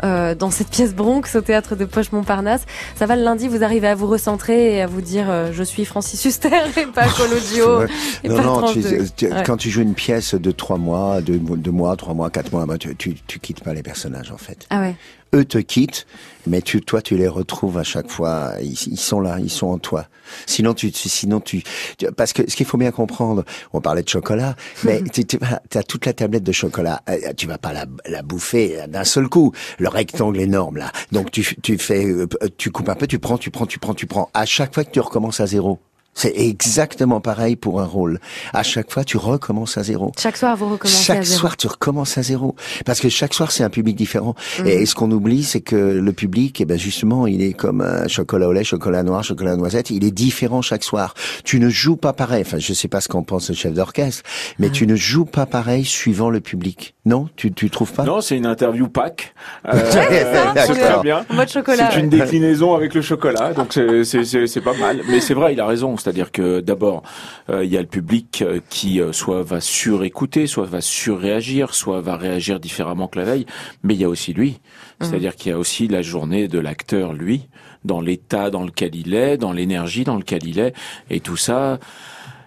Euh, 0.03 0.35
dans 0.35 0.51
cette 0.51 0.69
pièce 0.69 0.93
Bronx 0.93 1.23
au 1.35 1.41
théâtre 1.41 1.75
de 1.75 1.85
Poche 1.85 2.11
Montparnasse. 2.11 2.61
Ça 2.95 3.05
va 3.07 3.15
le 3.15 3.23
lundi, 3.23 3.47
vous 3.49 3.63
arrivez 3.63 3.87
à 3.87 3.95
vous 3.95 4.07
recentrer 4.07 4.75
et 4.75 4.81
à 4.81 4.87
vous 4.87 5.01
dire 5.01 5.25
euh, 5.29 5.49
je 5.51 5.63
suis 5.63 5.83
Francis 5.85 6.23
Huster 6.23 6.49
et 6.77 6.85
pas 6.85 7.07
Cologio. 7.09 7.83
et 8.23 8.29
non, 8.29 8.35
pas 8.37 8.43
non, 8.43 8.71
tu- 8.71 8.79
deux. 8.81 9.05
tu- 9.17 9.27
Ouais. 9.33 9.43
quand 9.45 9.57
tu 9.57 9.69
joues 9.69 9.81
une 9.81 9.95
pièce 9.95 10.35
de 10.35 10.51
trois 10.51 10.77
mois, 10.77 11.21
deux, 11.21 11.39
deux 11.39 11.71
mois, 11.71 11.95
trois 11.97 12.13
mois, 12.13 12.29
quatre 12.29 12.51
mois, 12.51 12.65
bah, 12.65 12.77
tu, 12.77 12.95
tu, 12.95 13.15
tu 13.27 13.39
quittes 13.39 13.63
pas 13.63 13.73
les 13.73 13.83
personnages 13.83 14.31
en 14.31 14.37
fait. 14.37 14.65
Ah 14.69 14.79
ouais. 14.81 14.95
Eux 15.33 15.45
te 15.45 15.57
quittent, 15.57 16.05
mais 16.45 16.61
tu, 16.61 16.81
toi, 16.81 17.01
tu 17.01 17.17
les 17.17 17.27
retrouves 17.27 17.77
à 17.79 17.83
chaque 17.83 18.09
fois. 18.09 18.53
Ils, 18.61 18.73
ils 18.87 18.97
sont 18.99 19.19
là, 19.19 19.37
ils 19.39 19.49
sont 19.49 19.67
en 19.67 19.77
toi. 19.79 20.05
Sinon, 20.45 20.73
tu, 20.73 20.91
sinon 20.91 21.39
tu, 21.39 21.63
tu- 21.97 22.05
parce 22.11 22.33
que 22.33 22.49
ce 22.49 22.55
qu'il 22.55 22.65
faut 22.67 22.77
bien 22.77 22.91
comprendre, 22.91 23.43
on 23.73 23.81
parlait 23.81 24.03
de 24.03 24.09
chocolat, 24.09 24.55
mais 24.83 25.01
tu, 25.11 25.25
tu 25.25 25.37
as 25.41 25.83
toute 25.83 26.05
la 26.05 26.13
tablette 26.13 26.43
de 26.43 26.51
chocolat. 26.51 27.01
Euh, 27.09 27.33
Tu 27.35 27.47
vas 27.47 27.57
pas 27.57 27.73
la, 27.73 27.85
la 28.07 28.21
bouffer 28.21 28.85
d'un 28.87 29.03
seul 29.03 29.27
coup. 29.27 29.51
Le 29.79 29.87
rectangle 29.89 30.39
énorme 30.39 30.77
là. 30.77 30.91
Donc 31.11 31.31
tu, 31.31 31.55
tu 31.61 31.77
fais, 31.77 32.05
euh, 32.05 32.27
tu 32.57 32.69
coupes 32.71 32.89
un 32.89 32.95
peu, 32.95 33.07
tu 33.07 33.17
prends, 33.19 33.37
tu 33.39 33.49
prends, 33.49 33.65
tu 33.65 33.79
prends, 33.79 33.93
tu 33.95 34.05
prends. 34.05 34.29
À 34.33 34.45
chaque 34.45 34.73
fois 34.73 34.83
que 34.83 34.91
tu 34.91 34.99
recommences 34.99 35.39
à 35.39 35.47
zéro. 35.47 35.79
C'est 36.15 36.33
exactement 36.37 37.19
pareil 37.21 37.55
pour 37.55 37.81
un 37.81 37.85
rôle. 37.85 38.19
À 38.53 38.61
chaque 38.63 38.91
fois, 38.91 39.03
tu 39.03 39.17
recommences 39.17 39.77
à 39.77 39.83
zéro. 39.83 40.11
Chaque 40.19 40.37
soir, 40.37 40.55
vous 40.55 40.69
recommencez 40.69 41.11
à 41.11 41.15
Chaque 41.15 41.23
zéro. 41.23 41.39
soir, 41.39 41.57
tu 41.57 41.67
recommences 41.67 42.17
à 42.17 42.21
zéro. 42.21 42.55
Parce 42.85 42.99
que 42.99 43.09
chaque 43.09 43.33
soir, 43.33 43.51
c'est 43.51 43.63
un 43.63 43.69
public 43.69 43.95
différent. 43.95 44.35
Mhm. 44.59 44.67
Et 44.67 44.85
ce 44.85 44.93
qu'on 44.95 45.09
oublie, 45.11 45.43
c'est 45.43 45.61
que 45.61 45.75
le 45.75 46.13
public, 46.13 46.61
eh 46.61 46.65
ben 46.65 46.77
justement, 46.77 47.25
il 47.25 47.41
est 47.41 47.53
comme 47.53 47.81
un 47.81 48.07
chocolat 48.07 48.47
au 48.47 48.53
lait, 48.53 48.63
chocolat 48.63 49.01
noir, 49.03 49.23
chocolat 49.23 49.55
noisette. 49.55 49.89
Il 49.89 50.03
est 50.03 50.11
différent 50.11 50.61
chaque 50.61 50.83
soir. 50.83 51.15
Tu 51.43 51.59
ne 51.59 51.69
joues 51.69 51.97
pas 51.97 52.13
pareil. 52.13 52.43
Enfin, 52.45 52.59
je 52.59 52.73
sais 52.73 52.87
pas 52.87 53.01
ce 53.01 53.07
qu'en 53.07 53.23
pense 53.23 53.49
le 53.49 53.55
chef 53.55 53.73
d'orchestre, 53.73 54.23
mais 54.59 54.69
tu 54.69 54.85
ne 54.85 54.95
joues 54.95 55.25
pas 55.25 55.45
pareil 55.45 55.83
suivant 55.83 56.29
le 56.29 56.39
public. 56.41 56.93
Non, 57.05 57.27
tu 57.35 57.51
tu 57.51 57.69
trouves 57.69 57.91
pas? 57.91 58.03
Non, 58.03 58.21
c'est 58.21 58.37
une 58.37 58.45
interview 58.45 58.87
Pâques. 58.87 59.33
Euh, 59.67 59.71
Ouais, 59.93 60.61
c'est 60.67 60.73
très 60.79 61.01
bien. 61.01 61.25
en 61.29 61.33
mode 61.33 61.49
chocolat, 61.49 61.89
C'est 61.91 61.99
une 61.99 62.09
déclinaison 62.09 62.75
avec 62.75 62.93
le 62.93 63.01
chocolat, 63.01 63.53
donc 63.53 63.73
c'est- 63.73 64.03
c'est 64.47 64.61
pas 64.61 64.73
mal. 64.77 65.01
Mais 65.09 65.19
c'est 65.19 65.33
vrai, 65.33 65.53
il 65.53 65.59
a 65.59 65.65
raison. 65.65 65.95
C'est-à-dire 66.03 66.33
que 66.33 66.59
d'abord, 66.59 67.03
euh, 67.49 67.63
il 67.63 67.71
y 67.71 67.77
a 67.77 67.81
le 67.81 67.87
public 67.87 68.41
euh, 68.41 68.59
qui 68.69 68.99
euh, 68.99 69.13
soit 69.13 69.41
va 69.41 69.61
surécouter, 69.61 70.47
soit 70.47 70.65
va 70.65 70.81
surréagir, 70.81 71.73
soit 71.73 72.01
va 72.01 72.17
réagir 72.17 72.59
différemment 72.59 73.07
que 73.07 73.19
la 73.19 73.25
veille. 73.25 73.45
Mais 73.83 73.93
il 73.93 74.01
y 74.01 74.03
a 74.03 74.09
aussi 74.09 74.33
lui. 74.33 74.59
C'est-à-dire 74.99 75.35
qu'il 75.35 75.51
y 75.51 75.53
a 75.53 75.57
aussi 75.57 75.89
la 75.89 76.01
journée 76.01 76.47
de 76.47 76.59
l'acteur, 76.59 77.11
lui, 77.11 77.49
dans 77.83 77.99
l'état 77.99 78.49
dans 78.49 78.63
lequel 78.63 78.95
il 78.95 79.13
est, 79.13 79.37
dans 79.37 79.51
l'énergie 79.51 80.05
dans 80.05 80.15
lequel 80.15 80.45
il 80.45 80.59
est, 80.59 80.73
et 81.09 81.19
tout 81.19 81.35
ça 81.35 81.79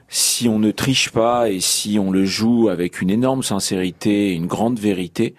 si 0.09 0.49
on 0.49 0.61
ne 0.61 0.71
triche 0.71 1.11
pas 1.11 1.51
et 1.51 1.59
si 1.59 1.99
on 1.99 2.13
le 2.13 2.25
joue 2.25 2.69
avec 2.69 3.03
une 3.03 3.11
énorme 3.11 3.43
sincérité, 3.43 4.33
une 4.33 4.47
grande 4.47 4.79
vérité, 4.79 5.35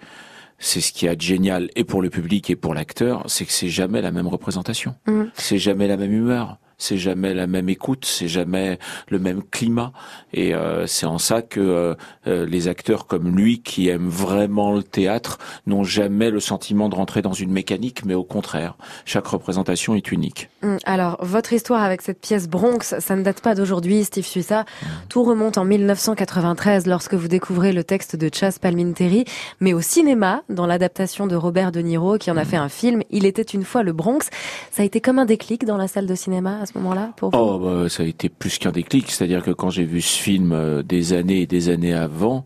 c'est 0.58 0.82
ce 0.82 0.92
qui 0.92 1.06
est 1.06 1.20
génial 1.20 1.70
et 1.74 1.84
pour 1.84 2.02
le 2.02 2.10
public 2.10 2.50
et 2.50 2.56
pour 2.56 2.74
l'acteur, 2.74 3.24
c'est 3.26 3.46
que 3.46 3.52
c'est 3.52 3.70
jamais 3.70 4.02
la 4.02 4.10
même 4.10 4.28
représentation. 4.28 4.94
Mhm. 5.06 5.30
C'est 5.34 5.58
jamais 5.58 5.88
la 5.88 5.96
même 5.96 6.12
humeur. 6.12 6.58
C'est 6.78 6.96
jamais 6.96 7.34
la 7.34 7.48
même 7.48 7.68
écoute, 7.68 8.04
c'est 8.04 8.28
jamais 8.28 8.78
le 9.08 9.18
même 9.18 9.42
climat, 9.42 9.92
et 10.32 10.54
euh, 10.54 10.86
c'est 10.86 11.06
en 11.06 11.18
ça 11.18 11.42
que 11.42 11.58
euh, 11.58 11.94
euh, 12.28 12.46
les 12.46 12.68
acteurs 12.68 13.08
comme 13.08 13.36
lui, 13.36 13.60
qui 13.62 13.88
aiment 13.88 14.08
vraiment 14.08 14.72
le 14.72 14.84
théâtre, 14.84 15.38
n'ont 15.66 15.82
jamais 15.82 16.30
le 16.30 16.38
sentiment 16.38 16.88
de 16.88 16.94
rentrer 16.94 17.20
dans 17.20 17.32
une 17.32 17.50
mécanique, 17.50 18.04
mais 18.04 18.14
au 18.14 18.22
contraire, 18.22 18.76
chaque 19.04 19.26
représentation 19.26 19.96
est 19.96 20.12
unique. 20.12 20.50
Hum, 20.62 20.78
Alors, 20.84 21.18
votre 21.20 21.52
histoire 21.52 21.82
avec 21.82 22.00
cette 22.00 22.20
pièce 22.20 22.48
Bronx, 22.48 22.94
ça 23.00 23.16
ne 23.16 23.22
date 23.22 23.40
pas 23.40 23.56
d'aujourd'hui, 23.56 24.04
Steve 24.04 24.24
Suissa. 24.24 24.64
Tout 25.08 25.24
remonte 25.24 25.58
en 25.58 25.64
1993 25.64 26.86
lorsque 26.86 27.14
vous 27.14 27.28
découvrez 27.28 27.72
le 27.72 27.82
texte 27.82 28.14
de 28.14 28.30
Chas 28.32 28.58
Palminteri, 28.60 29.24
mais 29.60 29.72
au 29.72 29.80
cinéma, 29.80 30.42
dans 30.48 30.66
l'adaptation 30.66 31.26
de 31.26 31.34
Robert 31.34 31.72
De 31.72 31.80
Niro, 31.80 32.18
qui 32.18 32.30
en 32.30 32.36
a 32.36 32.44
fait 32.44 32.56
un 32.56 32.68
film, 32.68 33.02
Il 33.10 33.26
était 33.26 33.42
une 33.42 33.64
fois 33.64 33.82
le 33.82 33.92
Bronx. 33.92 34.30
Ça 34.70 34.82
a 34.82 34.84
été 34.84 35.00
comme 35.00 35.18
un 35.18 35.24
déclic 35.24 35.64
dans 35.64 35.76
la 35.76 35.88
salle 35.88 36.06
de 36.06 36.14
cinéma 36.14 36.60
ce 36.68 36.78
moment-là 36.78 37.12
pour 37.16 37.30
vous? 37.30 37.38
Oh, 37.38 37.58
bah, 37.58 37.88
ça 37.88 38.02
a 38.02 38.06
été 38.06 38.28
plus 38.28 38.58
qu'un 38.58 38.72
déclic. 38.72 39.10
C'est-à-dire 39.10 39.42
que 39.42 39.50
quand 39.50 39.70
j'ai 39.70 39.84
vu 39.84 40.00
ce 40.00 40.18
film 40.18 40.52
euh, 40.52 40.82
des 40.82 41.12
années 41.12 41.40
et 41.40 41.46
des 41.46 41.68
années 41.68 41.94
avant, 41.94 42.44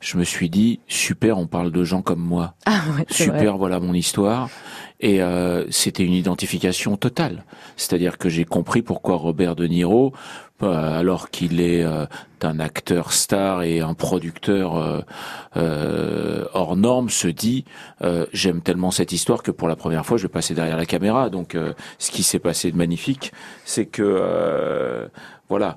je 0.00 0.16
me 0.16 0.24
suis 0.24 0.48
dit 0.48 0.80
super, 0.88 1.38
on 1.38 1.46
parle 1.46 1.70
de 1.70 1.84
gens 1.84 2.02
comme 2.02 2.20
moi. 2.20 2.54
Ah 2.66 2.82
ouais, 2.86 2.92
vrai. 2.92 3.06
Super, 3.10 3.56
voilà 3.56 3.80
mon 3.80 3.94
histoire. 3.94 4.48
Et 5.00 5.22
euh, 5.22 5.64
c'était 5.70 6.04
une 6.04 6.12
identification 6.12 6.96
totale. 6.96 7.44
C'est-à-dire 7.76 8.18
que 8.18 8.28
j'ai 8.28 8.44
compris 8.44 8.82
pourquoi 8.82 9.16
Robert 9.16 9.56
De 9.56 9.66
Niro, 9.66 10.12
alors 10.62 11.30
qu'il 11.30 11.60
est 11.60 11.82
euh, 11.84 12.06
un 12.42 12.60
acteur 12.60 13.12
star 13.12 13.62
et 13.62 13.80
un 13.80 13.94
producteur 13.94 14.76
euh, 14.76 15.00
euh, 15.56 16.44
hors 16.54 16.76
norme, 16.76 17.10
se 17.10 17.28
dit 17.28 17.64
j'aime 18.32 18.62
tellement 18.62 18.90
cette 18.90 19.12
histoire 19.12 19.42
que 19.42 19.50
pour 19.50 19.68
la 19.68 19.76
première 19.76 20.06
fois 20.06 20.16
je 20.16 20.22
vais 20.22 20.28
passer 20.28 20.54
derrière 20.54 20.76
la 20.76 20.86
caméra. 20.86 21.30
Donc 21.30 21.56
ce 21.98 22.10
qui 22.10 22.22
s'est 22.22 22.38
passé 22.38 22.70
de 22.70 22.76
magnifique, 22.76 23.32
c'est 23.64 23.86
que 23.86 25.10
voilà, 25.48 25.76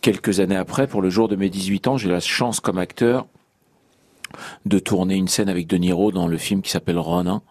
quelques 0.00 0.40
années 0.40 0.56
après, 0.56 0.86
pour 0.86 1.02
le 1.02 1.10
jour 1.10 1.28
de 1.28 1.36
mes 1.36 1.50
18 1.50 1.88
ans, 1.88 1.96
j'ai 1.96 2.08
la 2.08 2.20
chance 2.20 2.60
comme 2.60 2.78
acteur 2.78 3.26
de 4.66 4.78
tourner 4.78 5.14
une 5.16 5.28
scène 5.28 5.48
avec 5.48 5.66
De 5.66 5.76
Niro 5.76 6.12
dans 6.12 6.26
le 6.26 6.38
film 6.38 6.62
qui 6.62 6.70
s'appelle 6.70 6.98
Ronin. 6.98 7.42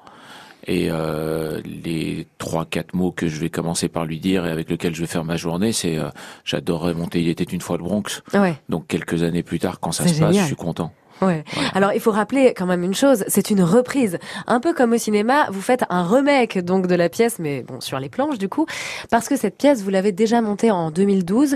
Et 0.65 0.87
euh, 0.89 1.61
les 1.83 2.27
trois 2.37 2.65
quatre 2.65 2.93
mots 2.93 3.11
que 3.11 3.27
je 3.27 3.39
vais 3.39 3.49
commencer 3.49 3.89
par 3.89 4.05
lui 4.05 4.19
dire 4.19 4.45
et 4.45 4.51
avec 4.51 4.69
lesquels 4.69 4.95
je 4.95 5.01
vais 5.01 5.07
faire 5.07 5.25
ma 5.25 5.35
journée, 5.35 5.71
c'est 5.73 5.97
euh, 5.97 6.09
j'adorerais 6.45 6.93
monter. 6.93 7.21
Il 7.21 7.27
était 7.27 7.43
une 7.43 7.61
fois 7.61 7.77
le 7.77 7.83
Bronx. 7.83 8.21
Ouais. 8.33 8.55
Donc 8.69 8.87
quelques 8.87 9.23
années 9.23 9.43
plus 9.43 9.59
tard, 9.59 9.79
quand 9.79 9.91
ça 9.91 10.07
se 10.07 10.19
passe, 10.19 10.37
je 10.37 10.45
suis 10.45 10.55
content. 10.55 10.93
Ouais. 11.21 11.43
Alors 11.73 11.93
il 11.93 11.99
faut 11.99 12.11
rappeler 12.11 12.53
quand 12.55 12.65
même 12.65 12.83
une 12.83 12.95
chose, 12.95 13.23
c'est 13.27 13.49
une 13.49 13.61
reprise. 13.63 14.17
Un 14.47 14.59
peu 14.59 14.73
comme 14.73 14.93
au 14.93 14.97
cinéma, 14.97 15.47
vous 15.51 15.61
faites 15.61 15.83
un 15.89 16.03
remake 16.05 16.59
donc 16.59 16.87
de 16.87 16.95
la 16.95 17.09
pièce, 17.09 17.37
mais 17.39 17.61
bon 17.63 17.79
sur 17.81 17.99
les 17.99 18.09
planches 18.09 18.37
du 18.37 18.49
coup, 18.49 18.65
parce 19.09 19.29
que 19.29 19.35
cette 19.37 19.57
pièce 19.57 19.81
vous 19.83 19.89
l'avez 19.89 20.11
déjà 20.11 20.41
montée 20.41 20.71
en 20.71 20.91
2012. 20.91 21.55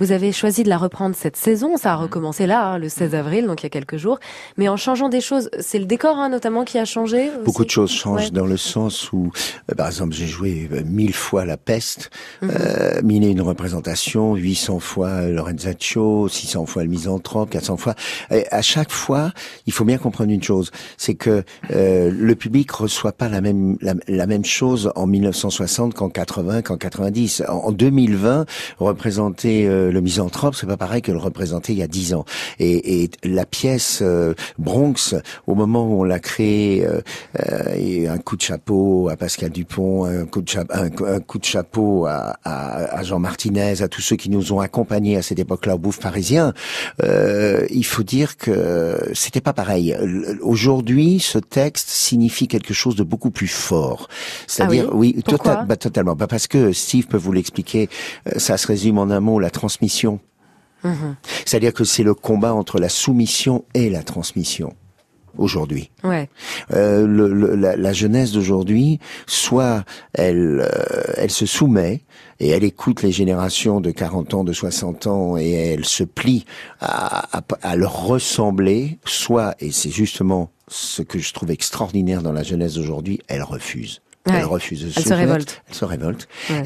Vous 0.00 0.10
avez 0.10 0.32
choisi 0.32 0.64
de 0.64 0.68
la 0.68 0.78
reprendre 0.78 1.14
cette 1.14 1.36
saison, 1.36 1.76
ça 1.76 1.92
a 1.92 1.94
recommencé 1.96 2.46
là, 2.48 2.66
hein, 2.72 2.78
le 2.78 2.88
16 2.88 3.14
avril, 3.14 3.46
donc 3.46 3.60
il 3.62 3.66
y 3.66 3.66
a 3.66 3.70
quelques 3.70 3.98
jours. 3.98 4.18
Mais 4.56 4.68
en 4.68 4.76
changeant 4.76 5.08
des 5.08 5.20
choses, 5.20 5.48
c'est 5.60 5.78
le 5.78 5.84
décor 5.84 6.16
hein, 6.18 6.28
notamment 6.28 6.64
qui 6.64 6.78
a 6.78 6.84
changé. 6.84 7.28
aussi 7.28 7.44
Beaucoup 7.44 7.64
de 7.64 7.70
choses 7.70 7.90
changent 7.92 8.24
Ouais. 8.24 8.30
dans 8.30 8.46
le 8.46 8.56
sens 8.56 9.12
où, 9.12 9.30
euh, 9.70 9.74
par 9.76 9.86
exemple, 9.86 10.12
j'ai 10.14 10.26
joué 10.26 10.68
euh, 10.72 10.82
mille 10.84 11.12
fois 11.14 11.44
La 11.44 11.56
Peste, 11.56 12.10
Mhm. 12.40 12.50
euh, 12.50 13.02
mille 13.02 13.22
et 13.22 13.28
une 13.28 13.42
représentations, 13.42 14.34
800 14.34 14.80
fois 14.80 15.22
Lorenzaccio, 15.28 16.26
600 16.28 16.66
fois 16.66 16.82
Le 16.82 16.88
Misanthrope, 16.88 17.50
400 17.50 17.76
fois. 17.76 17.94
Et 18.32 18.46
à 18.50 18.62
chaque 18.62 18.90
fois, 18.92 19.32
il 19.66 19.72
faut 19.72 19.84
bien 19.84 19.98
comprendre 19.98 20.30
une 20.30 20.42
chose, 20.42 20.70
c'est 20.96 21.14
que 21.14 21.42
euh, 21.70 22.10
le 22.14 22.34
public 22.34 22.70
reçoit 22.70 23.12
pas 23.12 23.28
la 23.28 23.40
même 23.40 23.76
la, 23.80 23.94
la 24.08 24.26
même 24.26 24.44
chose 24.44 24.90
en 24.96 25.06
1960 25.06 25.94
qu'en 25.94 26.08
80, 26.08 26.62
qu'en 26.62 26.76
90. 26.76 27.42
En, 27.48 27.52
en 27.68 27.72
2020, 27.72 28.46
représenter 28.78 29.66
euh, 29.66 29.90
Le 29.90 30.00
Misanthrope, 30.00 30.54
c'est 30.54 30.66
pas 30.66 30.76
pareil 30.76 31.02
que 31.02 31.12
le 31.12 31.18
représenter 31.18 31.72
il 31.72 31.78
y 31.78 31.82
a 31.82 31.86
10 31.88 32.14
ans. 32.14 32.24
Et, 32.58 33.02
et 33.04 33.10
la 33.24 33.46
pièce 33.46 34.00
euh, 34.02 34.34
Bronx, 34.58 35.14
au 35.46 35.54
moment 35.54 35.84
où 35.86 36.00
on 36.00 36.04
l'a 36.04 36.18
créée, 36.20 36.84
euh, 36.86 37.00
euh, 37.40 37.74
et 37.76 38.08
un 38.08 38.18
coup 38.18 38.36
de 38.36 38.42
chapeau 38.42 39.08
à 39.08 39.16
Pascal 39.16 39.50
Dupont, 39.50 40.04
un 40.04 40.26
coup 40.26 40.42
de, 40.42 40.48
cha- 40.48 40.64
un, 40.70 40.90
coup- 40.90 41.38
de 41.38 41.44
chapeau 41.44 42.06
à, 42.06 42.36
à, 42.44 42.98
à 42.98 43.02
Jean 43.02 43.18
Martinez, 43.18 43.82
à 43.82 43.88
tous 43.88 44.00
ceux 44.02 44.16
qui 44.16 44.28
nous 44.30 44.52
ont 44.52 44.60
accompagnés 44.60 45.16
à 45.16 45.22
cette 45.22 45.38
époque-là 45.38 45.74
au 45.76 45.78
Bouffe 45.78 46.00
parisien. 46.00 46.52
Euh, 47.02 47.66
il 47.70 47.84
faut 47.84 48.02
dire 48.02 48.36
que 48.36 48.50
c'était 49.14 49.40
pas 49.40 49.52
pareil. 49.52 49.90
L- 49.90 50.38
Aujourd'hui, 50.42 51.18
ce 51.20 51.38
texte 51.38 51.88
signifie 51.88 52.48
quelque 52.48 52.74
chose 52.74 52.96
de 52.96 53.02
beaucoup 53.02 53.30
plus 53.30 53.48
fort. 53.48 54.08
C'est-à-dire, 54.46 54.88
Ah 54.90 54.94
oui? 54.94 55.16
tota- 55.26 55.64
bah, 55.64 55.76
totalement. 55.76 56.14
Bah, 56.14 56.26
parce 56.26 56.46
que 56.46 56.72
Steve 56.72 57.06
peut 57.06 57.16
vous 57.16 57.32
l'expliquer. 57.32 57.88
euh, 58.28 58.38
Ça 58.38 58.56
se 58.56 58.66
résume 58.66 58.98
en 58.98 59.10
un 59.10 59.20
mot, 59.20 59.38
la 59.38 59.50
transmission. 59.50 60.20
Mhm. 60.84 61.14
C'est-à-dire 61.44 61.72
que 61.72 61.84
c'est 61.84 62.02
le 62.02 62.14
combat 62.14 62.54
entre 62.54 62.78
la 62.80 62.88
soumission 62.88 63.64
et 63.74 63.88
la 63.90 64.02
transmission 64.02 64.74
aujourd'hui. 65.38 65.90
Ouais. 66.04 66.28
Euh, 66.72 67.06
le- 67.06 67.32
le- 67.32 67.54
la, 67.54 67.76
la 67.76 67.92
jeunesse 67.92 68.32
d'aujourd'hui, 68.32 68.98
soit 69.26 69.84
elle, 70.14 70.60
euh, 70.62 71.02
elle 71.16 71.30
se 71.30 71.46
soumet 71.46 72.02
et 72.40 72.48
elle 72.48 72.64
écoute 72.64 73.02
les 73.02 73.12
générations 73.12 73.80
de 73.80 73.90
40 73.90 74.34
ans, 74.34 74.44
de 74.44 74.52
60 74.52 75.06
ans 75.06 75.36
et 75.36 75.50
elle 75.50 75.84
se 75.84 76.04
plie 76.04 76.44
à, 76.80 77.38
à, 77.38 77.42
à 77.62 77.76
leur 77.76 78.06
ressembler, 78.06 78.98
soit, 79.04 79.54
et 79.60 79.70
c'est 79.72 79.90
justement 79.90 80.50
ce 80.68 81.02
que 81.02 81.18
je 81.18 81.32
trouve 81.32 81.50
extraordinaire 81.50 82.22
dans 82.22 82.32
la 82.32 82.42
jeunesse 82.42 82.74
d'aujourd'hui, 82.74 83.20
elle 83.28 83.42
refuse. 83.42 84.00
Ouais. 84.28 84.34
Elle 84.36 84.44
refuse 84.44 84.82
de 84.84 84.92
Elle 84.96 85.02
se 85.04 85.12
révolte. 85.14 85.62
Elle 85.68 85.74
se 85.74 85.84
révolte. 85.84 86.28
Ouais. 86.48 86.62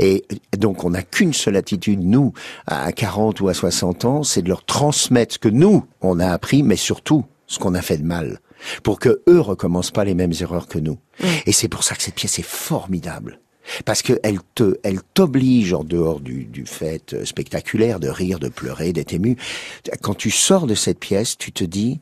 Et 0.53 0.57
donc, 0.59 0.85
on 0.85 0.91
n'a 0.91 1.01
qu'une 1.03 1.33
seule 1.33 1.57
attitude, 1.57 2.01
nous, 2.03 2.35
à 2.67 2.93
40 2.93 3.41
ou 3.41 3.49
à 3.49 3.55
60 3.55 4.05
ans, 4.05 4.23
c'est 4.25 4.43
de 4.43 4.49
leur 4.51 4.63
transmettre 4.67 5.35
ce 5.35 5.39
que 5.39 5.49
nous, 5.49 5.83
on 6.03 6.21
a 6.21 6.27
appris, 6.29 6.63
mais 6.63 6.77
surtout, 6.77 7.25
ce 7.47 7.59
qu'on 7.59 7.75
a 7.75 7.81
fait 7.81 7.97
de 7.97 8.05
mal. 8.05 8.41
Pour 8.83 8.99
que 8.99 9.23
eux 9.29 9.41
recommencent 9.41 9.91
pas 9.91 10.05
les 10.05 10.15
mêmes 10.15 10.33
erreurs 10.41 10.69
que 10.69 10.79
nous. 10.79 10.99
Et 11.47 11.53
c'est 11.53 11.69
pour 11.69 11.85
ça 11.85 11.95
que 11.95 12.03
cette 12.03 12.15
pièce 12.15 12.39
est 12.39 12.47
formidable. 12.47 13.41
Parce 13.85 14.03
que 14.03 14.19
elle 14.23 14.39
te, 14.55 14.79
elle 14.85 15.01
t'oblige 15.15 15.73
en 15.73 15.83
dehors 15.83 16.21
du, 16.21 16.45
du 16.45 16.67
fait 16.67 17.15
euh, 17.15 17.25
spectaculaire 17.25 17.99
de 17.99 18.09
rire, 18.09 18.39
de 18.39 18.49
pleurer, 18.49 18.93
d'être 18.93 19.13
ému. 19.13 19.37
Quand 20.03 20.15
tu 20.15 20.31
sors 20.31 20.69
de 20.69 20.77
cette 20.77 21.01
pièce, 21.01 21.37
tu 21.37 21.51
te 21.51 21.65
dis, 21.65 22.01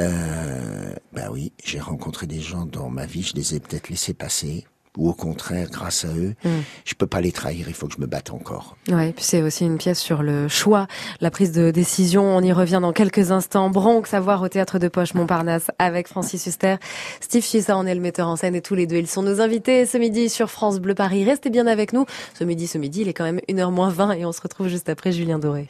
euh, 0.00 0.94
bah 1.12 1.28
oui, 1.30 1.52
j'ai 1.62 1.78
rencontré 1.78 2.26
des 2.26 2.40
gens 2.40 2.66
dans 2.66 2.88
ma 2.88 3.06
vie, 3.06 3.22
je 3.22 3.34
les 3.34 3.54
ai 3.54 3.60
peut-être 3.60 3.90
laissés 3.90 4.14
passer 4.14 4.64
ou 4.96 5.08
au 5.08 5.12
contraire, 5.12 5.68
grâce 5.70 6.04
à 6.04 6.08
eux, 6.08 6.34
Mm. 6.44 6.48
je 6.84 6.94
peux 6.94 7.06
pas 7.06 7.20
les 7.20 7.32
trahir, 7.32 7.66
il 7.68 7.74
faut 7.74 7.86
que 7.86 7.94
je 7.94 8.00
me 8.00 8.06
batte 8.06 8.30
encore. 8.30 8.76
Ouais, 8.88 9.12
puis 9.12 9.24
c'est 9.24 9.42
aussi 9.42 9.64
une 9.64 9.76
pièce 9.78 9.98
sur 9.98 10.22
le 10.22 10.46
choix, 10.48 10.86
la 11.20 11.30
prise 11.30 11.52
de 11.52 11.70
décision. 11.70 12.22
On 12.24 12.40
y 12.42 12.52
revient 12.52 12.78
dans 12.80 12.92
quelques 12.92 13.30
instants. 13.32 13.70
Bronx 13.70 14.04
à 14.12 14.20
voir 14.20 14.42
au 14.42 14.48
théâtre 14.48 14.78
de 14.78 14.88
Poche 14.88 15.14
Montparnasse 15.14 15.70
avec 15.78 16.06
Francis 16.08 16.46
Huster. 16.46 16.76
Steve 17.20 17.42
Chissa 17.44 17.76
en 17.76 17.86
est 17.86 17.94
le 17.94 18.00
metteur 18.00 18.28
en 18.28 18.36
scène 18.36 18.54
et 18.54 18.60
tous 18.62 18.74
les 18.74 18.86
deux, 18.86 18.96
ils 18.96 19.08
sont 19.08 19.22
nos 19.22 19.40
invités 19.40 19.86
ce 19.86 19.98
midi 19.98 20.28
sur 20.28 20.50
France 20.50 20.78
Bleu 20.80 20.94
Paris. 20.94 21.24
Restez 21.24 21.50
bien 21.50 21.66
avec 21.66 21.92
nous. 21.92 22.06
Ce 22.38 22.44
midi, 22.44 22.66
ce 22.66 22.78
midi, 22.78 23.00
il 23.02 23.08
est 23.08 23.14
quand 23.14 23.24
même 23.24 23.40
1h 23.48 23.70
moins 23.72 23.88
20 23.90 24.12
et 24.12 24.24
on 24.24 24.32
se 24.32 24.40
retrouve 24.40 24.68
juste 24.68 24.88
après 24.88 25.10
Julien 25.12 25.38
Doré. 25.38 25.68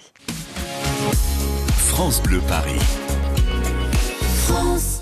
France 1.76 2.22
Bleu 2.22 2.40
Paris. 2.48 2.80
France 4.46 4.93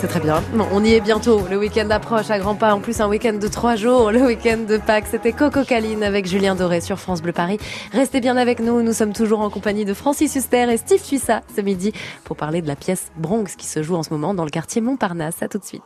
c'est 0.00 0.06
très 0.06 0.20
bien. 0.20 0.42
On 0.72 0.82
y 0.82 0.94
est 0.94 1.00
bientôt. 1.00 1.42
Le 1.50 1.58
week-end 1.58 1.90
approche 1.90 2.30
à 2.30 2.38
grands 2.38 2.54
pas. 2.54 2.74
En 2.74 2.80
plus, 2.80 3.00
un 3.00 3.08
week-end 3.08 3.34
de 3.34 3.48
trois 3.48 3.76
jours. 3.76 4.10
Le 4.10 4.20
week-end 4.20 4.58
de 4.66 4.78
Pâques. 4.78 5.06
C'était 5.10 5.32
Coco 5.32 5.62
Caline 5.62 6.02
avec 6.02 6.26
Julien 6.26 6.54
Doré 6.54 6.80
sur 6.80 6.98
France 6.98 7.20
Bleu 7.20 7.32
Paris. 7.32 7.58
Restez 7.92 8.20
bien 8.20 8.38
avec 8.38 8.60
nous. 8.60 8.82
Nous 8.82 8.94
sommes 8.94 9.12
toujours 9.12 9.40
en 9.40 9.50
compagnie 9.50 9.84
de 9.84 9.92
Francis 9.92 10.34
Huster 10.36 10.72
et 10.72 10.78
Steve 10.78 11.02
Suissa 11.02 11.42
ce 11.54 11.60
midi 11.60 11.92
pour 12.24 12.36
parler 12.36 12.62
de 12.62 12.68
la 12.68 12.76
pièce 12.76 13.10
Bronx 13.16 13.56
qui 13.56 13.66
se 13.66 13.82
joue 13.82 13.94
en 13.94 14.02
ce 14.02 14.10
moment 14.10 14.32
dans 14.32 14.44
le 14.44 14.50
quartier 14.50 14.80
Montparnasse. 14.80 15.42
À 15.42 15.48
tout 15.48 15.58
de 15.58 15.64
suite. 15.64 15.82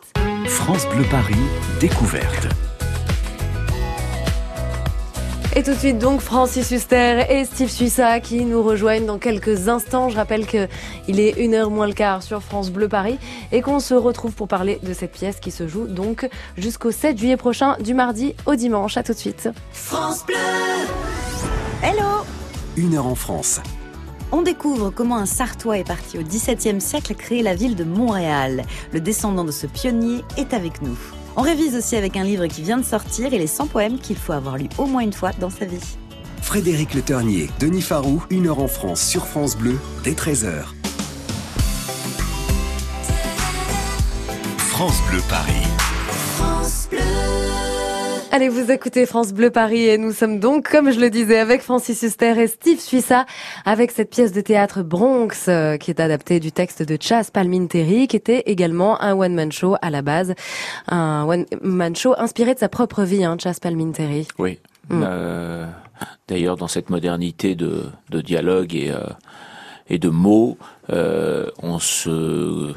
France 0.47 0.87
Bleu 0.95 1.05
Paris, 1.11 1.35
découverte. 1.81 2.49
Et 5.57 5.63
tout 5.63 5.71
de 5.71 5.79
suite 5.79 5.99
donc 5.99 6.21
Francis 6.21 6.73
Huster 6.73 7.27
et 7.31 7.45
Steve 7.45 7.69
Suissa 7.69 8.19
qui 8.19 8.45
nous 8.45 8.61
rejoignent 8.61 9.07
dans 9.07 9.19
quelques 9.19 9.69
instants. 9.69 10.09
Je 10.09 10.17
rappelle 10.17 10.47
que 10.47 10.67
il 11.07 11.21
est 11.21 11.31
une 11.39 11.55
heure 11.55 11.71
moins 11.71 11.87
le 11.87 11.93
quart 11.93 12.25
sur 12.25 12.43
France 12.43 12.71
Bleu 12.73 12.89
Paris 12.89 13.19
et 13.53 13.63
qu'on 13.63 13.79
se 13.79 13.95
retrouve 13.95 14.33
pour 14.33 14.49
parler 14.49 14.81
de 14.83 14.93
cette 14.93 15.13
pièce 15.13 15.39
qui 15.39 15.53
se 15.53 15.69
joue 15.69 15.87
donc 15.87 16.29
jusqu'au 16.57 16.91
7 16.91 17.17
juillet 17.17 17.37
prochain 17.37 17.77
du 17.79 17.95
mardi 17.95 18.35
au 18.47 18.57
dimanche. 18.57 18.97
À 18.97 19.05
tout 19.05 19.13
de 19.13 19.19
suite. 19.19 19.49
France 19.71 20.27
Bleu. 20.27 20.35
Hello 21.85 22.25
Une 22.77 22.97
heure 22.97 23.07
en 23.07 23.15
France. 23.15 23.61
On 24.33 24.43
découvre 24.43 24.91
comment 24.91 25.19
un 25.19 25.27
Sartois 25.27 25.79
est 25.79 25.87
parti 25.87 26.19
au 26.19 26.23
XVIIe 26.23 26.81
siècle 26.81 27.15
créer 27.15 27.45
la 27.45 27.55
ville 27.55 27.77
de 27.77 27.85
Montréal. 27.85 28.65
Le 28.93 29.01
descendant 29.01 29.45
de 29.45 29.53
ce 29.53 29.69
pionnier 29.69 30.23
est 30.37 30.53
avec 30.53 30.83
nous. 30.83 30.99
On 31.37 31.43
révise 31.43 31.75
aussi 31.75 31.97
avec 31.97 32.17
un 32.17 32.23
livre 32.23 32.47
qui 32.47 32.63
vient 32.63 32.79
de 32.79 32.85
sortir 32.85 33.35
et 33.35 33.39
les 33.39 33.49
100 33.49 33.67
poèmes 33.67 33.99
qu'il 33.99 34.17
faut 34.17 34.33
avoir 34.33 34.57
lu 34.57 34.69
au 34.79 34.87
moins 34.87 35.03
une 35.03 35.13
fois 35.13 35.33
dans 35.41 35.51
sa 35.51 35.65
vie. 35.65 35.97
Frédéric 36.41 36.95
Le 36.95 37.03
Ternier, 37.03 37.49
Denis 37.59 37.83
Farou, 37.83 38.23
une 38.31 38.47
heure 38.47 38.61
en 38.61 38.69
France 38.69 39.03
sur 39.03 39.27
France 39.27 39.57
Bleu, 39.57 39.77
dès 40.05 40.13
13h. 40.13 40.65
France 44.59 45.01
Bleu 45.11 45.21
Paris. 45.29 45.67
France 46.37 46.89
Bleu. 46.91 47.01
Allez, 48.35 48.49
vous 48.49 48.73
écoutez 48.73 49.07
France 49.07 49.33
Bleu 49.33 49.51
Paris 49.51 49.85
et 49.85 49.97
nous 49.97 50.11
sommes 50.11 50.41
donc, 50.41 50.69
comme 50.69 50.91
je 50.91 50.99
le 50.99 51.09
disais, 51.09 51.39
avec 51.39 51.63
Francis 51.63 52.03
Huster 52.03 52.37
et 52.37 52.49
Steve 52.49 52.81
Suissa, 52.81 53.27
avec 53.65 53.93
cette 53.93 54.11
pièce 54.11 54.33
de 54.33 54.41
théâtre 54.41 54.83
Bronx, 54.83 55.47
euh, 55.47 55.77
qui 55.77 55.93
est 55.93 56.01
adaptée 56.01 56.41
du 56.41 56.51
texte 56.51 56.83
de 56.83 56.99
Chas 57.01 57.31
Palminteri, 57.33 58.09
qui 58.09 58.17
était 58.17 58.43
également 58.47 59.01
un 59.01 59.15
one-man 59.15 59.53
show 59.53 59.77
à 59.83 59.91
la 59.91 60.03
base. 60.03 60.35
Un 60.89 61.25
one-man 61.29 61.95
show 61.95 62.17
inspiré 62.19 62.55
de 62.55 62.59
sa 62.59 62.69
propre 62.69 63.05
vie, 63.05 63.25
hein, 63.25 63.37
Chas 63.39 63.59
Palminteri. 63.63 64.27
Oui. 64.41 64.59
Mm. 64.89 65.05
Euh, 65.07 65.67
D'ailleurs, 66.27 66.57
dans 66.57 66.67
cette 66.67 66.91
modernité 66.91 67.55
de, 67.55 67.85
de 68.11 68.21
dialogue 68.21 68.75
et, 68.75 68.91
euh, 68.91 68.99
et 69.89 70.01
de 70.01 70.09
mots, 70.09 70.59
euh, 70.91 71.47
on 71.63 71.79
se 71.79 72.75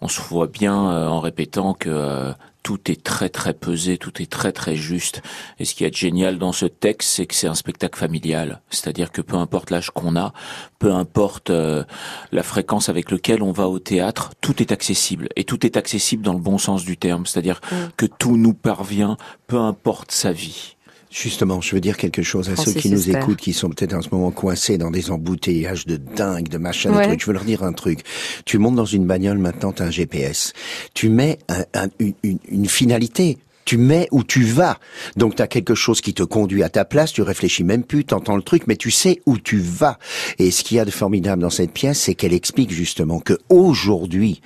on 0.00 0.08
se 0.08 0.22
voit 0.22 0.46
bien 0.46 0.74
en 0.74 1.20
répétant 1.20 1.74
que 1.74 2.32
tout 2.62 2.90
est 2.90 3.02
très 3.02 3.28
très 3.28 3.54
pesé, 3.54 3.98
tout 3.98 4.22
est 4.22 4.30
très 4.30 4.52
très 4.52 4.76
juste. 4.76 5.22
Et 5.58 5.64
ce 5.64 5.74
qui 5.74 5.84
est 5.84 5.96
génial 5.96 6.38
dans 6.38 6.52
ce 6.52 6.66
texte, 6.66 7.10
c'est 7.10 7.26
que 7.26 7.34
c'est 7.34 7.46
un 7.46 7.54
spectacle 7.54 7.98
familial. 7.98 8.60
C'est-à-dire 8.70 9.12
que 9.12 9.22
peu 9.22 9.36
importe 9.36 9.70
l'âge 9.70 9.90
qu'on 9.90 10.16
a, 10.16 10.32
peu 10.78 10.92
importe 10.92 11.50
euh, 11.50 11.84
la 12.32 12.42
fréquence 12.42 12.88
avec 12.88 13.10
laquelle 13.10 13.42
on 13.42 13.52
va 13.52 13.68
au 13.68 13.78
théâtre, 13.78 14.32
tout 14.40 14.62
est 14.62 14.72
accessible. 14.72 15.28
Et 15.36 15.44
tout 15.44 15.64
est 15.64 15.76
accessible 15.76 16.22
dans 16.22 16.34
le 16.34 16.40
bon 16.40 16.58
sens 16.58 16.84
du 16.84 16.96
terme. 16.96 17.26
C'est-à-dire 17.26 17.60
que 17.96 18.06
tout 18.06 18.36
nous 18.36 18.54
parvient, 18.54 19.16
peu 19.46 19.58
importe 19.58 20.12
sa 20.12 20.32
vie. 20.32 20.76
Justement, 21.10 21.60
je 21.60 21.74
veux 21.74 21.80
dire 21.80 21.96
quelque 21.96 22.22
chose 22.22 22.48
à 22.50 22.52
Francis 22.54 22.74
ceux 22.74 22.80
qui 22.80 22.88
nous 22.90 22.98
Huster. 22.98 23.18
écoutent, 23.18 23.38
qui 23.40 23.52
sont 23.52 23.68
peut-être 23.68 23.94
en 23.94 24.00
ce 24.02 24.08
moment 24.12 24.30
coincés 24.30 24.78
dans 24.78 24.92
des 24.92 25.10
embouteillages 25.10 25.84
de 25.84 25.96
dingue, 25.96 26.48
de 26.48 26.56
machin, 26.56 26.90
de 26.90 26.94
trucs. 27.08 27.20
Je 27.22 27.26
veux 27.26 27.32
leur 27.32 27.44
dire 27.44 27.64
un 27.64 27.72
truc. 27.72 28.00
Tu 28.44 28.58
montes 28.58 28.76
dans 28.76 28.84
une 28.84 29.06
bagnole, 29.06 29.38
maintenant 29.38 29.72
tu 29.72 29.82
as 29.82 29.86
un 29.86 29.90
GPS. 29.90 30.52
Tu 30.94 31.08
mets 31.08 31.38
un- 31.48 31.64
un- 31.74 31.88
une, 31.98 32.14
une- 32.22 32.38
une 32.48 32.66
finalité. 32.66 33.38
Tu 33.64 33.76
mets 33.76 34.06
où 34.12 34.22
tu 34.24 34.44
vas. 34.44 34.78
Donc 35.16 35.34
tu 35.34 35.42
as 35.42 35.48
quelque 35.48 35.74
chose 35.74 36.00
qui 36.00 36.14
te 36.14 36.22
conduit 36.22 36.62
à 36.62 36.68
ta 36.68 36.84
place, 36.84 37.12
tu 37.12 37.22
réfléchis 37.22 37.64
même 37.64 37.82
plus, 37.84 38.04
tu 38.04 38.14
entends 38.14 38.36
le 38.36 38.42
truc, 38.42 38.68
mais 38.68 38.76
tu 38.76 38.90
sais 38.92 39.20
où 39.26 39.36
tu 39.36 39.58
vas. 39.58 39.98
Et 40.38 40.50
ce 40.52 40.62
qu'il 40.62 40.76
y 40.76 40.80
a 40.80 40.84
de 40.84 40.90
formidable 40.92 41.42
dans 41.42 41.50
cette 41.50 41.72
pièce, 41.72 42.00
c'est 42.00 42.14
qu'elle 42.14 42.32
explique 42.32 42.70
justement 42.70 43.18
que 43.20 43.36
aujourd'hui, 43.48 44.40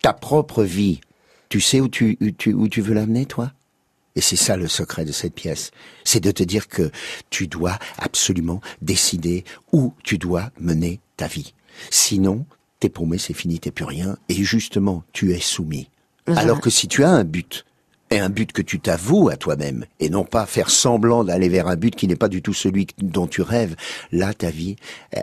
ta 0.00 0.12
propre 0.12 0.62
vie, 0.64 1.00
tu 1.48 1.60
sais 1.60 1.80
où 1.80 1.88
tu, 1.88 2.16
où 2.20 2.30
tu, 2.30 2.52
où 2.54 2.68
tu 2.68 2.80
veux 2.80 2.94
l'amener, 2.94 3.26
toi? 3.26 3.52
Et 4.16 4.20
c'est 4.20 4.36
ça 4.36 4.56
le 4.56 4.68
secret 4.68 5.04
de 5.04 5.12
cette 5.12 5.34
pièce. 5.34 5.70
C'est 6.04 6.20
de 6.20 6.30
te 6.30 6.42
dire 6.42 6.68
que 6.68 6.90
tu 7.30 7.46
dois 7.46 7.78
absolument 7.98 8.60
décider 8.80 9.44
où 9.72 9.94
tu 10.04 10.18
dois 10.18 10.50
mener 10.60 11.00
ta 11.16 11.26
vie. 11.26 11.54
Sinon, 11.90 12.44
t'es 12.80 12.88
paumé, 12.88 13.18
c'est 13.18 13.34
fini, 13.34 13.58
t'es 13.58 13.70
plus 13.70 13.84
rien. 13.84 14.16
Et 14.28 14.34
justement, 14.34 15.04
tu 15.12 15.32
es 15.32 15.40
soumis. 15.40 15.88
Alors 16.26 16.60
que 16.60 16.70
si 16.70 16.88
tu 16.88 17.02
as 17.04 17.10
un 17.10 17.24
but, 17.24 17.64
et 18.10 18.18
un 18.18 18.28
but 18.28 18.52
que 18.52 18.62
tu 18.62 18.78
t'avoues 18.78 19.30
à 19.30 19.36
toi-même, 19.36 19.86
et 19.98 20.10
non 20.10 20.24
pas 20.24 20.44
faire 20.44 20.68
semblant 20.68 21.24
d'aller 21.24 21.48
vers 21.48 21.68
un 21.68 21.76
but 21.76 21.96
qui 21.96 22.06
n'est 22.06 22.16
pas 22.16 22.28
du 22.28 22.42
tout 22.42 22.52
celui 22.52 22.86
dont 22.98 23.26
tu 23.26 23.40
rêves, 23.40 23.74
là, 24.12 24.34
ta 24.34 24.50
vie, 24.50 24.76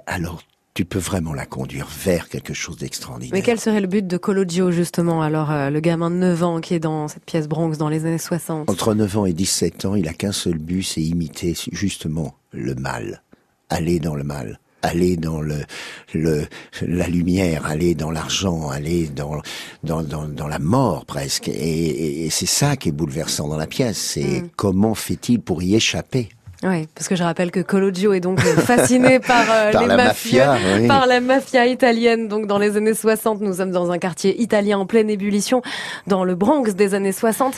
alors 0.07 0.41
tu 0.79 0.85
peux 0.85 0.97
vraiment 0.99 1.33
la 1.33 1.45
conduire 1.45 1.89
vers 2.05 2.29
quelque 2.29 2.53
chose 2.53 2.77
d'extraordinaire. 2.77 3.33
Mais 3.33 3.41
quel 3.41 3.59
serait 3.59 3.81
le 3.81 3.87
but 3.87 4.07
de 4.07 4.15
Cologio, 4.15 4.71
justement, 4.71 5.21
alors, 5.21 5.51
euh, 5.51 5.69
le 5.69 5.81
gamin 5.81 6.09
de 6.09 6.15
9 6.15 6.41
ans 6.43 6.61
qui 6.61 6.73
est 6.73 6.79
dans 6.79 7.09
cette 7.09 7.25
pièce 7.25 7.49
Bronx 7.49 7.73
dans 7.77 7.89
les 7.89 8.05
années 8.05 8.17
60 8.17 8.69
Entre 8.69 8.93
9 8.93 9.17
ans 9.17 9.25
et 9.25 9.33
17 9.33 9.83
ans, 9.83 9.95
il 9.95 10.07
a 10.07 10.13
qu'un 10.13 10.31
seul 10.31 10.57
but, 10.57 10.83
c'est 10.83 11.01
imiter 11.01 11.53
justement 11.73 12.33
le 12.53 12.75
mal. 12.75 13.23
Aller 13.69 13.99
dans 13.99 14.15
le 14.15 14.23
mal. 14.23 14.61
Aller 14.81 15.17
dans 15.17 15.41
le, 15.41 15.57
le, 16.13 16.45
la 16.81 17.07
lumière, 17.09 17.65
aller 17.65 17.93
dans 17.93 18.11
l'argent, 18.11 18.69
aller 18.69 19.07
dans, 19.09 19.41
dans, 19.83 20.01
dans, 20.01 20.29
dans 20.29 20.47
la 20.47 20.59
mort 20.59 21.05
presque. 21.05 21.49
Et, 21.49 21.51
et- 21.51 22.25
et 22.25 22.29
c'est 22.29 22.45
ça 22.45 22.77
qui 22.77 22.87
est 22.87 22.93
bouleversant 22.93 23.49
dans 23.49 23.57
la 23.57 23.67
pièce. 23.67 23.97
C'est 23.97 24.43
Mm. 24.43 24.49
comment 24.55 24.95
fait-il 24.95 25.41
pour 25.41 25.61
y 25.61 25.75
échapper? 25.75 26.29
Oui, 26.61 26.87
parce 26.93 27.07
que 27.07 27.15
je 27.15 27.23
rappelle 27.23 27.51
que 27.51 27.61
Cologio 27.61 28.11
est 28.11 28.19
donc 28.19 28.41
fasciné 28.41 29.19
par, 29.25 29.45
euh, 29.49 29.71
Par 29.71 29.81
les 29.81 29.87
la 29.87 29.95
mafieux, 29.95 30.39
mafia, 30.45 30.77
oui. 30.77 30.87
par 30.87 31.07
la 31.07 31.21
mafia 31.21 31.65
italienne. 31.67 32.27
Donc 32.27 32.47
dans 32.47 32.57
les 32.57 32.75
années 32.75 32.93
60, 32.93 33.39
nous 33.39 33.53
sommes 33.55 33.71
dans 33.71 33.91
un 33.91 33.97
quartier 33.97 34.41
italien 34.41 34.79
en 34.79 34.85
pleine 34.85 35.09
ébullition, 35.09 35.61
dans 36.07 36.25
le 36.25 36.35
Bronx 36.35 36.73
des 36.75 36.95
années 36.95 37.13
60. 37.13 37.53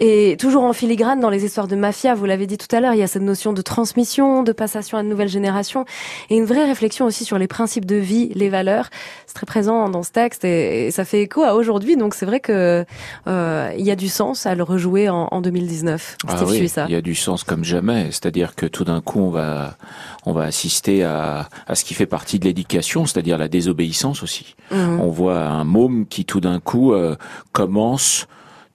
Et 0.00 0.38
toujours 0.40 0.64
en 0.64 0.72
filigrane 0.72 1.20
dans 1.20 1.28
les 1.28 1.44
histoires 1.44 1.68
de 1.68 1.76
mafia, 1.76 2.14
vous 2.14 2.24
l'avez 2.24 2.46
dit 2.46 2.56
tout 2.56 2.74
à 2.74 2.80
l'heure, 2.80 2.94
il 2.94 2.98
y 2.98 3.02
a 3.02 3.06
cette 3.06 3.20
notion 3.22 3.52
de 3.52 3.60
transmission, 3.60 4.42
de 4.42 4.52
passation 4.52 4.96
à 4.96 5.02
une 5.02 5.10
nouvelle 5.10 5.28
génération, 5.28 5.84
et 6.30 6.36
une 6.36 6.46
vraie 6.46 6.64
réflexion 6.64 7.04
aussi 7.04 7.26
sur 7.26 7.36
les 7.36 7.48
principes 7.48 7.84
de 7.84 7.96
vie, 7.96 8.30
les 8.34 8.48
valeurs. 8.48 8.88
C'est 9.26 9.34
très 9.34 9.46
présent 9.46 9.90
dans 9.90 10.02
ce 10.02 10.12
texte 10.12 10.44
et, 10.46 10.86
et 10.86 10.90
ça 10.90 11.04
fait 11.04 11.20
écho 11.20 11.42
à 11.42 11.54
aujourd'hui. 11.56 11.98
Donc 11.98 12.14
c'est 12.14 12.24
vrai 12.26 12.40
que 12.40 12.86
euh, 13.26 13.70
il 13.78 13.84
y 13.84 13.90
a 13.90 13.96
du 13.96 14.08
sens 14.08 14.46
à 14.46 14.54
le 14.54 14.62
rejouer 14.62 15.10
en, 15.10 15.28
en 15.30 15.42
2019. 15.42 16.16
Ah 16.26 16.36
Steve 16.36 16.48
oui, 16.48 16.72
il 16.88 16.92
y 16.92 16.96
a 16.96 17.02
du 17.02 17.14
sens 17.14 17.44
comme 17.44 17.62
jamais. 17.62 18.06
C'est-à-dire 18.12 18.45
que 18.54 18.66
tout 18.66 18.84
d'un 18.84 19.00
coup, 19.00 19.20
on 19.20 19.30
va, 19.30 19.76
on 20.24 20.32
va 20.32 20.42
assister 20.42 21.04
à, 21.04 21.48
à 21.66 21.74
ce 21.74 21.84
qui 21.84 21.94
fait 21.94 22.06
partie 22.06 22.38
de 22.38 22.44
l'éducation, 22.44 23.06
c'est-à-dire 23.06 23.38
la 23.38 23.48
désobéissance 23.48 24.22
aussi. 24.22 24.54
Mhm. 24.70 25.00
On 25.00 25.10
voit 25.10 25.42
un 25.42 25.64
môme 25.64 26.06
qui 26.06 26.24
tout 26.24 26.40
d'un 26.40 26.60
coup 26.60 26.92
euh, 26.92 27.16
commence 27.52 28.26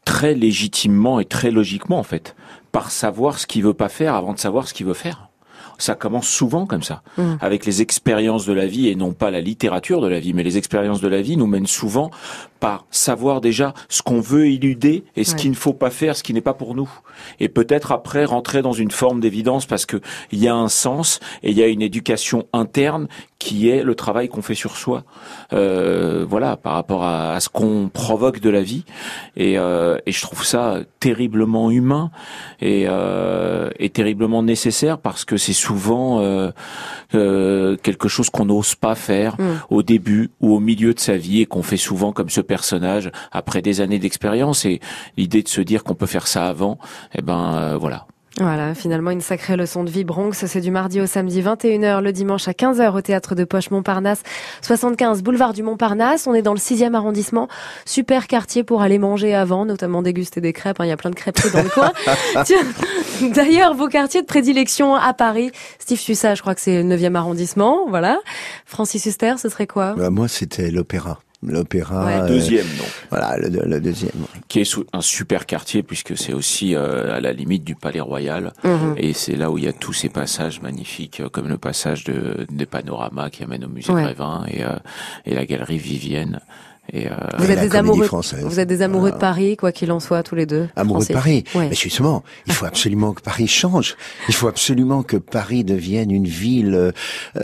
très 0.06 0.34
légitimement 0.34 1.20
et 1.20 1.26
très 1.26 1.52
logiquement 1.52 2.00
en 2.00 2.04
fait, 2.04 2.36
par 2.72 2.92
savoir 2.92 3.40
ce 3.40 3.48
qu'il 3.48 3.64
veut 3.64 3.74
pas 3.74 3.90
faire 3.90 4.16
avant 4.16 4.34
de 4.34 4.40
savoir 4.40 4.68
ce 4.68 4.74
qu'il 4.74 4.86
veut 4.86 4.94
faire. 4.94 5.31
Ça 5.82 5.96
commence 5.96 6.28
souvent 6.28 6.66
comme 6.68 6.84
ça, 6.84 7.02
Mhm. 7.18 7.38
avec 7.42 7.66
les 7.66 7.82
expériences 7.82 8.46
de 8.46 8.54
la 8.54 8.68
vie 8.68 8.88
et 8.90 8.96
non 8.96 9.14
pas 9.14 9.32
la 9.32 9.42
littérature 9.42 10.00
de 10.02 10.08
la 10.08 10.20
vie, 10.20 10.34
mais 10.34 10.44
les 10.44 10.58
expériences 10.58 11.02
de 11.02 11.08
la 11.08 11.22
vie 11.22 11.38
nous 11.38 11.48
mènent 11.48 11.66
souvent 11.68 12.12
par 12.60 12.86
savoir 12.92 13.42
déjà 13.42 13.74
ce 13.90 14.04
qu'on 14.04 14.22
veut 14.22 14.46
éluder 14.46 15.04
et 15.16 15.24
ce 15.24 15.32
Ouais. 15.32 15.40
qu'il 15.40 15.50
ne 15.50 15.56
faut 15.56 15.74
pas 15.74 15.90
faire, 15.90 16.16
ce 16.16 16.22
qui 16.22 16.34
n'est 16.36 16.42
pas 16.42 16.54
pour 16.54 16.76
nous. 16.76 16.90
Et 17.40 17.50
peut-être 17.50 17.92
après 17.92 18.24
rentrer 18.26 18.62
dans 18.62 18.74
une 18.74 18.92
forme 18.92 19.20
d'évidence 19.20 19.66
parce 19.66 19.88
que 19.88 19.98
il 20.32 20.38
y 20.40 20.48
a 20.48 20.54
un 20.54 20.68
sens 20.70 21.20
et 21.42 21.50
il 21.50 21.58
y 21.58 21.64
a 21.64 21.68
une 21.68 21.82
éducation 21.82 22.46
interne 22.54 23.08
qui 23.40 23.68
est 23.70 23.82
le 23.84 23.96
travail 23.96 24.30
qu'on 24.30 24.44
fait 24.44 24.54
sur 24.54 24.78
soi. 24.78 25.04
Euh, 25.54 26.24
voilà, 26.30 26.56
par 26.58 26.74
rapport 26.74 27.04
à, 27.04 27.34
à 27.34 27.40
ce 27.40 27.50
qu'on 27.50 27.90
provoque 27.92 28.40
de 28.40 28.52
la 28.52 28.62
vie. 28.62 28.86
Et, 29.36 29.58
euh, 29.58 29.98
et 30.06 30.12
je 30.12 30.22
trouve 30.22 30.46
ça 30.46 30.82
terriblement 31.00 31.72
humain 31.72 32.12
et, 32.62 32.86
euh, 32.88 33.72
et 33.80 33.90
terriblement 33.90 34.44
nécessaire 34.44 35.00
parce 35.00 35.26
que 35.26 35.38
c'est 35.38 35.54
souvent 35.54 35.71
euh, 36.20 36.52
euh, 37.16 37.78
quelque 37.78 38.08
chose 38.08 38.30
qu'on 38.30 38.46
n'ose 38.46 38.76
pas 38.76 38.96
faire 38.96 39.36
Mm. 39.38 39.44
au 39.70 39.84
début 39.84 40.30
ou 40.40 40.56
au 40.56 40.60
milieu 40.60 40.94
de 40.94 41.00
sa 41.00 41.18
vie 41.18 41.42
et 41.42 41.46
qu'on 41.46 41.64
fait 41.64 41.78
souvent 41.78 42.12
comme 42.12 42.30
ce 42.30 42.42
personnage 42.42 43.12
après 43.32 43.62
des 43.62 43.82
années 43.82 44.00
d'expérience 44.00 44.66
et 44.66 44.80
l'idée 45.18 45.44
de 45.44 45.48
se 45.48 45.62
dire 45.62 45.84
qu'on 45.84 45.96
peut 45.96 46.06
faire 46.06 46.28
ça 46.28 46.48
avant, 46.48 46.78
eh 47.16 47.22
ben 47.22 47.54
euh, 47.56 47.78
voilà. 47.78 48.06
Voilà, 48.38 48.74
finalement 48.74 49.12
une 49.12 49.20
sacrée 49.20 49.58
leçon 49.58 49.84
de 49.84 49.90
vie 49.90 50.06
Bronx, 50.06 50.32
c'est 50.32 50.62
du 50.62 50.72
mardi 50.72 51.02
au 51.02 51.06
samedi 51.06 51.42
21h, 51.42 52.02
le 52.02 52.14
dimanche 52.14 52.48
à 52.48 52.54
15h 52.54 52.96
au 52.96 53.02
théâtre 53.02 53.36
de 53.36 53.44
Poche 53.44 53.72
Montparnasse, 53.72 54.24
75 54.62 55.22
boulevard 55.22 55.52
du 55.52 55.64
Montparnasse, 55.64 56.28
on 56.28 56.34
est 56.34 56.42
dans 56.42 56.54
le 56.54 56.60
6e 56.60 56.94
arrondissement, 56.94 57.50
super 57.86 58.28
quartier 58.28 58.64
pour 58.64 58.82
aller 58.82 59.00
manger 59.00 59.36
avant, 59.36 59.66
notamment 59.66 60.02
déguster 60.02 60.40
des 60.40 60.54
crêpes, 60.54 60.80
hein, 60.80 60.86
il 60.86 60.90
y 60.90 60.94
a 60.94 60.98
plein 60.98 61.10
de 61.10 61.16
crêperies 61.16 61.52
dans 61.52 61.62
le 61.62 61.70
coin. 61.70 61.92
D'ailleurs, 63.34 63.74
vos 63.74 63.90
quartiers 63.90 64.22
de 64.22 64.28
prédilection 64.28 64.96
à 64.96 65.14
Paris, 65.14 65.52
Steve 65.78 66.00
Sussa, 66.00 66.34
je 66.34 66.42
crois 66.42 66.56
que 66.56 66.62
c'est 66.62 66.82
le 66.82 66.96
9e 66.96 67.16
arrondissement, 67.16 67.86
voilà. 67.90 68.18
Francis 68.66 69.06
Huster, 69.06 69.36
ce 69.40 69.50
serait 69.50 69.68
quoi? 69.68 69.94
Bah, 69.96 70.10
Moi, 70.10 70.30
c'était 70.30 70.72
l'opéra. 70.72 71.20
L'opéra. 71.44 72.06
Ouais. 72.06 72.14
euh, 72.22 72.28
Deuxième 72.28 72.68
donc. 72.78 72.88
Voilà, 73.10 73.36
le, 73.38 73.50
le 73.66 73.80
deuxième. 73.82 74.12
qui 74.48 74.60
est 74.60 74.64
sous- 74.64 74.86
un 74.94 75.02
super 75.02 75.46
quartier 75.48 75.82
puisque 75.82 76.16
c'est 76.18 76.34
aussi 76.34 76.76
euh, 76.76 77.16
à 77.16 77.20
la 77.20 77.34
limite 77.34 77.64
du 77.64 77.74
Palais 77.76 78.00
Royal 78.00 78.54
Mhm. 78.64 78.94
et 78.98 79.14
c'est 79.14 79.36
là 79.36 79.50
où 79.50 79.58
il 79.58 79.64
y 79.64 79.68
a 79.68 79.74
tous 79.74 79.94
ces 79.94 80.10
passages 80.10 80.62
magnifiques 80.62 81.20
euh, 81.20 81.30
comme 81.30 81.48
le 81.48 81.58
passage 81.58 82.04
de, 82.04 82.46
des 82.52 82.66
panoramas 82.68 83.30
qui 83.32 83.44
amène 83.44 83.66
au 83.66 83.70
musée 83.70 83.92
Ouais. 83.92 84.04
Grévin 84.04 84.46
et, 84.52 84.64
euh, 84.64 84.78
et 85.26 85.34
la 85.34 85.46
galerie 85.46 85.78
Vivienne. 85.80 86.40
Et, 86.94 87.08
euh, 87.08 87.12
Vous 87.38 87.50
êtes 87.50 87.62
des 87.62 87.76
amoureux, 87.76 88.06
française. 88.06 88.44
vous 88.44 88.60
êtes 88.60 88.68
des 88.68 88.82
amoureux 88.82 89.12
Voilà. 89.12 89.16
de 89.16 89.20
Paris, 89.22 89.58
quoi 89.58 89.72
qu'il 89.72 89.92
en 89.92 90.00
soit, 90.02 90.24
tous 90.24 90.36
les 90.36 90.46
deux. 90.46 90.68
Amoureux 90.76 91.06
de. 91.06 91.14
Paris. 91.14 91.44
Ouais. 91.56 91.70
Mais 91.70 91.76
justement, 91.76 92.24
il 92.48 92.54
faut 92.54 92.66
absolument 92.66 93.14
que 93.14 93.22
Paris 93.22 93.48
change. 93.48 93.96
Il 94.28 94.34
faut 94.34 94.48
absolument 94.50 95.02
que 95.04 95.16
Paris 95.18 95.64
devienne 95.64 96.12
une 96.12 96.28
ville 96.28 96.76
euh, 96.76 96.92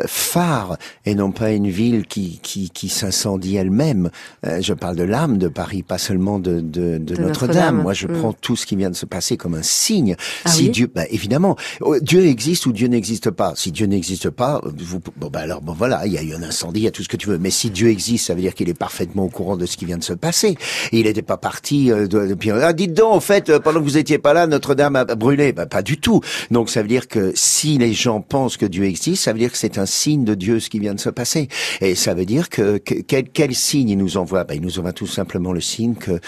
phare 0.06 0.78
et 1.06 1.16
non 1.16 1.32
pas 1.32 1.52
une 1.52 1.70
ville 1.70 2.06
qui 2.06 2.39
qui, 2.43 2.70
qui 2.70 2.89
s'incendie 2.89 3.56
elle-même. 3.56 4.10
Euh, 4.45 4.62
je 4.62 4.74
parle 4.74 4.95
de 4.95 5.04
l'âme 5.04 5.38
de 5.38 5.48
Paris, 5.48 5.84
pas 5.84 5.98
seulement 5.98 6.39
de, 6.39 6.60
de, 6.60 6.98
de, 6.98 7.16
De 7.16 7.22
Notre-Dame. 7.22 7.82
Moi, 7.82 7.93
je 7.93 8.08
Mm. 8.08 8.20
prends 8.20 8.34
tout 8.34 8.56
ce 8.56 8.66
qui 8.66 8.76
vient 8.76 8.89
de 8.89 8.95
se 8.95 9.06
passer 9.06 9.38
comme 9.38 9.54
un 9.56 9.64
signe. 9.64 10.16
Ah 10.45 10.50
si 10.50 10.64
oui 10.64 10.70
Dieu, 10.70 10.91
bah, 10.93 11.04
évidemment, 11.10 11.56
Oh, 11.82 11.95
Dieu 12.02 12.26
existe 12.26 12.66
ou 12.66 12.72
Dieu 12.74 12.88
n'existe 12.88 13.32
pas. 13.32 13.54
Si 13.56 13.72
Dieu 13.72 13.86
n'existe 13.86 14.30
pas, 14.30 14.62
vous, 14.64 15.00
bon, 15.18 15.30
bah, 15.30 15.39
alors 15.39 15.62
bon 15.62 15.74
voilà, 15.74 16.06
il 16.06 16.14
y 16.14 16.18
a 16.18 16.24
eu 16.24 16.34
un 16.34 16.43
incendie, 16.43 16.82
il 16.82 16.84
y 16.84 16.88
a 16.88 16.91
tout 16.91 17.04
ce 17.04 17.10
que 17.10 17.18
tu 17.18 17.28
veux. 17.28 17.38
Mais 17.38 17.50
si 17.50 17.70
Dieu 17.70 17.89
existe, 17.89 18.28
ça 18.28 18.34
veut 18.36 18.41
dire 18.41 18.54
qu'il 18.56 18.70
est 18.70 18.74
parfaitement 18.78 19.26
au 19.26 19.30
courant 19.38 19.55
de 19.57 19.65
ce 19.65 19.77
qui 19.77 19.85
vient 19.85 19.97
de 19.97 20.03
se 20.03 20.13
passer. 20.13 20.57
Et 20.91 20.99
il 20.99 21.03
n'était 21.05 21.21
pas 21.21 21.38
parti 21.38 21.91
euh, 21.91 22.07
de, 22.07 22.27
de- 22.27 22.33
puis, 22.33 22.51
ah, 22.51 22.73
dites 22.73 22.93
donc, 22.93 23.13
en 23.13 23.19
fait, 23.19 23.49
euh, 23.49 23.59
pendant 23.59 23.79
que 23.79 23.85
vous 23.85 23.97
étiez 23.97 24.17
pas 24.17 24.33
là, 24.33 24.47
Notre-Dame 24.47 24.95
a 24.95 25.05
brûlé. 25.05 25.53
Bah, 25.53 25.65
pas 25.67 25.81
du 25.81 25.97
tout. 25.97 26.21
Donc 26.51 26.69
ça 26.69 26.81
veut 26.81 26.88
dire 26.88 27.07
que 27.07 27.31
si 27.35 27.77
les 27.77 27.93
gens 27.93 28.21
pensent 28.21 28.57
que 28.57 28.65
Dieu 28.65 28.85
existe, 28.85 29.23
ça 29.23 29.33
veut 29.33 29.39
dire 29.39 29.51
que 29.51 29.57
c'est 29.57 29.77
un 29.77 29.85
signe 29.85 30.23
de 30.25 30.33
Dieu 30.33 30.59
ce 30.59 30.69
qui 30.69 30.79
vient 30.79 30.95
de 30.95 30.99
se 30.99 31.09
passer. 31.09 31.47
Et 31.81 31.93
ça 31.95 32.13
veut 32.13 32.25
dire 32.25 32.49
que, 32.49 32.77
que- 32.79 32.95
quel, 32.95 33.29
quel 33.29 33.53
signe 33.55 33.89
il 33.89 33.97
nous 33.97 34.17
envoie? 34.17 34.43
Bah, 34.43 34.55
Il 34.55 34.61
nous 34.61 34.79
envoie 34.79 34.93
tout 34.93 35.07
simplement 35.07 35.53
le 35.53 35.61
signe 35.61 35.95
que 35.95 36.19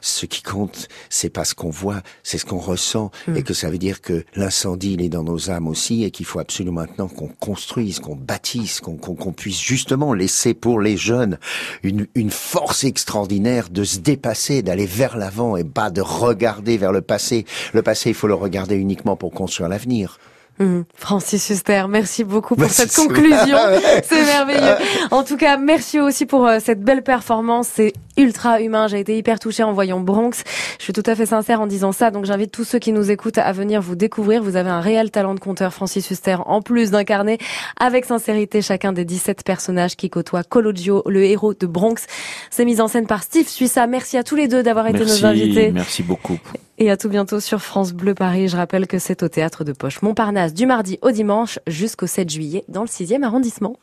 ce 0.00 0.26
qui 0.26 0.42
compte, 0.42 0.88
c'est 1.08 1.30
pas 1.30 1.44
ce 1.44 1.54
qu'on 1.54 1.70
voit, 1.70 2.02
c'est 2.24 2.38
ce 2.38 2.44
qu'on 2.44 2.58
ressent, 2.58 3.10
et 3.34 3.42
que 3.42 3.54
ça 3.54 3.70
veut 3.70 3.78
dire 3.78 4.00
que 4.00 4.24
l'incendie, 4.34 4.94
il 4.94 5.02
est 5.02 5.08
dans 5.08 5.22
nos 5.22 5.50
âmes 5.50 5.68
aussi, 5.68 6.02
et 6.04 6.10
qu'il 6.10 6.26
faut 6.26 6.38
absolument 6.40 6.80
maintenant 6.82 7.08
qu'on 7.08 7.28
construise, 7.28 8.00
qu'on 8.00 8.16
bâtisse, 8.16 8.80
qu'on 8.80 9.32
puisse 9.32 9.60
justement 9.60 10.12
laisser 10.12 10.54
pour 10.54 10.80
les 10.80 10.96
jeunes 10.96 11.38
une, 11.82 12.06
une 12.14 12.30
force 12.46 12.84
extraordinaire 12.84 13.70
de 13.70 13.82
se 13.82 13.98
dépasser, 13.98 14.62
d'aller 14.62 14.86
vers 14.86 15.16
l'avant, 15.16 15.56
et 15.56 15.64
pas 15.64 15.90
de 15.90 16.00
regarder 16.00 16.78
vers 16.78 16.92
le 16.92 17.02
passé. 17.02 17.44
Le 17.72 17.82
passé, 17.82 18.10
il 18.10 18.14
faut 18.14 18.28
le 18.28 18.34
regarder 18.34 18.76
uniquement 18.76 19.16
pour 19.16 19.32
construire 19.32 19.68
l'avenir. 19.68 20.18
Hum, 20.58 20.84
Francis 20.94 21.50
Huster, 21.50 21.84
merci 21.88 22.24
beaucoup 22.24 22.56
pour 22.56 22.70
cette 22.70 22.94
conclusion. 22.94 23.58
C'est 24.04 24.24
merveilleux. 24.24 24.76
En 25.10 25.22
tout 25.22 25.36
cas, 25.36 25.58
merci 25.58 26.00
aussi 26.00 26.24
pour 26.24 26.46
euh, 26.46 26.58
cette 26.64 26.80
belle 26.80 27.02
performance. 27.02 27.68
C'est 27.74 27.92
ultra 28.16 28.62
humain. 28.62 28.88
J'ai 28.88 29.00
été 29.00 29.18
hyper 29.18 29.38
touchée 29.38 29.62
en 29.62 29.74
voyant 29.74 30.00
Bronx. 30.00 30.42
Je 30.78 30.84
suis 30.84 30.94
tout 30.94 31.02
à 31.04 31.14
fait 31.14 31.26
sincère 31.26 31.60
en 31.60 31.66
disant 31.66 31.92
ça. 31.92 32.10
Donc 32.10 32.24
j'invite 32.24 32.52
tous 32.52 32.64
ceux 32.64 32.78
qui 32.78 32.92
nous 32.92 33.10
écoutent 33.10 33.36
à 33.36 33.52
venir 33.52 33.82
vous 33.82 33.96
découvrir. 33.96 34.42
Vous 34.42 34.56
avez 34.56 34.70
un 34.70 34.80
réel 34.80 35.10
talent 35.10 35.34
de 35.34 35.40
conteur, 35.40 35.74
Francis 35.74 36.10
Huster, 36.10 36.38
en 36.46 36.62
plus 36.62 36.90
d'incarner 36.90 37.36
avec 37.78 38.06
sincérité 38.06 38.62
chacun 38.62 38.94
des 38.94 39.04
17 39.04 39.44
personnages 39.44 39.94
qui 39.96 40.08
côtoient 40.08 40.42
Cologio, 40.42 41.02
le 41.06 41.22
héros 41.24 41.52
de 41.52 41.66
Bronx. 41.66 42.06
C'est 42.50 42.64
mis 42.64 42.80
en 42.80 42.88
scène 42.88 43.06
par 43.06 43.22
Steve 43.22 43.48
Suissa. 43.48 43.86
Merci 43.86 44.16
à 44.16 44.22
tous 44.22 44.36
les 44.36 44.48
deux 44.48 44.62
d'avoir 44.62 44.86
été 44.86 45.00
Merci, 45.00 45.22
nos 45.22 45.28
invités. 45.28 45.70
merci 45.70 46.02
beaucoup. 46.02 46.38
Et 46.78 46.90
à 46.90 46.96
tout 46.96 47.08
bientôt 47.08 47.40
sur 47.40 47.62
France 47.62 47.92
Bleu 47.92 48.14
Paris. 48.14 48.48
Je 48.48 48.56
rappelle 48.56 48.86
que 48.86 48.98
c'est 48.98 49.22
au 49.22 49.28
théâtre 49.28 49.64
de 49.64 49.72
Poche 49.72 50.02
Montparnasse 50.02 50.52
du 50.52 50.66
mardi 50.66 50.98
au 51.00 51.10
dimanche 51.10 51.58
jusqu'au 51.66 52.06
7 52.06 52.28
juillet 52.28 52.64
dans 52.68 52.82
le 52.82 52.88
6e 52.88 53.22
arrondissement. 53.22 53.76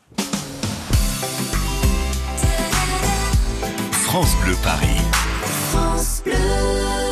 France 3.92 4.36
Bleu 4.44 4.54
Paris. 4.64 5.02
France 5.72 6.22
Bleu. 6.24 7.03